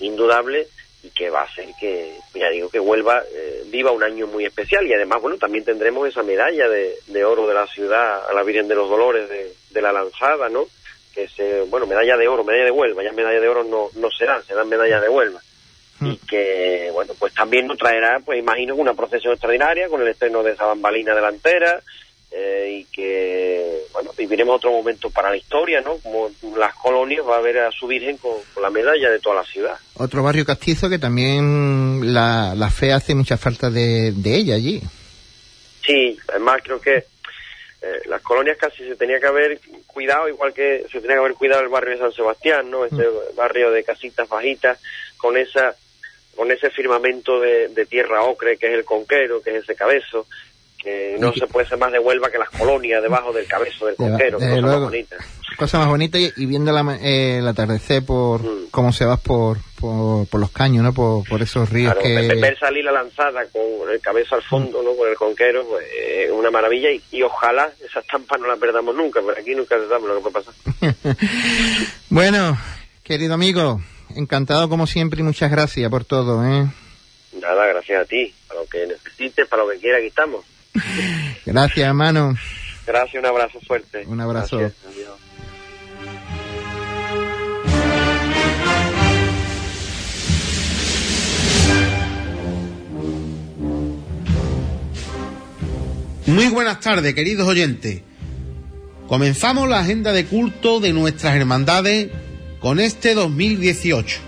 indudable 0.00 0.66
y 1.02 1.10
que 1.10 1.30
va 1.30 1.40
a 1.40 1.44
hacer 1.44 1.66
que, 1.80 2.14
ya 2.34 2.48
digo, 2.50 2.68
que 2.70 2.78
vuelva, 2.78 3.22
eh, 3.32 3.64
viva 3.66 3.90
un 3.90 4.02
año 4.02 4.26
muy 4.26 4.44
especial. 4.44 4.86
Y 4.86 4.94
además, 4.94 5.20
bueno, 5.20 5.36
también 5.36 5.64
tendremos 5.64 6.08
esa 6.08 6.22
medalla 6.22 6.68
de, 6.68 6.94
de 7.08 7.24
oro 7.24 7.46
de 7.46 7.54
la 7.54 7.66
ciudad 7.66 8.28
a 8.28 8.32
la 8.32 8.42
Virgen 8.44 8.68
de 8.68 8.76
los 8.76 8.88
Dolores 8.88 9.28
de, 9.28 9.52
de 9.70 9.82
la 9.82 9.92
Lanzada, 9.92 10.48
¿no? 10.48 10.66
Que 11.12 11.28
se, 11.28 11.62
bueno, 11.62 11.86
medalla 11.86 12.16
de 12.16 12.28
oro, 12.28 12.44
medalla 12.44 12.66
de 12.66 12.70
Huelva, 12.70 13.02
ya 13.02 13.12
medalla 13.12 13.40
de 13.40 13.48
oro 13.48 13.64
no, 13.64 13.90
no 13.94 14.10
serán, 14.10 14.44
serán 14.44 14.68
medallas 14.68 15.02
de 15.02 15.08
Huelva. 15.08 15.40
Y 16.00 16.16
que 16.16 16.90
bueno 16.92 17.14
pues 17.16 17.32
también 17.32 17.68
nos 17.68 17.78
traerá 17.78 18.18
pues 18.24 18.36
imagino 18.36 18.74
una 18.74 18.92
procesión 18.92 19.34
extraordinaria 19.34 19.88
con 19.88 20.02
el 20.02 20.08
estreno 20.08 20.42
de 20.42 20.50
esa 20.50 20.66
bambalina 20.66 21.14
delantera 21.14 21.80
eh, 22.34 22.78
y 22.80 22.84
que 22.86 23.82
bueno 23.92 24.12
viviremos 24.16 24.56
otro 24.56 24.70
momento 24.72 25.10
para 25.10 25.30
la 25.30 25.36
historia 25.36 25.80
no 25.82 25.98
como 25.98 26.30
las 26.56 26.74
colonias 26.76 27.26
va 27.28 27.36
a 27.36 27.40
ver 27.42 27.58
a 27.58 27.70
su 27.70 27.86
virgen 27.86 28.16
con, 28.16 28.32
con 28.54 28.62
la 28.62 28.70
medalla 28.70 29.10
de 29.10 29.20
toda 29.20 29.36
la 29.36 29.44
ciudad. 29.44 29.76
Otro 29.94 30.22
barrio 30.22 30.44
castizo 30.46 30.88
que 30.88 30.98
también 30.98 32.14
la, 32.14 32.54
la 32.56 32.70
fe 32.70 32.92
hace 32.92 33.14
mucha 33.14 33.36
falta 33.36 33.68
de, 33.70 34.12
de 34.12 34.34
ella 34.34 34.54
allí. 34.54 34.80
sí 35.84 36.16
además 36.30 36.60
creo 36.64 36.80
que 36.80 36.96
eh, 36.96 38.00
las 38.06 38.22
colonias 38.22 38.56
casi 38.58 38.86
se 38.86 38.96
tenía 38.96 39.18
que 39.20 39.26
haber 39.26 39.60
cuidado 39.86 40.28
igual 40.28 40.54
que 40.54 40.84
se 40.90 41.00
tenía 41.00 41.16
que 41.16 41.20
haber 41.20 41.34
cuidado 41.34 41.62
el 41.62 41.68
barrio 41.68 41.92
de 41.92 41.98
San 41.98 42.12
Sebastián 42.12 42.70
no 42.70 42.84
ese 42.84 43.04
barrio 43.36 43.70
de 43.70 43.84
casitas 43.84 44.28
bajitas 44.28 44.78
con 45.18 45.36
esa 45.36 45.74
con 46.36 46.50
ese 46.50 46.70
firmamento 46.70 47.40
de, 47.40 47.68
de 47.68 47.84
tierra 47.84 48.22
ocre 48.24 48.56
que 48.56 48.68
es 48.68 48.72
el 48.72 48.84
conquero, 48.86 49.42
que 49.42 49.50
es 49.50 49.64
ese 49.64 49.74
cabezo, 49.74 50.26
que 50.82 51.16
no 51.18 51.32
se 51.32 51.46
puede 51.46 51.66
ser 51.68 51.78
más 51.78 51.92
de 51.92 51.98
Huelva 51.98 52.30
que 52.30 52.38
las 52.38 52.50
colonias 52.50 53.02
debajo 53.02 53.32
del 53.32 53.46
cabezo 53.46 53.86
del 53.86 53.96
desde 53.96 54.32
cosa 54.32 54.60
más 54.62 54.80
bonita. 54.80 55.16
Cosa 55.56 55.78
más 55.78 55.88
bonita 55.88 56.18
y, 56.18 56.32
y 56.36 56.46
viendo 56.46 56.72
la 56.72 56.96
eh, 57.00 57.38
el 57.38 57.46
atardecer 57.46 58.04
por 58.04 58.40
Mm. 58.42 58.70
cómo 58.70 58.92
se 58.92 59.04
va 59.04 59.16
por, 59.18 59.58
por, 59.78 60.26
por 60.26 60.40
los 60.40 60.50
caños, 60.50 60.82
¿no? 60.82 60.92
Por, 60.94 61.28
por 61.28 61.40
esos 61.42 61.68
ríos 61.70 61.92
Claro, 61.94 62.06
que... 62.06 62.40
ver- 62.40 62.58
salir 62.58 62.84
la 62.84 62.92
lanzada 62.92 63.44
con 63.52 63.62
el 63.92 64.00
cabezo 64.00 64.34
al 64.34 64.42
fondo, 64.42 64.82
¿no? 64.82 64.96
Con 64.96 65.08
el 65.08 65.14
conquero, 65.16 65.64
pues 65.68 65.86
es 65.94 66.30
una 66.30 66.50
maravilla 66.50 66.90
y, 66.90 67.00
y 67.12 67.22
ojalá 67.22 67.70
esa 67.86 68.00
estampa 68.00 68.36
no 68.38 68.46
la 68.48 68.56
perdamos 68.56 68.94
nunca, 68.96 69.20
pero 69.24 69.38
aquí 69.40 69.54
nunca 69.54 69.76
sabe 69.88 70.08
lo 70.08 70.16
que 70.16 70.30
puede 70.30 70.44
pasar. 70.44 70.54
Bueno, 72.10 72.58
querido 73.02 73.34
amigo, 73.34 73.80
encantado 74.16 74.68
como 74.68 74.86
siempre 74.86 75.20
y 75.20 75.22
muchas 75.22 75.50
gracias 75.50 75.90
por 75.90 76.04
todo, 76.04 76.44
¿eh? 76.44 76.66
Nada, 77.40 77.66
gracias 77.66 78.02
a 78.02 78.04
ti, 78.04 78.32
para 78.48 78.60
lo 78.60 78.66
que 78.66 78.86
necesites, 78.86 79.48
para 79.48 79.64
lo 79.64 79.70
que 79.70 79.78
quiera, 79.78 79.98
aquí 79.98 80.08
estamos. 80.08 80.44
Gracias, 81.46 81.86
hermano. 81.86 82.36
Gracias, 82.86 83.22
un 83.22 83.26
abrazo 83.26 83.60
fuerte. 83.66 84.04
Un 84.06 84.20
abrazo. 84.20 84.58
Gracias, 84.58 84.84
adiós. 84.86 85.22
Muy 96.26 96.48
buenas 96.48 96.80
tardes, 96.80 97.14
queridos 97.14 97.46
oyentes. 97.46 98.02
Comenzamos 99.08 99.68
la 99.68 99.80
agenda 99.80 100.12
de 100.12 100.24
culto 100.24 100.80
de 100.80 100.92
nuestras 100.92 101.34
hermandades 101.34 102.08
con 102.60 102.80
este 102.80 103.14
2018. 103.14 104.20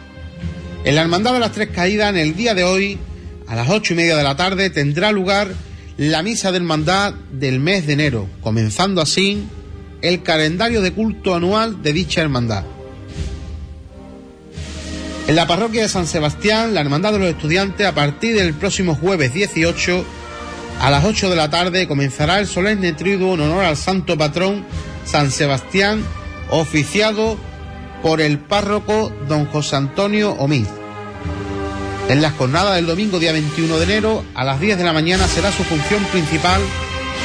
En 0.84 0.94
la 0.96 1.02
Hermandad 1.02 1.32
de 1.32 1.38
las 1.38 1.52
Tres 1.52 1.70
Caídas, 1.70 2.10
en 2.10 2.18
el 2.18 2.36
día 2.36 2.54
de 2.54 2.64
hoy, 2.64 2.98
a 3.46 3.54
las 3.54 3.70
ocho 3.70 3.94
y 3.94 3.96
media 3.96 4.16
de 4.16 4.22
la 4.22 4.36
tarde, 4.36 4.68
tendrá 4.68 5.12
lugar 5.12 5.48
la 5.96 6.22
misa 6.22 6.50
de 6.50 6.58
hermandad 6.58 7.14
del 7.32 7.60
mes 7.60 7.86
de 7.86 7.92
enero, 7.92 8.28
comenzando 8.42 9.00
así 9.00 9.44
el 10.02 10.22
calendario 10.22 10.80
de 10.82 10.92
culto 10.92 11.34
anual 11.34 11.82
de 11.82 11.92
dicha 11.92 12.20
hermandad. 12.20 12.64
En 15.26 15.36
la 15.36 15.46
parroquia 15.46 15.82
de 15.82 15.88
San 15.88 16.06
Sebastián, 16.06 16.74
la 16.74 16.82
Hermandad 16.82 17.12
de 17.12 17.18
los 17.18 17.28
Estudiantes, 17.28 17.86
a 17.86 17.94
partir 17.94 18.36
del 18.36 18.52
próximo 18.52 18.94
jueves 18.94 19.32
18, 19.32 20.04
a 20.80 20.90
las 20.90 21.04
8 21.04 21.30
de 21.30 21.36
la 21.36 21.48
tarde, 21.48 21.88
comenzará 21.88 22.40
el 22.40 22.46
solemne 22.46 22.92
triduo 22.92 23.32
en 23.32 23.40
honor 23.40 23.64
al 23.64 23.78
santo 23.78 24.18
patrón 24.18 24.66
San 25.06 25.30
Sebastián, 25.30 26.04
oficiado 26.50 27.38
por 28.02 28.20
el 28.20 28.38
párroco 28.38 29.10
don 29.26 29.46
José 29.46 29.76
Antonio 29.76 30.32
Omiz. 30.32 30.68
En 32.08 32.20
las 32.20 32.34
jornadas 32.34 32.76
del 32.76 32.86
domingo 32.86 33.18
día 33.18 33.32
21 33.32 33.78
de 33.78 33.84
enero, 33.84 34.24
a 34.34 34.44
las 34.44 34.60
10 34.60 34.76
de 34.76 34.84
la 34.84 34.92
mañana 34.92 35.26
será 35.26 35.50
su 35.50 35.64
función 35.64 36.04
principal, 36.12 36.60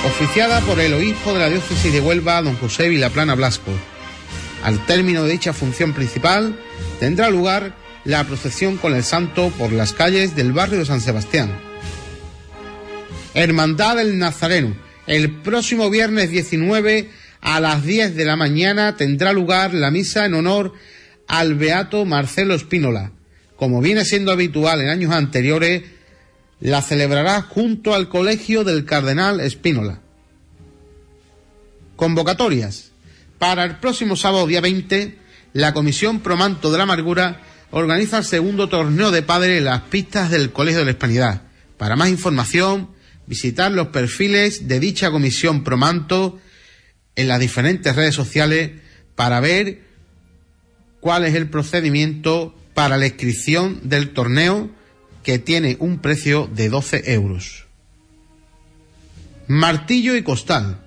oficiada 0.06 0.62
por 0.62 0.80
el 0.80 0.94
obispo 0.94 1.34
de 1.34 1.40
la 1.40 1.50
diócesis 1.50 1.92
de 1.92 2.00
Huelva, 2.00 2.42
don 2.42 2.56
José 2.56 2.88
Vilaplana 2.88 3.36
Blasco. 3.36 3.72
Al 4.64 4.86
término 4.86 5.26
de 5.26 5.34
dicha 5.34 5.52
función 5.52 5.94
principal, 5.94 6.58
tendrá 7.00 7.30
lugar 7.30 7.76
la 8.06 8.24
procesión 8.24 8.78
con 8.78 8.96
el 8.96 9.04
santo 9.04 9.50
por 9.58 9.74
las 9.74 9.92
calles 9.92 10.36
del 10.36 10.54
barrio 10.54 10.80
de 10.80 10.86
San 10.86 11.02
Sebastián. 11.02 11.52
Hermandad 13.34 13.98
del 13.98 14.18
Nazareno. 14.18 14.76
El 15.08 15.42
próximo 15.42 15.90
viernes 15.90 16.30
19 16.32 17.10
a 17.42 17.60
las 17.60 17.84
10 17.84 18.16
de 18.16 18.26
la 18.26 18.38
mañana 18.38 18.96
tendrá 18.96 19.34
lugar 19.34 19.74
la 19.74 19.92
misa 19.92 20.26
en 20.26 20.36
honor 20.36 20.74
al 21.28 21.56
beato 21.56 22.06
Marcelo 22.06 22.56
Espínola. 22.56 23.12
Como 23.60 23.82
viene 23.82 24.06
siendo 24.06 24.32
habitual 24.32 24.80
en 24.80 24.88
años 24.88 25.12
anteriores, 25.12 25.84
la 26.62 26.82
celebrará 26.82 27.42
junto 27.42 27.94
al 27.94 28.08
colegio 28.08 28.64
del 28.64 28.86
Cardenal 28.86 29.42
Espínola. 29.42 30.00
Convocatorias. 31.98 32.92
Para 33.38 33.66
el 33.66 33.76
próximo 33.76 34.16
sábado 34.16 34.48
día 34.48 34.62
20, 34.62 35.18
la 35.52 35.74
Comisión 35.74 36.22
Promanto 36.22 36.72
de 36.72 36.78
la 36.78 36.86
Amargura 36.86 37.42
organiza 37.72 38.20
el 38.20 38.24
segundo 38.24 38.70
torneo 38.70 39.12
de 39.12 39.24
padres 39.24 39.58
en 39.58 39.66
las 39.66 39.82
pistas 39.82 40.32
del 40.32 40.54
Colegio 40.54 40.80
de 40.80 40.86
la 40.86 40.92
Hispanidad. 40.92 41.42
Para 41.78 41.98
más 41.98 42.08
información, 42.08 42.92
visitar 43.28 43.74
los 43.74 43.90
perfiles 43.90 44.70
de 44.70 44.80
dicha 44.80 45.12
Comisión 45.12 45.66
Promanto 45.66 46.40
en 47.18 47.28
las 47.28 47.42
diferentes 47.42 47.94
redes 47.94 48.16
sociales 48.16 48.72
para 49.16 49.42
ver 49.42 49.82
cuál 51.02 51.26
es 51.26 51.36
el 51.36 51.50
procedimiento 51.50 52.56
para 52.80 52.96
la 52.96 53.08
inscripción 53.08 53.90
del 53.90 54.14
torneo 54.14 54.70
que 55.22 55.38
tiene 55.38 55.76
un 55.82 56.00
precio 56.00 56.50
de 56.56 56.70
12 56.70 57.12
euros. 57.12 57.66
Martillo 59.50 60.16
y 60.16 60.24
Costal. 60.24 60.80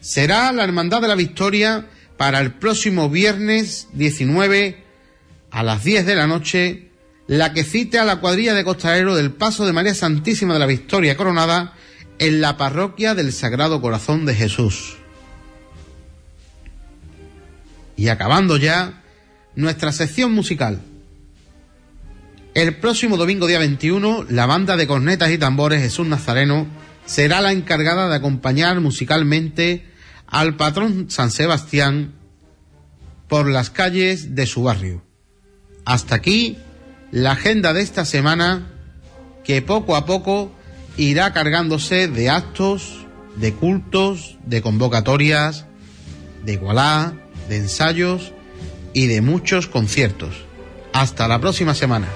Será 0.00 0.52
la 0.52 0.62
Hermandad 0.62 1.02
de 1.02 1.08
la 1.08 1.16
Victoria 1.16 1.88
para 2.16 2.38
el 2.38 2.52
próximo 2.52 3.10
viernes 3.10 3.88
19 3.94 4.80
a 5.50 5.64
las 5.64 5.82
10 5.82 6.06
de 6.06 6.14
la 6.14 6.28
noche 6.28 6.90
la 7.26 7.52
que 7.52 7.64
cite 7.64 7.98
a 7.98 8.04
la 8.04 8.20
cuadrilla 8.20 8.54
de 8.54 8.62
costalero 8.62 9.16
del 9.16 9.32
Paso 9.32 9.66
de 9.66 9.72
María 9.72 9.96
Santísima 9.96 10.54
de 10.54 10.60
la 10.60 10.66
Victoria 10.66 11.16
Coronada 11.16 11.72
en 12.20 12.40
la 12.40 12.56
parroquia 12.56 13.16
del 13.16 13.32
Sagrado 13.32 13.80
Corazón 13.80 14.24
de 14.24 14.36
Jesús. 14.36 14.98
Y 17.96 18.06
acabando 18.06 18.56
ya 18.56 19.02
nuestra 19.56 19.90
sección 19.90 20.30
musical. 20.30 20.80
El 22.54 22.76
próximo 22.76 23.16
domingo 23.16 23.46
día 23.46 23.58
21, 23.58 24.26
la 24.28 24.44
banda 24.44 24.76
de 24.76 24.86
cornetas 24.86 25.30
y 25.30 25.38
tambores 25.38 25.80
Jesús 25.80 26.06
Nazareno 26.06 26.66
será 27.06 27.40
la 27.40 27.50
encargada 27.50 28.10
de 28.10 28.16
acompañar 28.16 28.78
musicalmente 28.80 29.86
al 30.26 30.56
patrón 30.56 31.06
San 31.08 31.30
Sebastián 31.30 32.12
por 33.26 33.48
las 33.48 33.70
calles 33.70 34.34
de 34.34 34.44
su 34.44 34.64
barrio. 34.64 35.02
Hasta 35.86 36.14
aquí 36.14 36.58
la 37.10 37.32
agenda 37.32 37.72
de 37.72 37.80
esta 37.80 38.04
semana 38.04 38.70
que 39.44 39.62
poco 39.62 39.96
a 39.96 40.04
poco 40.04 40.52
irá 40.98 41.32
cargándose 41.32 42.06
de 42.06 42.28
actos, 42.28 43.06
de 43.34 43.54
cultos, 43.54 44.36
de 44.44 44.60
convocatorias, 44.60 45.64
de 46.44 46.52
igualá, 46.52 47.14
de 47.48 47.56
ensayos 47.56 48.32
y 48.92 49.06
de 49.06 49.22
muchos 49.22 49.68
conciertos. 49.68 50.34
Hasta 50.92 51.26
la 51.28 51.40
próxima 51.40 51.74
semana. 51.74 52.08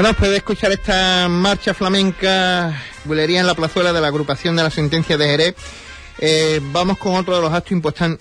Bueno, 0.00 0.12
después 0.12 0.30
de 0.30 0.38
escuchar 0.38 0.72
esta 0.72 1.28
marcha 1.28 1.74
flamenca, 1.74 2.74
bulería 3.04 3.40
en 3.40 3.46
la 3.46 3.54
plazuela 3.54 3.92
de 3.92 4.00
la 4.00 4.06
agrupación 4.06 4.56
de 4.56 4.62
la 4.62 4.70
sentencia 4.70 5.18
de 5.18 5.26
Jerez, 5.26 5.54
eh, 6.18 6.58
vamos 6.72 6.96
con 6.96 7.16
otro 7.16 7.36
de 7.36 7.42
los 7.42 7.52
actos 7.52 7.72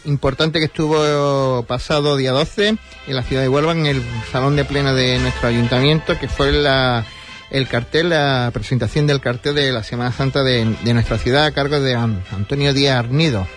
importantes 0.04 0.60
que 0.60 0.66
estuvo 0.66 1.64
pasado 1.64 2.18
día 2.18 2.34
12 2.34 2.68
en 3.08 3.16
la 3.16 3.24
ciudad 3.24 3.44
de 3.44 3.48
Huelva, 3.48 3.72
en 3.72 3.86
el 3.86 4.04
salón 4.30 4.58
de 4.58 4.66
plena 4.66 4.92
de 4.92 5.20
nuestro 5.20 5.48
ayuntamiento, 5.48 6.20
que 6.20 6.28
fue 6.28 6.50
el 6.50 7.68
cartel, 7.70 8.10
la 8.10 8.52
presentación 8.54 9.08
del 9.08 9.22
cartel 9.22 9.56
de 9.56 9.72
la 9.72 9.82
Semana 9.82 10.12
Santa 10.12 10.44
de, 10.44 10.66
nuestra 10.66 11.18
ciudad 11.18 11.46
a 11.46 11.52
cargo 11.52 11.80
de 11.80 11.96
Antonio 11.96 12.74
Díaz 12.74 13.00
Arnido. 13.00 13.48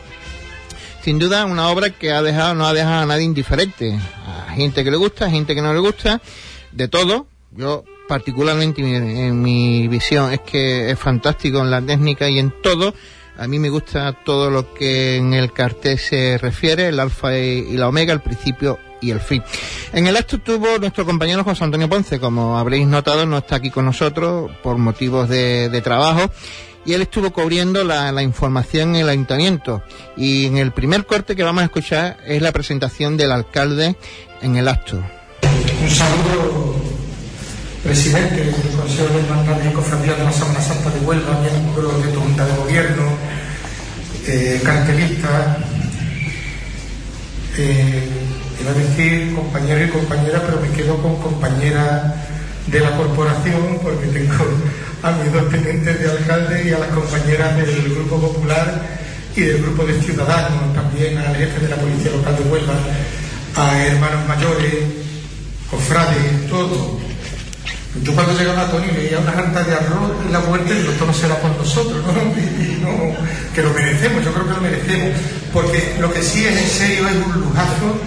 Sin 1.02 1.18
duda, 1.18 1.44
una 1.44 1.70
obra 1.70 1.90
que 1.90 2.12
ha 2.12 2.22
dejado, 2.22 2.54
no 2.54 2.68
ha 2.68 2.72
dejado 2.72 3.02
a 3.02 3.06
nadie 3.06 3.24
indiferente. 3.24 3.98
A 4.28 4.52
gente 4.52 4.84
que 4.84 4.92
le 4.92 4.96
gusta, 4.96 5.24
a 5.24 5.30
gente 5.30 5.56
que 5.56 5.60
no 5.60 5.74
le 5.74 5.80
gusta, 5.80 6.20
de 6.70 6.86
todo. 6.86 7.26
Yo 7.50 7.84
particularmente 8.12 8.82
en 8.82 9.40
mi 9.40 9.88
visión 9.88 10.34
es 10.34 10.40
que 10.40 10.90
es 10.90 10.98
fantástico 10.98 11.60
en 11.60 11.70
la 11.70 11.80
técnica 11.80 12.28
y 12.28 12.38
en 12.38 12.52
todo. 12.62 12.92
A 13.38 13.48
mí 13.48 13.58
me 13.58 13.70
gusta 13.70 14.12
todo 14.12 14.50
lo 14.50 14.74
que 14.74 15.16
en 15.16 15.32
el 15.32 15.50
cartel 15.50 15.98
se 15.98 16.36
refiere, 16.36 16.88
el 16.88 17.00
alfa 17.00 17.38
y 17.38 17.74
la 17.74 17.88
omega, 17.88 18.12
el 18.12 18.20
principio 18.20 18.78
y 19.00 19.12
el 19.12 19.20
fin. 19.20 19.42
En 19.94 20.06
el 20.06 20.14
acto 20.14 20.36
tuvo 20.40 20.76
nuestro 20.78 21.06
compañero 21.06 21.42
José 21.42 21.64
Antonio 21.64 21.88
Ponce, 21.88 22.20
como 22.20 22.58
habréis 22.58 22.86
notado, 22.86 23.24
no 23.24 23.38
está 23.38 23.56
aquí 23.56 23.70
con 23.70 23.86
nosotros 23.86 24.50
por 24.62 24.76
motivos 24.76 25.30
de, 25.30 25.80
trabajo. 25.82 26.30
Y 26.84 26.92
él 26.92 27.00
estuvo 27.00 27.32
cubriendo 27.32 27.82
la, 27.82 28.12
la, 28.12 28.22
información 28.22 28.94
en 28.94 29.02
el 29.04 29.08
ayuntamiento. 29.08 29.82
Y 30.18 30.44
en 30.44 30.58
el 30.58 30.72
primer 30.72 31.06
corte 31.06 31.34
que 31.34 31.44
vamos 31.44 31.62
a 31.62 31.64
escuchar 31.64 32.18
es 32.26 32.42
la 32.42 32.52
presentación 32.52 33.16
del 33.16 33.32
alcalde 33.32 33.96
en 34.42 34.56
el 34.56 34.68
acto. 34.68 35.02
Un 35.82 35.88
saludo 35.88 36.81
presidente 37.82 38.36
del 38.36 38.52
Consejo 38.52 39.08
de 39.08 39.20
Hermandades 39.20 39.66
y 39.66 39.74
Cofradías 39.74 40.16
de 40.16 40.24
la 40.24 40.32
Semana 40.32 40.60
Santa 40.60 40.90
de 40.90 41.00
Huelva, 41.00 41.40
miembro 41.40 41.88
de 41.98 42.14
Junta 42.14 42.46
de 42.46 42.56
Gobierno, 42.56 43.02
eh, 44.26 44.60
cartelista, 44.64 45.58
eh, 47.58 48.08
iba 48.60 48.70
a 48.70 48.74
decir 48.74 49.34
compañeros 49.34 49.88
y 49.88 49.90
compañeras, 49.90 50.42
pero 50.46 50.60
me 50.60 50.70
quedo 50.70 51.02
con 51.02 51.16
compañeras 51.16 52.14
de 52.68 52.80
la 52.80 52.96
corporación 52.96 53.80
porque 53.82 54.06
tengo 54.06 54.44
a 55.02 55.10
mis 55.10 55.32
dos 55.32 55.50
tenientes 55.50 55.98
de 55.98 56.10
alcalde 56.10 56.64
y 56.68 56.72
a 56.72 56.78
las 56.78 56.88
compañeras 56.90 57.56
del 57.56 57.94
Grupo 57.94 58.20
Popular 58.20 58.86
y 59.34 59.40
del 59.40 59.60
Grupo 59.60 59.84
de 59.84 60.00
Ciudadanos, 60.00 60.72
también 60.72 61.18
al 61.18 61.34
jefe 61.34 61.58
de 61.58 61.68
la 61.68 61.76
Policía 61.76 62.12
Local 62.12 62.36
de 62.36 62.42
Huelva, 62.44 62.74
a 63.56 63.84
hermanos 63.84 64.28
mayores, 64.28 64.74
cofrades, 65.68 66.48
todo. 66.48 67.11
Yo 68.00 68.14
cuando 68.14 68.32
llegaba 68.38 68.62
a 68.62 68.70
Tony 68.70 68.86
veía 68.88 69.18
una 69.18 69.32
janta 69.32 69.62
de 69.64 69.74
arroz 69.74 70.12
en 70.24 70.32
la 70.32 70.40
puerta 70.40 70.72
y 70.72 70.78
digo, 70.78 70.92
esto 70.92 71.04
no 71.04 71.12
será 71.12 71.36
por 71.40 71.50
nosotros, 71.56 72.02
¿no? 72.06 72.12
Y, 72.62 72.80
no, 72.80 73.14
que 73.54 73.62
lo 73.62 73.70
merecemos, 73.74 74.24
yo 74.24 74.32
creo 74.32 74.48
que 74.48 74.54
lo 74.54 74.60
merecemos, 74.60 75.10
porque 75.52 75.96
lo 76.00 76.12
que 76.12 76.22
sí 76.22 76.44
es 76.44 76.56
en 76.56 76.68
serio 76.68 77.06
es 77.06 77.14
un 77.14 77.40
lujazo, 77.42 78.00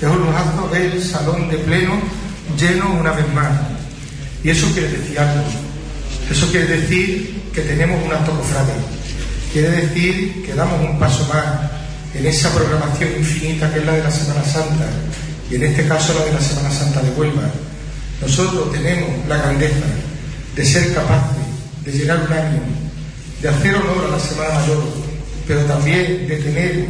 es 0.00 0.08
un 0.08 0.20
lujazo 0.20 0.68
del 0.72 1.02
salón 1.02 1.50
de 1.50 1.58
pleno 1.58 2.00
lleno 2.58 2.94
una 3.00 3.12
vez 3.12 3.26
más. 3.34 3.50
Y 4.44 4.50
eso 4.50 4.66
quiere 4.72 4.88
decir 4.88 5.18
algo. 5.18 5.42
Eso 6.30 6.50
quiere 6.50 6.66
decir 6.66 7.42
que 7.52 7.62
tenemos 7.62 8.02
un 8.04 8.12
acto 8.12 8.32
cofrade. 8.32 8.72
Quiere 9.52 9.70
decir 9.70 10.44
que 10.46 10.54
damos 10.54 10.80
un 10.80 10.98
paso 10.98 11.26
más 11.26 11.44
en 12.14 12.26
esa 12.26 12.50
programación 12.54 13.10
infinita 13.18 13.72
que 13.72 13.80
es 13.80 13.86
la 13.86 13.92
de 13.92 14.02
la 14.02 14.10
Semana 14.10 14.44
Santa 14.44 14.86
y 15.50 15.56
en 15.56 15.64
este 15.64 15.86
caso 15.86 16.14
la 16.18 16.24
de 16.26 16.32
la 16.32 16.40
Semana 16.40 16.70
Santa 16.70 17.02
de 17.02 17.10
Huelva. 17.10 17.42
Nosotros 18.22 18.70
tenemos 18.70 19.10
la 19.28 19.36
grandeza 19.36 19.84
de 20.54 20.64
ser 20.64 20.94
capaces 20.94 21.42
de 21.84 21.92
llegar 21.92 22.20
un 22.24 22.32
año, 22.32 22.60
de 23.42 23.48
hacer 23.48 23.74
honor 23.74 24.06
a 24.06 24.12
la 24.12 24.18
Semana 24.20 24.54
Mayor, 24.60 24.82
pero 25.46 25.60
también 25.62 26.28
de 26.28 26.36
tener 26.36 26.86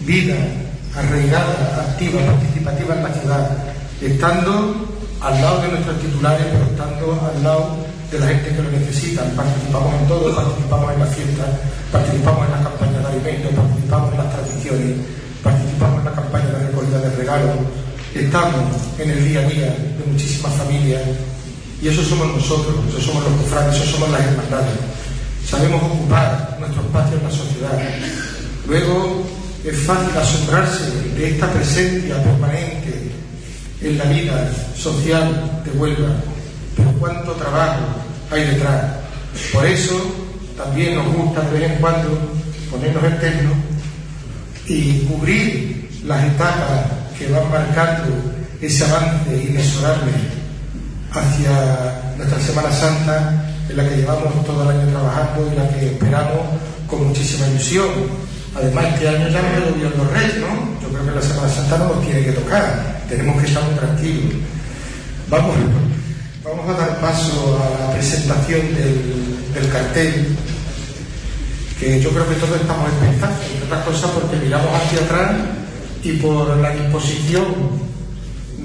vida 0.00 0.36
arraigada, 0.96 1.86
activa, 1.86 2.24
participativa 2.24 2.96
en 2.96 3.02
la 3.02 3.12
ciudad, 3.12 3.50
estando 4.00 4.88
al 5.20 5.40
lado 5.42 5.62
de 5.62 5.68
nuestros 5.68 6.00
titulares, 6.00 6.46
pero 6.50 6.64
estando 6.64 7.28
al 7.28 7.42
lado 7.42 7.76
de 8.10 8.18
la 8.18 8.26
gente 8.28 8.50
que 8.56 8.62
lo 8.62 8.70
necesita. 8.70 9.22
Participamos 9.36 9.94
en 10.00 10.08
todo, 10.08 10.34
participamos 10.34 10.94
en 10.94 11.00
las 11.00 11.14
fiestas, 11.14 11.46
participamos 11.92 12.46
en 12.46 12.52
las 12.52 12.62
campañas 12.62 13.02
de 13.02 13.08
alimentos, 13.08 13.52
participamos 13.52 14.12
en 14.12 14.18
las 14.18 14.32
tradiciones, 14.32 14.96
participamos 15.44 15.98
en 15.98 16.04
la 16.06 16.12
campaña 16.12 16.46
de 16.46 16.66
recogida 16.66 16.98
de 16.98 17.16
regalos, 17.16 17.56
estamos 18.14 18.76
en 18.98 19.10
el 19.10 19.28
día 19.28 19.40
a 19.40 19.48
día 19.48 19.66
de 19.66 20.12
muchísimas 20.12 20.52
familias 20.54 21.02
y 21.82 21.88
eso 21.88 22.02
somos 22.02 22.26
nosotros, 22.28 22.76
eso 22.88 23.00
somos 23.00 23.24
los 23.24 23.32
cofrades, 23.40 23.76
eso 23.76 23.92
somos 23.92 24.10
las 24.10 24.20
hermandades. 24.20 24.74
Sabemos 25.48 25.82
ocupar 25.82 26.56
nuestro 26.60 26.82
espacio 26.82 27.16
en 27.16 27.24
la 27.24 27.30
sociedad. 27.30 27.78
Luego 28.68 29.24
es 29.64 29.78
fácil 29.80 30.16
asombrarse 30.16 30.90
de 31.16 31.30
esta 31.30 31.50
presencia 31.52 32.22
permanente 32.22 33.10
en 33.80 33.98
la 33.98 34.04
vida 34.04 34.52
social 34.76 35.62
de 35.64 35.70
Huelva, 35.78 36.16
pero 36.76 36.92
cuánto 36.98 37.32
trabajo 37.32 37.80
hay 38.30 38.44
detrás. 38.44 38.84
Por 39.52 39.64
eso 39.64 39.98
también 40.56 40.96
nos 40.96 41.14
gusta 41.14 41.40
de 41.42 41.58
vez 41.58 41.70
en 41.70 41.78
cuando 41.78 42.18
ponernos 42.70 43.04
en 43.04 43.70
y 44.66 45.00
cubrir 45.00 45.88
las 46.04 46.24
etapas 46.24 46.99
que 47.20 47.28
van 47.28 47.50
marcando 47.50 48.16
ese 48.62 48.82
avance 48.84 49.28
inexorable 49.28 50.10
hacia 51.12 52.16
nuestra 52.16 52.40
Semana 52.40 52.72
Santa, 52.72 53.44
en 53.68 53.76
la 53.76 53.86
que 53.86 53.96
llevamos 53.96 54.42
todo 54.46 54.62
el 54.62 54.78
año 54.78 54.88
trabajando 54.88 55.52
y 55.52 55.56
la 55.56 55.68
que 55.68 55.86
esperamos 55.92 56.40
con 56.86 57.08
muchísima 57.08 57.46
ilusión. 57.48 57.88
Además, 58.56 58.86
este 58.94 59.08
año 59.08 59.28
ya 59.28 59.42
no 59.42 59.90
lo 59.90 59.96
los 60.02 60.12
reyes, 60.12 60.38
¿no? 60.38 60.80
Yo 60.80 60.88
creo 60.88 61.04
que 61.04 61.14
la 61.14 61.22
Semana 61.22 61.48
Santa 61.50 61.76
no 61.76 61.94
nos 61.94 62.00
tiene 62.06 62.24
que 62.24 62.32
tocar, 62.32 63.02
tenemos 63.06 63.38
que 63.38 63.48
estar 63.48 63.62
muy 63.64 63.74
tranquilos. 63.74 64.34
Vamos, 65.28 65.56
vamos 66.42 66.68
a 66.70 66.80
dar 66.80 67.00
paso 67.02 67.60
a 67.60 67.84
la 67.84 67.92
presentación 67.92 68.60
del, 68.74 69.52
del 69.52 69.68
cartel, 69.70 70.36
que 71.78 72.00
yo 72.00 72.10
creo 72.10 72.28
que 72.30 72.34
todos 72.36 72.60
estamos 72.60 72.88
expectantes, 72.88 73.50
entre 73.50 73.66
otras 73.66 73.84
cosas 73.84 74.10
porque 74.12 74.36
miramos 74.36 74.68
hacia 74.74 75.00
atrás 75.00 75.59
y 76.02 76.12
por 76.14 76.56
la 76.56 76.70
disposición 76.70 77.44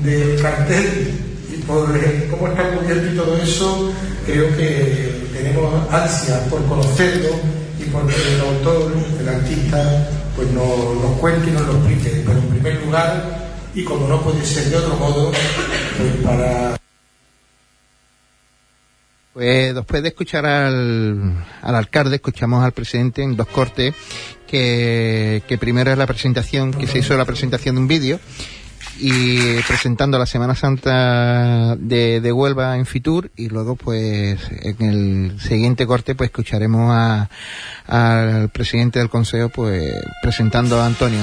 del 0.04 0.42
cartel 0.42 1.12
y 1.54 1.62
por 1.64 1.86
cómo 2.30 2.48
está 2.48 2.70
cubierto 2.76 3.12
y 3.12 3.16
todo 3.16 3.38
eso, 3.38 3.92
creo 4.26 4.56
que 4.56 5.30
tenemos 5.34 5.74
ansias 5.92 6.40
por 6.50 6.64
conocerlo 6.66 7.30
y 7.80 7.84
por 7.86 8.08
que 8.08 8.34
el 8.34 8.42
autor, 8.42 8.94
el 9.20 9.30
artista, 9.30 10.10
pues 10.36 10.50
nos, 10.52 10.96
nos 11.02 11.20
cuente 11.20 11.50
y 11.50 11.54
nos 11.54 11.68
lo 11.68 11.74
explique. 11.74 12.24
Pero 12.26 12.40
en 12.40 12.48
primer 12.48 12.86
lugar, 12.86 13.46
y 13.74 13.84
como 13.84 14.08
no 14.08 14.22
puede 14.22 14.46
ser 14.46 14.66
de 14.70 14.78
otro 14.78 14.96
modo, 14.96 15.32
pues 15.98 16.14
para 16.24 16.78
pues 19.36 19.76
después 19.76 20.02
de 20.02 20.08
escuchar 20.08 20.46
al, 20.46 21.46
al, 21.62 21.76
alcalde, 21.76 22.16
escuchamos 22.16 22.64
al 22.64 22.72
presidente 22.72 23.22
en 23.22 23.36
dos 23.36 23.48
cortes, 23.48 23.94
que, 24.48 25.44
que 25.46 25.58
primero 25.58 25.92
es 25.92 25.98
la 25.98 26.08
presentación, 26.08 26.72
que 26.72 26.88
se 26.88 27.00
hizo 27.00 27.18
la 27.18 27.26
presentación 27.26 27.76
de 27.76 27.82
un 27.82 27.88
vídeo, 27.90 28.18
y 28.98 29.60
presentando 29.68 30.18
la 30.18 30.26
Semana 30.26 30.56
Santa 30.56 31.76
de, 31.76 32.22
de, 32.22 32.32
Huelva 32.32 32.78
en 32.78 32.86
Fitur, 32.86 33.30
y 33.36 33.50
luego 33.50 33.76
pues 33.76 34.40
en 34.52 34.82
el 34.90 35.42
siguiente 35.42 35.86
corte 35.86 36.16
pues 36.16 36.30
escucharemos 36.30 36.96
al 37.88 38.50
presidente 38.54 39.00
del 39.00 39.10
Consejo 39.10 39.50
pues 39.50 39.94
presentando 40.22 40.80
a 40.82 40.86
Antonio. 40.86 41.20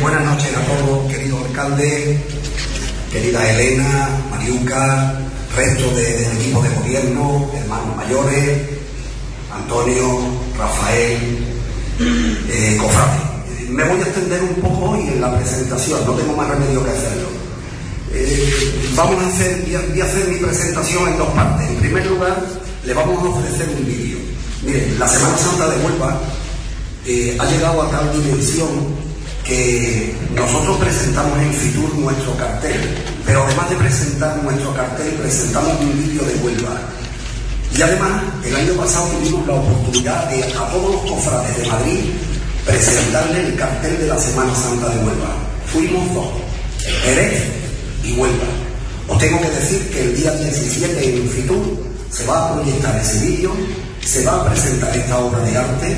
Buenas 0.00 0.24
noches 0.24 0.50
a 0.56 0.62
todos, 0.62 1.12
querido 1.12 1.38
alcalde, 1.38 2.24
querida 3.12 3.50
Elena, 3.52 4.08
Mariuca, 4.32 5.14
resto 5.56 5.90
de, 5.94 6.02
del 6.02 6.32
equipo 6.38 6.62
de 6.62 6.68
gobierno, 6.70 7.50
hermanos 7.54 7.96
mayores, 7.96 8.60
Antonio, 9.52 10.20
Rafael, 10.58 11.38
eh, 12.48 12.76
Cofrade. 12.80 13.32
Me 13.68 13.84
voy 13.84 14.00
a 14.00 14.02
extender 14.02 14.42
un 14.42 14.54
poco 14.56 14.90
hoy 14.90 15.08
en 15.08 15.20
la 15.20 15.34
presentación, 15.36 16.04
no 16.06 16.12
tengo 16.12 16.34
más 16.34 16.48
remedio 16.48 16.84
que 16.84 16.90
hacerlo. 16.90 17.28
Eh, 18.14 18.92
vamos 18.94 19.22
a 19.22 19.28
hacer, 19.28 19.62
voy 19.62 19.74
a, 19.74 19.80
voy 19.80 20.00
a, 20.00 20.04
hacer 20.04 20.28
mi 20.28 20.36
presentación 20.36 21.08
en 21.08 21.18
dos 21.18 21.28
partes. 21.28 21.68
En 21.68 21.76
primer 21.76 22.06
lugar, 22.06 22.44
le 22.84 22.94
vamos 22.94 23.22
a 23.22 23.28
ofrecer 23.28 23.68
un 23.78 23.86
vídeo. 23.86 24.18
Miren, 24.62 24.98
la 24.98 25.08
Semana 25.08 25.38
Santa 25.38 25.68
de 25.70 25.84
Huelva 25.84 26.20
eh, 27.06 27.36
ha 27.38 27.50
llegado 27.50 27.82
a 27.82 27.90
tal 27.90 28.12
dimensión 28.12 28.68
que 29.44 30.14
nosotros 30.34 30.76
presentamos 30.78 31.38
en 31.40 31.52
Fitur 31.52 31.94
nuestro 31.96 32.36
cartel, 32.36 32.80
pero 33.24 33.44
además 33.44 33.70
de 33.70 33.76
presentar 33.76 34.42
nuestro 34.42 34.74
cartel, 34.74 35.14
presentamos 35.14 35.80
un 35.80 35.98
vídeo 35.98 36.22
de 36.24 36.34
Huelva. 36.36 36.80
Y 37.76 37.82
además, 37.82 38.22
el 38.44 38.54
año 38.54 38.74
pasado 38.74 39.06
tuvimos 39.08 39.46
la 39.46 39.54
oportunidad 39.54 40.28
de 40.28 40.44
a 40.44 40.70
todos 40.70 40.92
los 40.92 41.10
cofrades 41.10 41.56
de 41.56 41.66
Madrid 41.68 41.98
presentarle 42.66 43.48
el 43.48 43.56
cartel 43.56 43.98
de 43.98 44.06
la 44.06 44.18
Semana 44.18 44.54
Santa 44.54 44.88
de 44.88 45.04
Huelva. 45.04 45.34
Fuimos 45.66 46.14
dos, 46.14 46.28
Jerez 47.04 47.42
y 48.04 48.12
Huelva. 48.12 48.46
Os 49.08 49.18
tengo 49.18 49.40
que 49.40 49.50
decir 49.50 49.90
que 49.90 50.02
el 50.02 50.16
día 50.16 50.32
17 50.32 51.16
en 51.16 51.28
Fitur 51.28 51.92
se 52.10 52.26
va 52.26 52.50
a 52.50 52.54
proyectar 52.54 52.96
ese 53.00 53.26
vídeo, 53.26 53.52
se 54.04 54.24
va 54.24 54.42
a 54.42 54.44
presentar 54.46 54.96
esta 54.96 55.18
obra 55.18 55.40
de 55.40 55.56
arte 55.56 55.96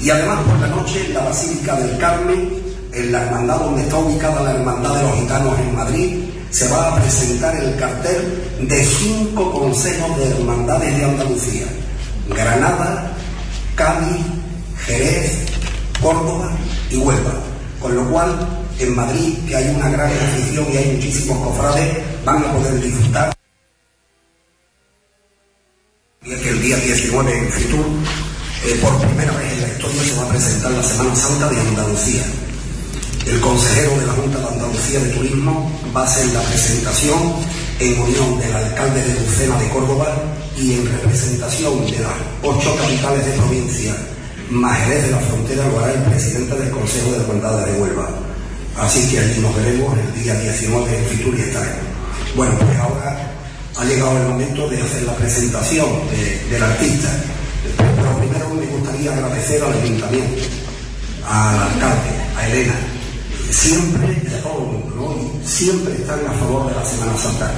y 0.00 0.10
además 0.10 0.40
por 0.46 0.58
la 0.60 0.68
noche 0.68 1.06
en 1.06 1.14
la 1.14 1.24
Basílica 1.24 1.74
del 1.76 1.98
Carmen 1.98 2.68
en 2.92 3.12
la 3.12 3.24
hermandad 3.24 3.60
donde 3.60 3.82
está 3.82 3.96
ubicada 3.98 4.42
la 4.42 4.52
Hermandad 4.52 4.94
de 4.96 5.02
los 5.02 5.20
Gitanos 5.20 5.58
en 5.58 5.74
Madrid, 5.74 6.24
se 6.50 6.68
va 6.68 6.88
a 6.88 7.00
presentar 7.00 7.54
el 7.56 7.76
cartel 7.76 8.42
de 8.60 8.84
cinco 8.84 9.52
consejos 9.52 10.16
de 10.18 10.30
hermandades 10.30 10.96
de 10.96 11.04
Andalucía. 11.04 11.66
Granada, 12.28 13.12
Cádiz, 13.74 14.24
Jerez, 14.86 15.38
Córdoba 16.00 16.50
y 16.90 16.96
Huelva. 16.96 17.34
Con 17.80 17.94
lo 17.94 18.10
cual, 18.10 18.48
en 18.78 18.94
Madrid, 18.94 19.38
que 19.46 19.56
hay 19.56 19.68
una 19.74 19.88
gran 19.90 20.10
afición 20.10 20.66
y 20.72 20.76
hay 20.76 20.92
muchísimos 20.96 21.38
cofrades, 21.38 21.98
van 22.24 22.44
a 22.44 22.52
poder 22.52 22.80
disfrutar. 22.80 23.32
El 26.22 26.62
día 26.62 26.76
19 26.76 27.38
en 27.38 27.52
Fitur, 27.52 27.86
eh, 28.66 28.78
por 28.82 28.98
primera 28.98 29.32
vez 29.32 29.52
en 29.52 29.62
la 29.62 29.68
historia, 29.68 30.02
se 30.02 30.16
va 30.16 30.24
a 30.24 30.28
presentar 30.28 30.70
la 30.72 30.82
Semana 30.82 31.14
Santa 31.14 31.48
de 31.48 31.60
Andalucía. 31.60 32.24
El 33.28 33.40
consejero 33.40 33.90
de 33.98 34.06
la 34.06 34.12
Junta 34.14 34.38
de 34.38 34.46
Andalucía 34.46 35.00
de 35.00 35.10
Turismo 35.10 35.70
va 35.94 36.00
a 36.00 36.04
hacer 36.04 36.26
la 36.28 36.40
presentación 36.40 37.34
en 37.78 38.00
unión 38.00 38.40
del 38.40 38.56
alcalde 38.56 39.02
de 39.02 39.20
Lucena 39.20 39.58
de 39.58 39.68
Córdoba 39.68 40.16
y 40.56 40.72
en 40.72 40.86
representación 40.86 41.84
de 41.84 41.98
las 42.00 42.12
ocho 42.42 42.74
capitales 42.76 43.26
de 43.26 43.32
provincia 43.32 43.94
más 44.48 44.78
Jerez 44.78 45.04
de 45.04 45.10
la 45.10 45.18
Frontera 45.18 45.66
lo 45.66 45.78
hará 45.78 45.92
el 45.92 46.02
presidente 46.04 46.56
del 46.56 46.70
Consejo 46.70 47.10
de 47.10 47.16
Hermandades 47.18 47.66
de 47.66 47.82
Huelva. 47.82 48.08
Así 48.78 49.10
que 49.10 49.18
allí 49.18 49.40
nos 49.42 49.54
veremos 49.56 49.98
el 49.98 50.22
día 50.22 50.34
19 50.34 50.98
en 50.98 51.04
Fitur 51.04 51.34
y. 51.34 51.80
Bueno, 52.34 52.54
pues 52.58 52.78
ahora 52.78 53.30
ha 53.76 53.84
llegado 53.84 54.16
el 54.16 54.28
momento 54.28 54.70
de 54.70 54.80
hacer 54.80 55.02
la 55.02 55.14
presentación 55.14 55.86
de, 56.10 56.48
del 56.50 56.62
artista. 56.62 57.10
Pero 57.76 58.18
primero 58.18 58.48
me 58.54 58.66
gustaría 58.66 59.12
agradecer 59.12 59.62
al 59.62 59.72
ayuntamiento, 59.74 60.42
al 61.28 61.58
alcalde, 61.58 62.10
a 62.38 62.48
Elena, 62.48 62.74
siempre, 63.50 64.06
mundo, 64.44 64.92
¿no? 64.96 65.48
siempre 65.48 65.94
están 65.94 66.20
a 66.26 66.32
favor 66.32 66.68
de 66.68 66.74
la 66.74 66.84
Semana 66.84 67.16
Santa. 67.16 67.50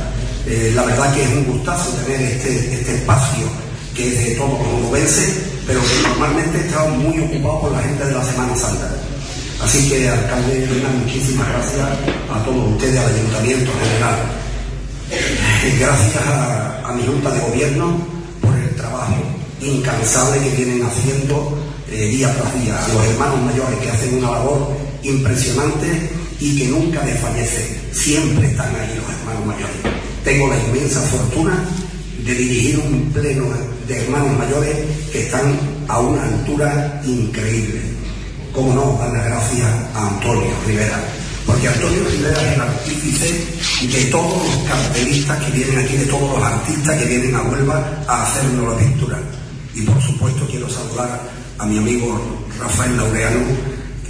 Eh, 0.47 0.72
la 0.74 0.84
verdad 0.84 1.14
que 1.14 1.22
es 1.22 1.28
un 1.28 1.45
gustazo 1.45 1.91
tener 1.93 2.20
este, 2.20 2.74
este 2.74 2.97
espacio 2.97 3.47
que 3.95 4.09
es 4.09 4.24
de 4.24 4.34
todos 4.36 4.59
los 4.59 4.68
onubenses, 4.68 5.34
pero 5.66 5.80
que 5.80 6.09
normalmente 6.09 6.61
está 6.61 6.84
muy 6.88 7.18
ocupado 7.20 7.61
por 7.62 7.72
la 7.72 7.82
gente 7.82 8.05
de 8.05 8.12
la 8.12 8.24
Semana 8.24 8.57
Santa. 8.57 8.91
Así 9.62 9.88
que, 9.88 10.09
alcalde, 10.09 10.66
muchísimas 11.05 11.49
gracias 11.49 11.88
a 12.32 12.45
todos 12.45 12.72
ustedes, 12.72 12.99
al 12.99 13.14
Ayuntamiento 13.14 13.70
en 13.70 13.78
general. 13.91 14.16
Eh, 15.11 15.76
gracias 15.78 16.26
a, 16.26 16.88
a 16.88 16.93
mi 16.93 17.05
Junta 17.05 17.30
de 17.30 17.41
Gobierno 17.41 17.99
por 18.41 18.57
el 18.57 18.74
trabajo 18.76 19.16
incansable 19.61 20.41
que 20.41 20.57
vienen 20.57 20.82
haciendo 20.82 21.59
eh, 21.91 22.07
día 22.07 22.34
tras 22.34 22.62
día, 22.62 22.78
a 22.82 22.88
los 22.88 23.05
hermanos 23.05 23.43
mayores 23.43 23.78
que 23.80 23.91
hacen 23.91 24.14
una 24.14 24.30
labor 24.30 24.68
impresionante 25.03 26.11
y 26.41 26.59
que 26.59 26.69
nunca 26.69 27.01
desfallecen, 27.05 27.81
siempre 27.93 28.49
están 28.49 28.75
ahí 28.75 28.97
los 28.97 29.11
hermanos 29.19 29.47
mayores. 29.47 29.77
Tengo 30.25 30.49
la 30.49 30.59
inmensa 30.59 31.01
fortuna 31.01 31.65
de 32.25 32.35
dirigir 32.35 32.79
un 32.79 33.11
pleno 33.13 33.47
de 33.87 34.03
hermanos 34.03 34.39
mayores 34.39 34.77
que 35.13 35.23
están 35.23 35.59
a 35.89 36.01
una 36.01 36.25
altura 36.25 37.03
increíble. 37.05 37.81
¿Cómo 38.53 38.75
no? 38.75 38.99
Dar 38.99 39.13
las 39.13 39.25
gracias 39.25 39.69
a 39.95 40.09
Antonio 40.09 40.51
Rivera, 40.67 40.99
porque 41.47 41.69
Antonio 41.69 42.05
Rivera 42.11 42.43
es 42.43 42.55
el 42.55 42.61
artífice 42.61 43.47
de 43.87 44.05
todos 44.07 44.45
los 44.45 44.69
cartelistas 44.69 45.45
que 45.45 45.53
vienen 45.53 45.79
aquí, 45.79 45.97
de 45.97 46.07
todos 46.07 46.39
los 46.39 46.43
artistas 46.43 46.99
que 46.99 47.05
vienen 47.07 47.35
a 47.35 47.43
Huelva 47.43 48.05
a 48.07 48.23
hacernos 48.23 48.75
la 48.75 48.79
pintura. 48.79 49.19
Y 49.75 49.83
por 49.83 50.03
supuesto 50.03 50.47
quiero 50.51 50.69
saludar 50.69 51.21
a 51.59 51.67
mi 51.67 51.79
amigo 51.79 52.21
Rafael 52.59 52.97
Laureano, 52.97 53.41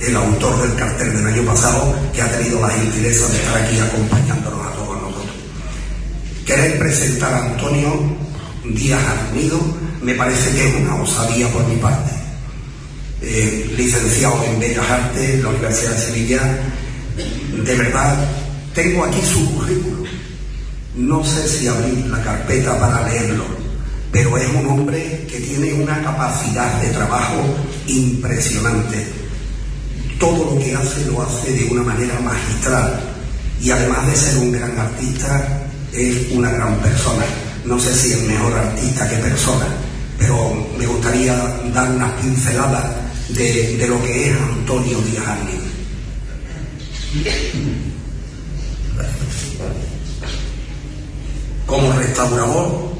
el 0.00 0.16
autor 0.16 0.62
del 0.62 0.76
cartel 0.76 1.16
del 1.16 1.26
año 1.26 1.44
pasado, 1.44 1.94
que 2.12 2.22
ha 2.22 2.30
tenido 2.30 2.60
la 2.60 2.70
gentileza 2.70 3.28
de 3.28 3.36
estar 3.36 3.56
aquí 3.62 3.78
acompañándonos 3.78 4.66
a 4.66 4.72
todos 4.72 5.02
nosotros. 5.02 5.34
Querer 6.46 6.78
presentar 6.78 7.34
a 7.34 7.44
Antonio 7.46 8.16
Díaz 8.64 9.02
Armido 9.04 9.60
me 10.02 10.14
parece 10.14 10.50
que 10.52 10.68
es 10.68 10.74
una 10.76 10.96
osadía 10.96 11.48
por 11.48 11.66
mi 11.66 11.76
parte. 11.76 12.10
Eh, 13.22 13.74
licenciado 13.76 14.42
en 14.44 14.58
Bellas 14.58 14.90
Artes 14.90 15.30
en 15.30 15.42
la 15.42 15.50
Universidad 15.50 15.92
de 15.92 16.00
Sevilla, 16.00 16.58
de 17.64 17.76
verdad, 17.76 18.16
tengo 18.74 19.04
aquí 19.04 19.20
su 19.20 19.54
currículum. 19.54 20.06
No 20.96 21.24
sé 21.24 21.46
si 21.46 21.66
abrir 21.66 22.06
la 22.06 22.22
carpeta 22.22 22.78
para 22.80 23.06
leerlo, 23.08 23.44
pero 24.10 24.36
es 24.38 24.48
un 24.48 24.66
hombre 24.66 25.26
que 25.30 25.38
tiene 25.40 25.74
una 25.74 26.02
capacidad 26.02 26.80
de 26.80 26.88
trabajo 26.88 27.44
impresionante. 27.86 29.19
Todo 30.20 30.54
lo 30.54 30.60
que 30.60 30.74
hace 30.76 31.06
lo 31.06 31.22
hace 31.22 31.50
de 31.50 31.64
una 31.72 31.82
manera 31.82 32.20
magistral 32.20 33.00
y 33.60 33.70
además 33.70 34.06
de 34.06 34.16
ser 34.16 34.36
un 34.36 34.52
gran 34.52 34.78
artista, 34.78 35.62
es 35.92 36.30
una 36.32 36.50
gran 36.50 36.78
persona. 36.80 37.24
No 37.64 37.78
sé 37.80 37.94
si 37.94 38.12
es 38.12 38.22
mejor 38.22 38.52
artista 38.52 39.08
que 39.08 39.16
persona, 39.16 39.66
pero 40.18 40.66
me 40.78 40.86
gustaría 40.86 41.34
dar 41.74 41.90
unas 41.90 42.12
pinceladas 42.20 42.84
de, 43.30 43.86
lo 43.88 44.02
que 44.02 44.30
es 44.30 44.36
Antonio 44.36 44.98
Díaz 44.98 45.26
Arnil. 45.26 45.60
Como 51.66 51.92
restaurador, 51.92 52.90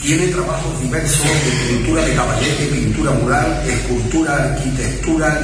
tiene 0.00 0.28
trabajos 0.28 0.80
diversos 0.82 1.24
de 1.24 1.74
pintura 1.74 2.04
de 2.04 2.14
caballete, 2.14 2.66
pintura 2.66 3.10
mural, 3.12 3.62
escultura, 3.68 4.36
arquitectura 4.36 5.40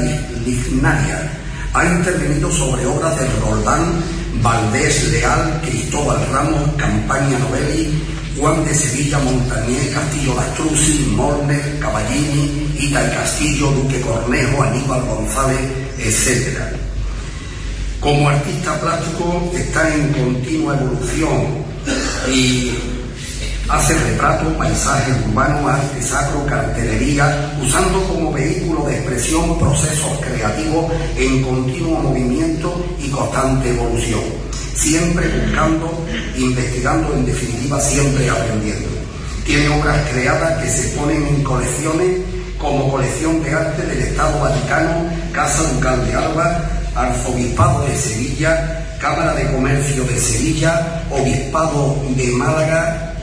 Ha 1.72 1.84
intervenido 1.86 2.52
sobre 2.52 2.86
obras 2.86 3.18
de 3.18 3.26
Roldán, 3.40 3.94
Valdés 4.42 5.10
Leal, 5.10 5.60
Cristóbal 5.62 6.18
Ramos, 6.30 6.70
Campaña 6.76 7.38
Novelli, 7.38 8.02
Juan 8.38 8.62
de 8.64 8.74
Sevilla, 8.74 9.18
Montañé, 9.20 9.90
Castillo 9.94 10.34
Lastrucci, 10.34 11.12
Morner, 11.16 11.78
Caballini, 11.80 12.76
Ita 12.78 13.06
y 13.06 13.10
Castillo, 13.10 13.70
Duque 13.70 14.02
Cornejo, 14.02 14.62
Aníbal 14.62 15.02
González, 15.06 15.60
etc. 15.98 16.58
Como 18.00 18.28
artista 18.28 18.78
plástico 18.80 19.50
está 19.54 19.94
en 19.94 20.12
continua 20.12 20.78
evolución 20.78 21.64
y 22.30 22.70
hace 23.68 23.94
retratos, 23.94 24.52
paisajes 24.54 25.14
urbanos, 25.26 25.70
arte 25.70 26.02
sacro, 26.02 26.44
cartelería, 26.46 27.56
usando 27.62 28.02
como 28.08 28.32
vehículo 28.32 28.84
de 28.84 28.96
expresión 28.96 29.58
procesos 29.58 30.18
creativos 30.20 30.92
en 31.16 31.42
continuo 31.42 32.00
movimiento 32.00 32.84
y 32.98 33.08
constante 33.08 33.70
evolución, 33.70 34.22
siempre 34.74 35.28
buscando, 35.28 36.04
investigando, 36.36 37.14
en 37.14 37.26
definitiva, 37.26 37.80
siempre 37.80 38.28
aprendiendo. 38.28 38.88
Tiene 39.44 39.68
obras 39.68 39.98
creadas 40.10 40.62
que 40.62 40.70
se 40.70 40.88
ponen 40.96 41.26
en 41.26 41.42
colecciones 41.42 42.20
como 42.58 42.90
colección 42.90 43.42
de 43.42 43.52
arte 43.52 43.82
del 43.86 43.98
Estado 43.98 44.40
Vaticano, 44.40 45.06
Casa 45.32 45.62
Ducal 45.74 46.06
de 46.06 46.14
Alba, 46.14 46.70
Arzobispado 46.94 47.84
de 47.84 47.96
Sevilla, 47.96 48.86
Cámara 49.00 49.34
de 49.34 49.50
Comercio 49.52 50.04
de 50.04 50.18
Sevilla, 50.18 51.04
Obispado 51.10 52.02
de 52.16 52.26
Málaga, 52.28 53.13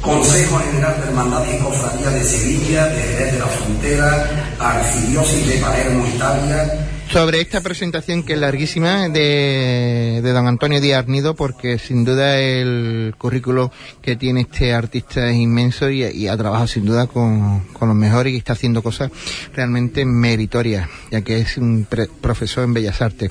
Consejo 0.00 0.58
General 0.58 1.00
de 1.00 1.06
Hermandad 1.06 1.44
y 1.46 1.58
Cofradía 1.62 2.10
de 2.10 2.24
Sevilla, 2.24 2.86
de 2.88 3.02
Jerez 3.02 3.32
de 3.34 3.38
la 3.38 3.46
Frontera, 3.46 4.54
Arquidiócesis 4.58 5.46
de 5.46 5.58
Palermo, 5.58 6.06
Italia, 6.06 6.88
sobre 7.12 7.42
esta 7.42 7.60
presentación 7.60 8.22
que 8.22 8.32
es 8.32 8.38
larguísima 8.38 9.10
de, 9.10 10.20
de 10.22 10.32
don 10.32 10.46
Antonio 10.46 10.80
Díaz 10.80 11.00
Arnido, 11.00 11.34
porque 11.36 11.78
sin 11.78 12.06
duda 12.06 12.40
el 12.40 13.14
currículo 13.18 13.70
que 14.00 14.16
tiene 14.16 14.42
este 14.42 14.72
artista 14.72 15.28
es 15.28 15.36
inmenso 15.36 15.90
y, 15.90 16.04
y 16.04 16.28
ha 16.28 16.36
trabajado 16.38 16.68
sin 16.68 16.86
duda 16.86 17.06
con, 17.06 17.66
con, 17.74 17.88
los 17.88 17.96
mejores 17.98 18.32
y 18.32 18.38
está 18.38 18.54
haciendo 18.54 18.82
cosas 18.82 19.10
realmente 19.54 20.06
meritorias, 20.06 20.88
ya 21.10 21.20
que 21.20 21.38
es 21.40 21.58
un 21.58 21.86
pre, 21.88 22.06
profesor 22.06 22.64
en 22.64 22.72
Bellas 22.72 23.02
Artes. 23.02 23.30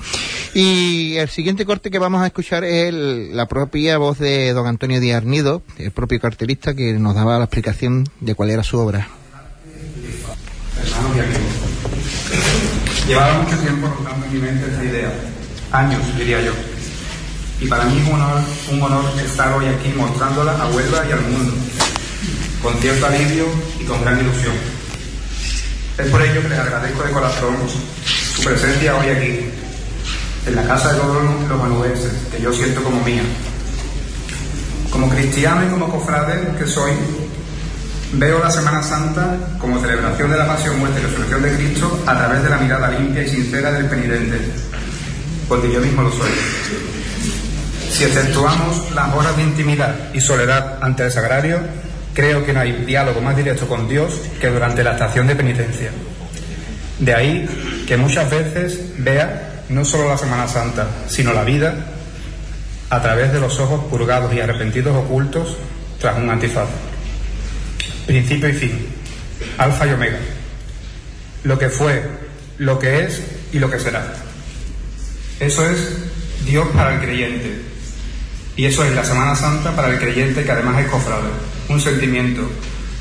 Y 0.54 1.16
el 1.16 1.28
siguiente 1.28 1.66
corte 1.66 1.90
que 1.90 1.98
vamos 1.98 2.22
a 2.22 2.26
escuchar 2.26 2.62
es 2.62 2.88
el, 2.88 3.36
la 3.36 3.48
propia 3.48 3.98
voz 3.98 4.20
de 4.20 4.52
don 4.52 4.68
Antonio 4.68 5.00
Díaz 5.00 5.16
Arnido, 5.16 5.62
el 5.78 5.90
propio 5.90 6.20
cartelista 6.20 6.74
que 6.74 6.92
nos 6.92 7.16
daba 7.16 7.38
la 7.38 7.46
explicación 7.46 8.08
de 8.20 8.36
cuál 8.36 8.50
era 8.50 8.62
su 8.62 8.78
obra. 8.78 9.08
Llevaba 13.06 13.42
mucho 13.42 13.58
tiempo 13.58 13.88
rondando 13.88 14.26
en 14.26 14.32
mi 14.32 14.38
mente 14.40 14.70
esta 14.70 14.84
idea, 14.84 15.12
años 15.72 16.00
diría 16.16 16.40
yo. 16.40 16.52
Y 17.60 17.66
para 17.66 17.84
mí 17.84 18.00
es 18.00 18.08
un 18.08 18.14
honor, 18.14 18.42
un 18.70 18.82
honor 18.82 19.04
estar 19.24 19.52
hoy 19.54 19.66
aquí 19.66 19.92
mostrándola 19.96 20.52
a 20.52 20.68
Huelva 20.68 21.04
y 21.08 21.12
al 21.12 21.20
mundo, 21.22 21.52
con 22.62 22.74
cierto 22.78 23.06
alivio 23.06 23.46
y 23.80 23.84
con 23.84 24.00
gran 24.02 24.20
ilusión. 24.20 24.54
Es 25.98 26.06
por 26.08 26.22
ello 26.22 26.42
que 26.42 26.48
les 26.48 26.58
agradezco 26.58 27.02
de 27.02 27.10
corazón 27.10 27.56
su 28.36 28.42
presencia 28.44 28.96
hoy 28.96 29.08
aquí, 29.08 29.40
en 30.46 30.56
la 30.56 30.64
casa 30.64 30.92
de 30.92 31.00
todos 31.00 31.22
los 31.48 31.58
manubenses, 31.58 32.12
que 32.30 32.40
yo 32.40 32.52
siento 32.52 32.82
como 32.84 33.02
mía. 33.02 33.22
Como 34.90 35.08
cristiano 35.08 35.64
y 35.66 35.70
como 35.70 35.88
cofrade 35.88 36.56
que 36.56 36.66
soy, 36.66 36.92
Veo 38.14 38.38
la 38.40 38.50
Semana 38.50 38.82
Santa 38.82 39.36
como 39.58 39.80
celebración 39.80 40.30
de 40.30 40.36
la 40.36 40.46
pasión, 40.46 40.78
muerte 40.78 41.00
y 41.00 41.04
resurrección 41.04 41.42
de 41.42 41.54
Cristo 41.54 42.02
a 42.06 42.14
través 42.14 42.42
de 42.42 42.50
la 42.50 42.58
mirada 42.58 42.90
limpia 42.90 43.22
y 43.22 43.28
sincera 43.28 43.72
del 43.72 43.86
penitente, 43.86 44.38
porque 45.48 45.72
yo 45.72 45.80
mismo 45.80 46.02
lo 46.02 46.12
soy. 46.12 46.30
Si 47.90 48.04
exceptuamos 48.04 48.92
las 48.94 49.14
horas 49.14 49.34
de 49.38 49.44
intimidad 49.44 49.94
y 50.12 50.20
soledad 50.20 50.78
ante 50.82 51.04
el 51.04 51.10
sagrario, 51.10 51.58
creo 52.12 52.44
que 52.44 52.52
no 52.52 52.60
hay 52.60 52.84
diálogo 52.84 53.22
más 53.22 53.34
directo 53.34 53.66
con 53.66 53.88
Dios 53.88 54.12
que 54.38 54.48
durante 54.48 54.84
la 54.84 54.92
estación 54.92 55.26
de 55.26 55.36
penitencia. 55.36 55.90
De 56.98 57.14
ahí 57.14 57.84
que 57.88 57.96
muchas 57.96 58.30
veces 58.30 58.78
vea 58.98 59.64
no 59.70 59.86
solo 59.86 60.10
la 60.10 60.18
Semana 60.18 60.46
Santa, 60.48 60.86
sino 61.08 61.32
la 61.32 61.44
vida 61.44 61.74
a 62.90 63.00
través 63.00 63.32
de 63.32 63.40
los 63.40 63.58
ojos 63.58 63.84
purgados 63.84 64.34
y 64.34 64.40
arrepentidos 64.40 64.94
ocultos 64.94 65.56
tras 65.98 66.18
un 66.18 66.28
antifaz 66.28 66.68
principio 68.06 68.48
y 68.48 68.52
fin, 68.52 68.86
alfa 69.58 69.86
y 69.86 69.90
omega, 69.90 70.18
lo 71.44 71.58
que 71.58 71.68
fue, 71.68 72.02
lo 72.58 72.78
que 72.78 73.04
es 73.04 73.22
y 73.52 73.58
lo 73.58 73.70
que 73.70 73.78
será. 73.78 74.14
Eso 75.40 75.68
es 75.68 75.88
Dios 76.44 76.68
para 76.74 76.94
el 76.94 77.00
creyente. 77.00 77.62
Y 78.54 78.66
eso 78.66 78.84
es 78.84 78.94
la 78.94 79.04
Semana 79.04 79.34
Santa 79.34 79.74
para 79.74 79.88
el 79.88 79.98
creyente 79.98 80.44
que 80.44 80.52
además 80.52 80.80
es 80.80 80.90
cofrade. 80.90 81.30
Un 81.68 81.80
sentimiento, 81.80 82.42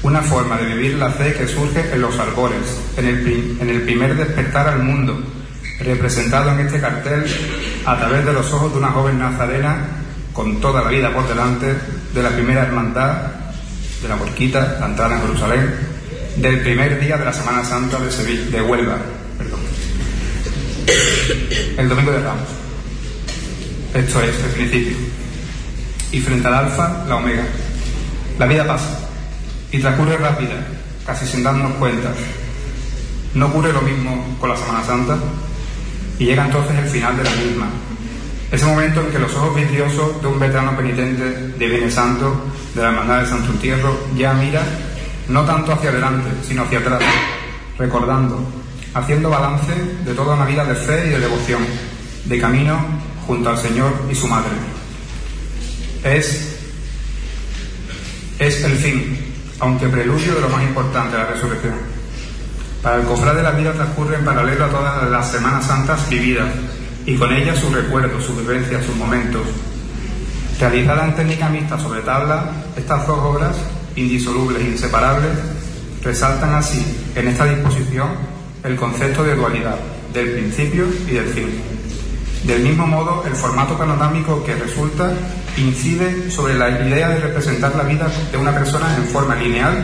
una 0.02 0.22
forma 0.22 0.58
de 0.58 0.74
vivir 0.74 0.96
la 0.96 1.12
fe 1.12 1.34
que 1.34 1.48
surge 1.48 1.92
en 1.92 2.02
los 2.02 2.18
albores, 2.18 2.80
en 2.98 3.06
el, 3.06 3.58
en 3.60 3.70
el 3.70 3.82
primer 3.82 4.16
despertar 4.16 4.70
al 4.70 4.84
mundo, 4.84 5.22
representado 5.80 6.52
en 6.52 6.66
este 6.66 6.80
cartel 6.80 7.26
a 7.86 7.98
través 7.98 8.26
de 8.26 8.34
los 8.34 8.52
ojos 8.54 8.72
de 8.72 8.80
una 8.80 8.92
joven 8.92 9.20
nazarena 9.20 9.88
con 10.34 10.62
toda 10.62 10.84
la 10.84 10.90
vida 10.90 11.14
por 11.14 11.28
delante 11.28 11.76
de 12.14 12.24
la 12.24 12.30
primera 12.30 12.64
hermandad 12.64 13.41
de 14.02 14.08
la 14.08 14.16
Borquita, 14.16 14.78
la 14.80 14.88
entrada 14.88 15.16
en 15.16 15.22
Jerusalén, 15.22 15.76
del 16.38 16.62
primer 16.62 17.00
día 17.00 17.18
de 17.18 17.26
la 17.26 17.34
Semana 17.34 17.64
Santa 17.64 18.00
de 18.00 18.12
Sevilla, 18.12 18.46
de 18.50 18.62
Huelva, 18.62 18.98
perdón. 19.38 19.60
El 21.78 21.90
domingo 21.90 22.12
de 22.12 22.20
Ramos. 22.20 22.48
Esto 23.94 24.22
es 24.22 24.36
el 24.44 24.52
principio. 24.52 24.98
Y 26.12 26.20
frente 26.20 26.48
al 26.48 26.54
alfa, 26.54 27.06
la 27.08 27.18
omega. 27.18 27.44
La 28.40 28.46
vida 28.46 28.66
pasa 28.66 29.00
y 29.72 29.80
transcurre 29.80 30.18
rápida, 30.18 30.56
casi 31.06 31.26
sin 31.26 31.44
darnos 31.44 31.74
cuenta. 31.74 32.12
No 33.34 33.48
ocurre 33.48 33.72
lo 33.72 33.82
mismo 33.82 34.38
con 34.40 34.50
la 34.50 34.58
Semana 34.58 34.84
Santa 34.84 35.18
y 36.20 36.26
llega 36.26 36.46
entonces 36.46 36.78
el 36.78 36.90
final 36.90 37.18
de 37.18 37.24
la 37.24 37.32
misma. 37.32 37.68
Ese 38.52 38.66
momento 38.66 39.00
en 39.00 39.08
que 39.08 39.20
los 39.20 39.34
ojos 39.34 39.56
vidriosos 39.56 40.22
de 40.22 40.28
un 40.28 40.38
veterano 40.38 40.76
penitente 40.76 41.24
de 41.58 41.68
Bienes 41.70 41.94
Santo, 41.94 42.36
de 42.76 42.82
la 42.82 42.90
Hermandad 42.90 43.22
de 43.22 43.28
Santo 43.28 43.50
Entierro, 43.54 43.98
ya 44.18 44.34
mira 44.34 44.62
no 45.30 45.46
tanto 45.46 45.72
hacia 45.72 45.90
adelante, 45.90 46.30
sino 46.46 46.64
hacia 46.64 46.80
atrás, 46.80 47.02
recordando, 47.78 48.46
haciendo 48.94 49.30
balance 49.30 49.74
de 50.04 50.14
toda 50.14 50.36
una 50.36 50.46
vida 50.46 50.66
de 50.66 50.76
fe 50.76 51.08
y 51.08 51.10
de 51.12 51.20
devoción, 51.22 51.62
de 52.26 52.42
camino 52.42 52.78
junto 53.26 53.50
al 53.50 53.58
Señor 53.58 53.94
y 54.12 54.16
su 54.16 54.28
Madre. 54.28 54.52
Es, 56.04 56.58
es 58.38 58.64
el 58.66 58.74
fin, 58.74 59.34
aunque 59.62 59.88
preludio 59.88 60.36
de 60.36 60.42
lo 60.42 60.50
más 60.50 60.64
importante, 60.64 61.18
la 61.18 61.28
resurrección. 61.28 61.76
Para 62.84 62.98
el 62.98 63.04
cofrade 63.04 63.38
de 63.38 63.44
la 63.44 63.52
vida 63.52 63.72
transcurre 63.72 64.18
en 64.18 64.26
paralelo 64.26 64.66
a 64.66 64.70
todas 64.70 65.10
las 65.10 65.32
Semanas 65.32 65.66
Santas 65.66 66.10
vividas 66.10 66.50
y 67.06 67.16
con 67.16 67.34
ellas 67.34 67.60
sus 67.60 67.72
recuerdos, 67.74 68.24
sus 68.24 68.38
vivencias, 68.38 68.86
sus 68.86 68.96
momentos. 68.96 69.42
Realizadas 70.60 71.10
en 71.10 71.16
técnica 71.16 71.50
mixta 71.50 71.80
sobre 71.80 72.02
tabla, 72.02 72.52
estas 72.78 73.08
dos 73.08 73.20
obras, 73.20 73.56
indisolubles 73.96 74.62
e 74.62 74.70
inseparables, 74.70 75.32
resaltan 76.04 76.54
así 76.54 76.86
en 77.16 77.28
esta 77.28 77.46
disposición 77.46 78.10
el 78.64 78.76
concepto 78.76 79.24
de 79.24 79.36
dualidad, 79.36 79.78
del 80.14 80.32
principio 80.34 80.86
y 81.08 81.12
del 81.12 81.28
fin. 81.30 81.50
Del 82.44 82.62
mismo 82.64 82.88
modo, 82.88 83.24
el 83.26 83.36
formato 83.36 83.78
panorámico 83.78 84.44
que 84.44 84.56
resulta 84.56 85.12
incide 85.58 86.30
sobre 86.32 86.56
la 86.56 86.70
idea 86.70 87.10
de 87.10 87.20
representar 87.20 87.76
la 87.76 87.84
vida 87.84 88.12
de 88.32 88.38
una 88.38 88.54
persona 88.54 88.96
en 88.96 89.06
forma 89.06 89.36
lineal 89.36 89.84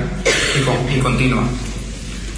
y, 0.89 0.99
continua. 0.99 1.43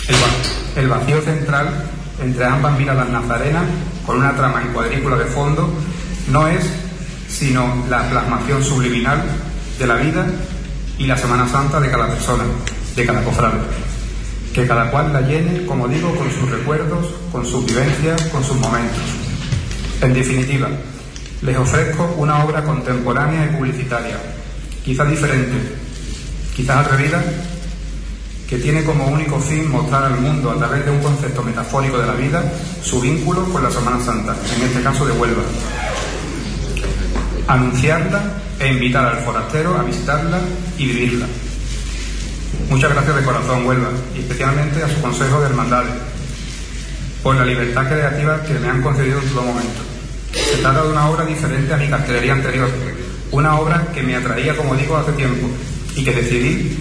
El, 0.08 0.82
el 0.84 0.90
vacío 0.90 1.22
central 1.22 1.90
entre 2.22 2.46
ambas 2.46 2.78
miradas 2.78 3.10
nazarenas, 3.10 3.64
con 4.10 4.18
una 4.18 4.36
trama 4.36 4.64
en 4.64 4.70
cuadrícula 4.70 5.18
de 5.18 5.26
fondo, 5.26 5.72
no 6.32 6.48
es 6.48 6.66
sino 7.28 7.86
la 7.92 8.10
plasmación 8.10 8.64
subliminal 8.64 9.22
de 9.78 9.86
la 9.86 9.98
vida 9.98 10.26
y 10.98 11.06
la 11.06 11.16
Semana 11.16 11.48
Santa 11.48 11.80
de 11.80 11.92
cada 11.92 12.08
persona, 12.08 12.44
de 12.96 13.06
cada 13.06 13.24
cofrade. 13.24 13.60
Que 14.52 14.66
cada 14.66 14.90
cual 14.90 15.14
la 15.14 15.22
llene, 15.22 15.64
como 15.68 15.88
digo, 15.88 16.16
con 16.16 16.28
sus 16.32 16.50
recuerdos, 16.50 17.06
con 17.32 17.46
sus 17.46 17.64
vivencias, 17.68 18.20
con 18.32 18.44
sus 18.44 18.58
momentos. 18.58 18.98
En 20.02 20.12
definitiva, 20.12 20.70
les 21.44 21.58
ofrezco 21.60 22.16
una 22.18 22.44
obra 22.44 22.64
contemporánea 22.64 23.46
y 23.46 23.58
publicitaria, 23.58 24.18
quizá 24.84 25.06
diferente, 25.06 25.56
quizás 26.56 26.78
atrevida, 26.78 27.24
que 28.50 28.58
tiene 28.58 28.84
como 28.84 29.06
único 29.06 29.40
fin 29.40 29.70
mostrar 29.70 30.06
al 30.06 30.20
mundo 30.20 30.50
a 30.50 30.58
través 30.58 30.84
de 30.84 30.90
un 30.90 31.00
concepto 31.00 31.44
metafórico 31.44 32.00
de 32.00 32.08
la 32.08 32.14
vida 32.14 32.44
su 32.82 33.00
vínculo 33.00 33.44
con 33.44 33.62
la 33.62 33.70
Semana 33.70 34.04
Santa, 34.04 34.36
en 34.56 34.64
este 34.64 34.82
caso 34.82 35.06
de 35.06 35.12
Huelva. 35.12 35.44
Anunciarla 37.48 38.24
e 38.60 38.70
invitar 38.70 39.06
al 39.06 39.20
forastero 39.20 39.78
a 39.78 39.84
visitarla 39.84 40.40
y 40.80 40.88
vivirla. 40.88 41.28
Muchas 42.72 42.92
gracias 42.92 43.16
de 43.18 43.24
corazón, 43.24 43.68
Huelva, 43.68 43.90
y 44.16 44.20
especialmente 44.22 44.84
a 44.84 44.90
su 44.90 45.00
Consejo 45.00 45.40
de 45.42 45.46
Hermandades, 45.46 45.94
por 47.22 47.36
la 47.36 47.46
libertad 47.46 47.88
creativa 47.88 48.42
que 48.42 48.54
me 48.56 48.68
han 48.68 48.82
concedido 48.82 49.20
en 49.20 49.30
todo 49.30 49.44
momento. 49.44 49.82
Se 50.34 50.58
trata 50.58 50.84
de 50.84 50.90
una 50.90 51.08
obra 51.08 51.24
diferente 51.24 51.72
a 51.72 51.78
mi 51.78 51.88
cartelería 51.88 52.34
anterior, 52.34 52.70
una 53.30 53.60
obra 53.60 53.88
que 53.94 54.02
me 54.02 54.16
atraía, 54.16 54.58
como 54.58 54.76
digo, 54.76 54.98
hace 54.98 55.12
tiempo 55.12 55.48
y 55.96 56.04
que 56.04 56.14
decidí 56.14 56.80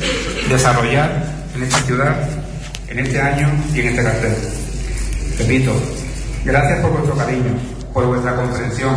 desarrollar 0.48 1.37
en 1.58 1.64
esta 1.64 1.78
ciudad, 1.82 2.16
en 2.88 2.98
este 3.00 3.20
año 3.20 3.48
y 3.74 3.80
en 3.80 3.88
este 3.88 4.02
cartel. 4.04 4.34
Repito, 5.38 5.72
gracias 6.44 6.80
por 6.80 6.92
vuestro 6.92 7.16
cariño, 7.16 7.58
por 7.92 8.06
vuestra 8.06 8.36
comprensión, 8.36 8.96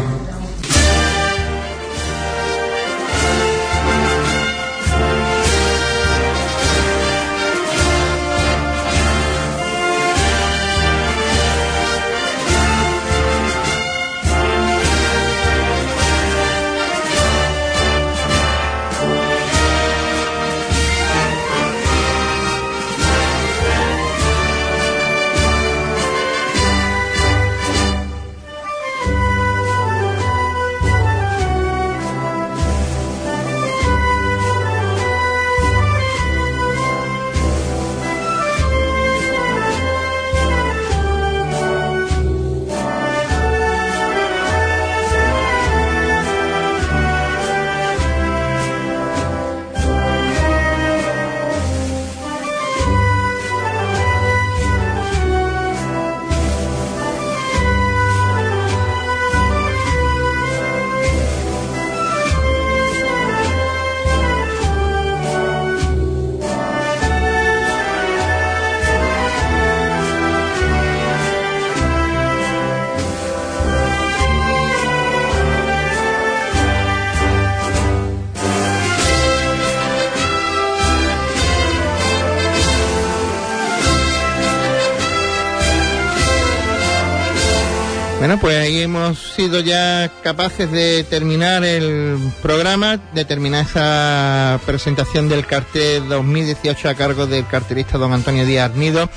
sido 89.41 89.59
ya 89.59 90.11
capaces 90.21 90.71
de 90.71 91.03
terminar 91.03 91.63
el 91.63 92.15
programa, 92.43 92.97
de 93.15 93.25
terminar 93.25 93.65
esa 93.65 94.59
presentación 94.67 95.29
del 95.29 95.47
cartel 95.47 96.07
2018 96.07 96.87
a 96.87 96.93
cargo 96.93 97.25
del 97.25 97.47
cartelista 97.47 97.97
don 97.97 98.13
Antonio 98.13 98.45
Díaz 98.45 98.69
Arnido. 98.69 99.09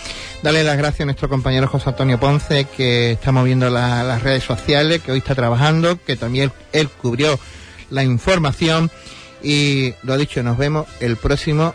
Darle 0.43 0.65
las 0.65 0.79
gracias 0.79 1.03
a 1.03 1.05
nuestro 1.05 1.29
compañero 1.29 1.69
José 1.69 1.91
Antonio 1.91 2.19
Ponce, 2.19 2.65
que 2.65 3.13
está 3.13 3.33
moviendo 3.33 3.69
las 3.69 4.23
redes 4.23 4.45
sociales, 4.45 5.03
que 5.03 5.13
hoy 5.13 5.19
está 5.19 5.35
trabajando, 5.35 6.03
que 6.03 6.17
también 6.17 6.51
él 6.73 6.89
cubrió 6.89 7.39
la 7.91 8.03
información. 8.03 8.91
Y 9.43 9.93
lo 10.05 10.17
dicho, 10.17 10.43
nos 10.43 10.57
vemos 10.57 10.87
el 11.01 11.19
próximo 11.19 11.75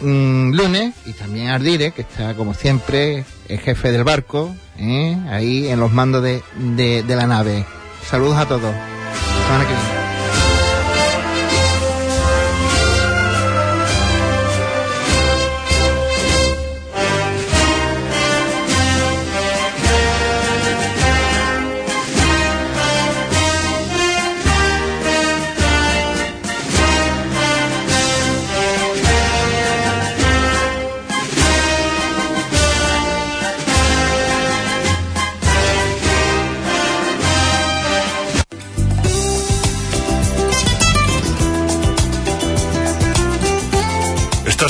mm, 0.00 0.52
lunes 0.54 0.94
y 1.04 1.12
también 1.12 1.48
Ardire, 1.48 1.92
que 1.92 2.00
está 2.00 2.32
como 2.32 2.54
siempre 2.54 3.26
el 3.48 3.58
jefe 3.58 3.92
del 3.92 4.04
barco, 4.04 4.56
¿eh? 4.78 5.14
ahí 5.28 5.68
en 5.68 5.78
los 5.78 5.92
mandos 5.92 6.22
de 6.22 7.04
la 7.06 7.26
nave. 7.26 7.66
Saludos 8.04 8.36
a 8.36 8.46
todos. 8.46 8.74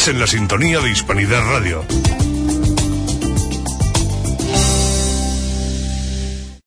En 0.04 0.18
la 0.18 0.26
sintonía 0.26 0.80
de 0.80 0.90
Hispanidad 0.90 1.44
Radio 1.46 1.84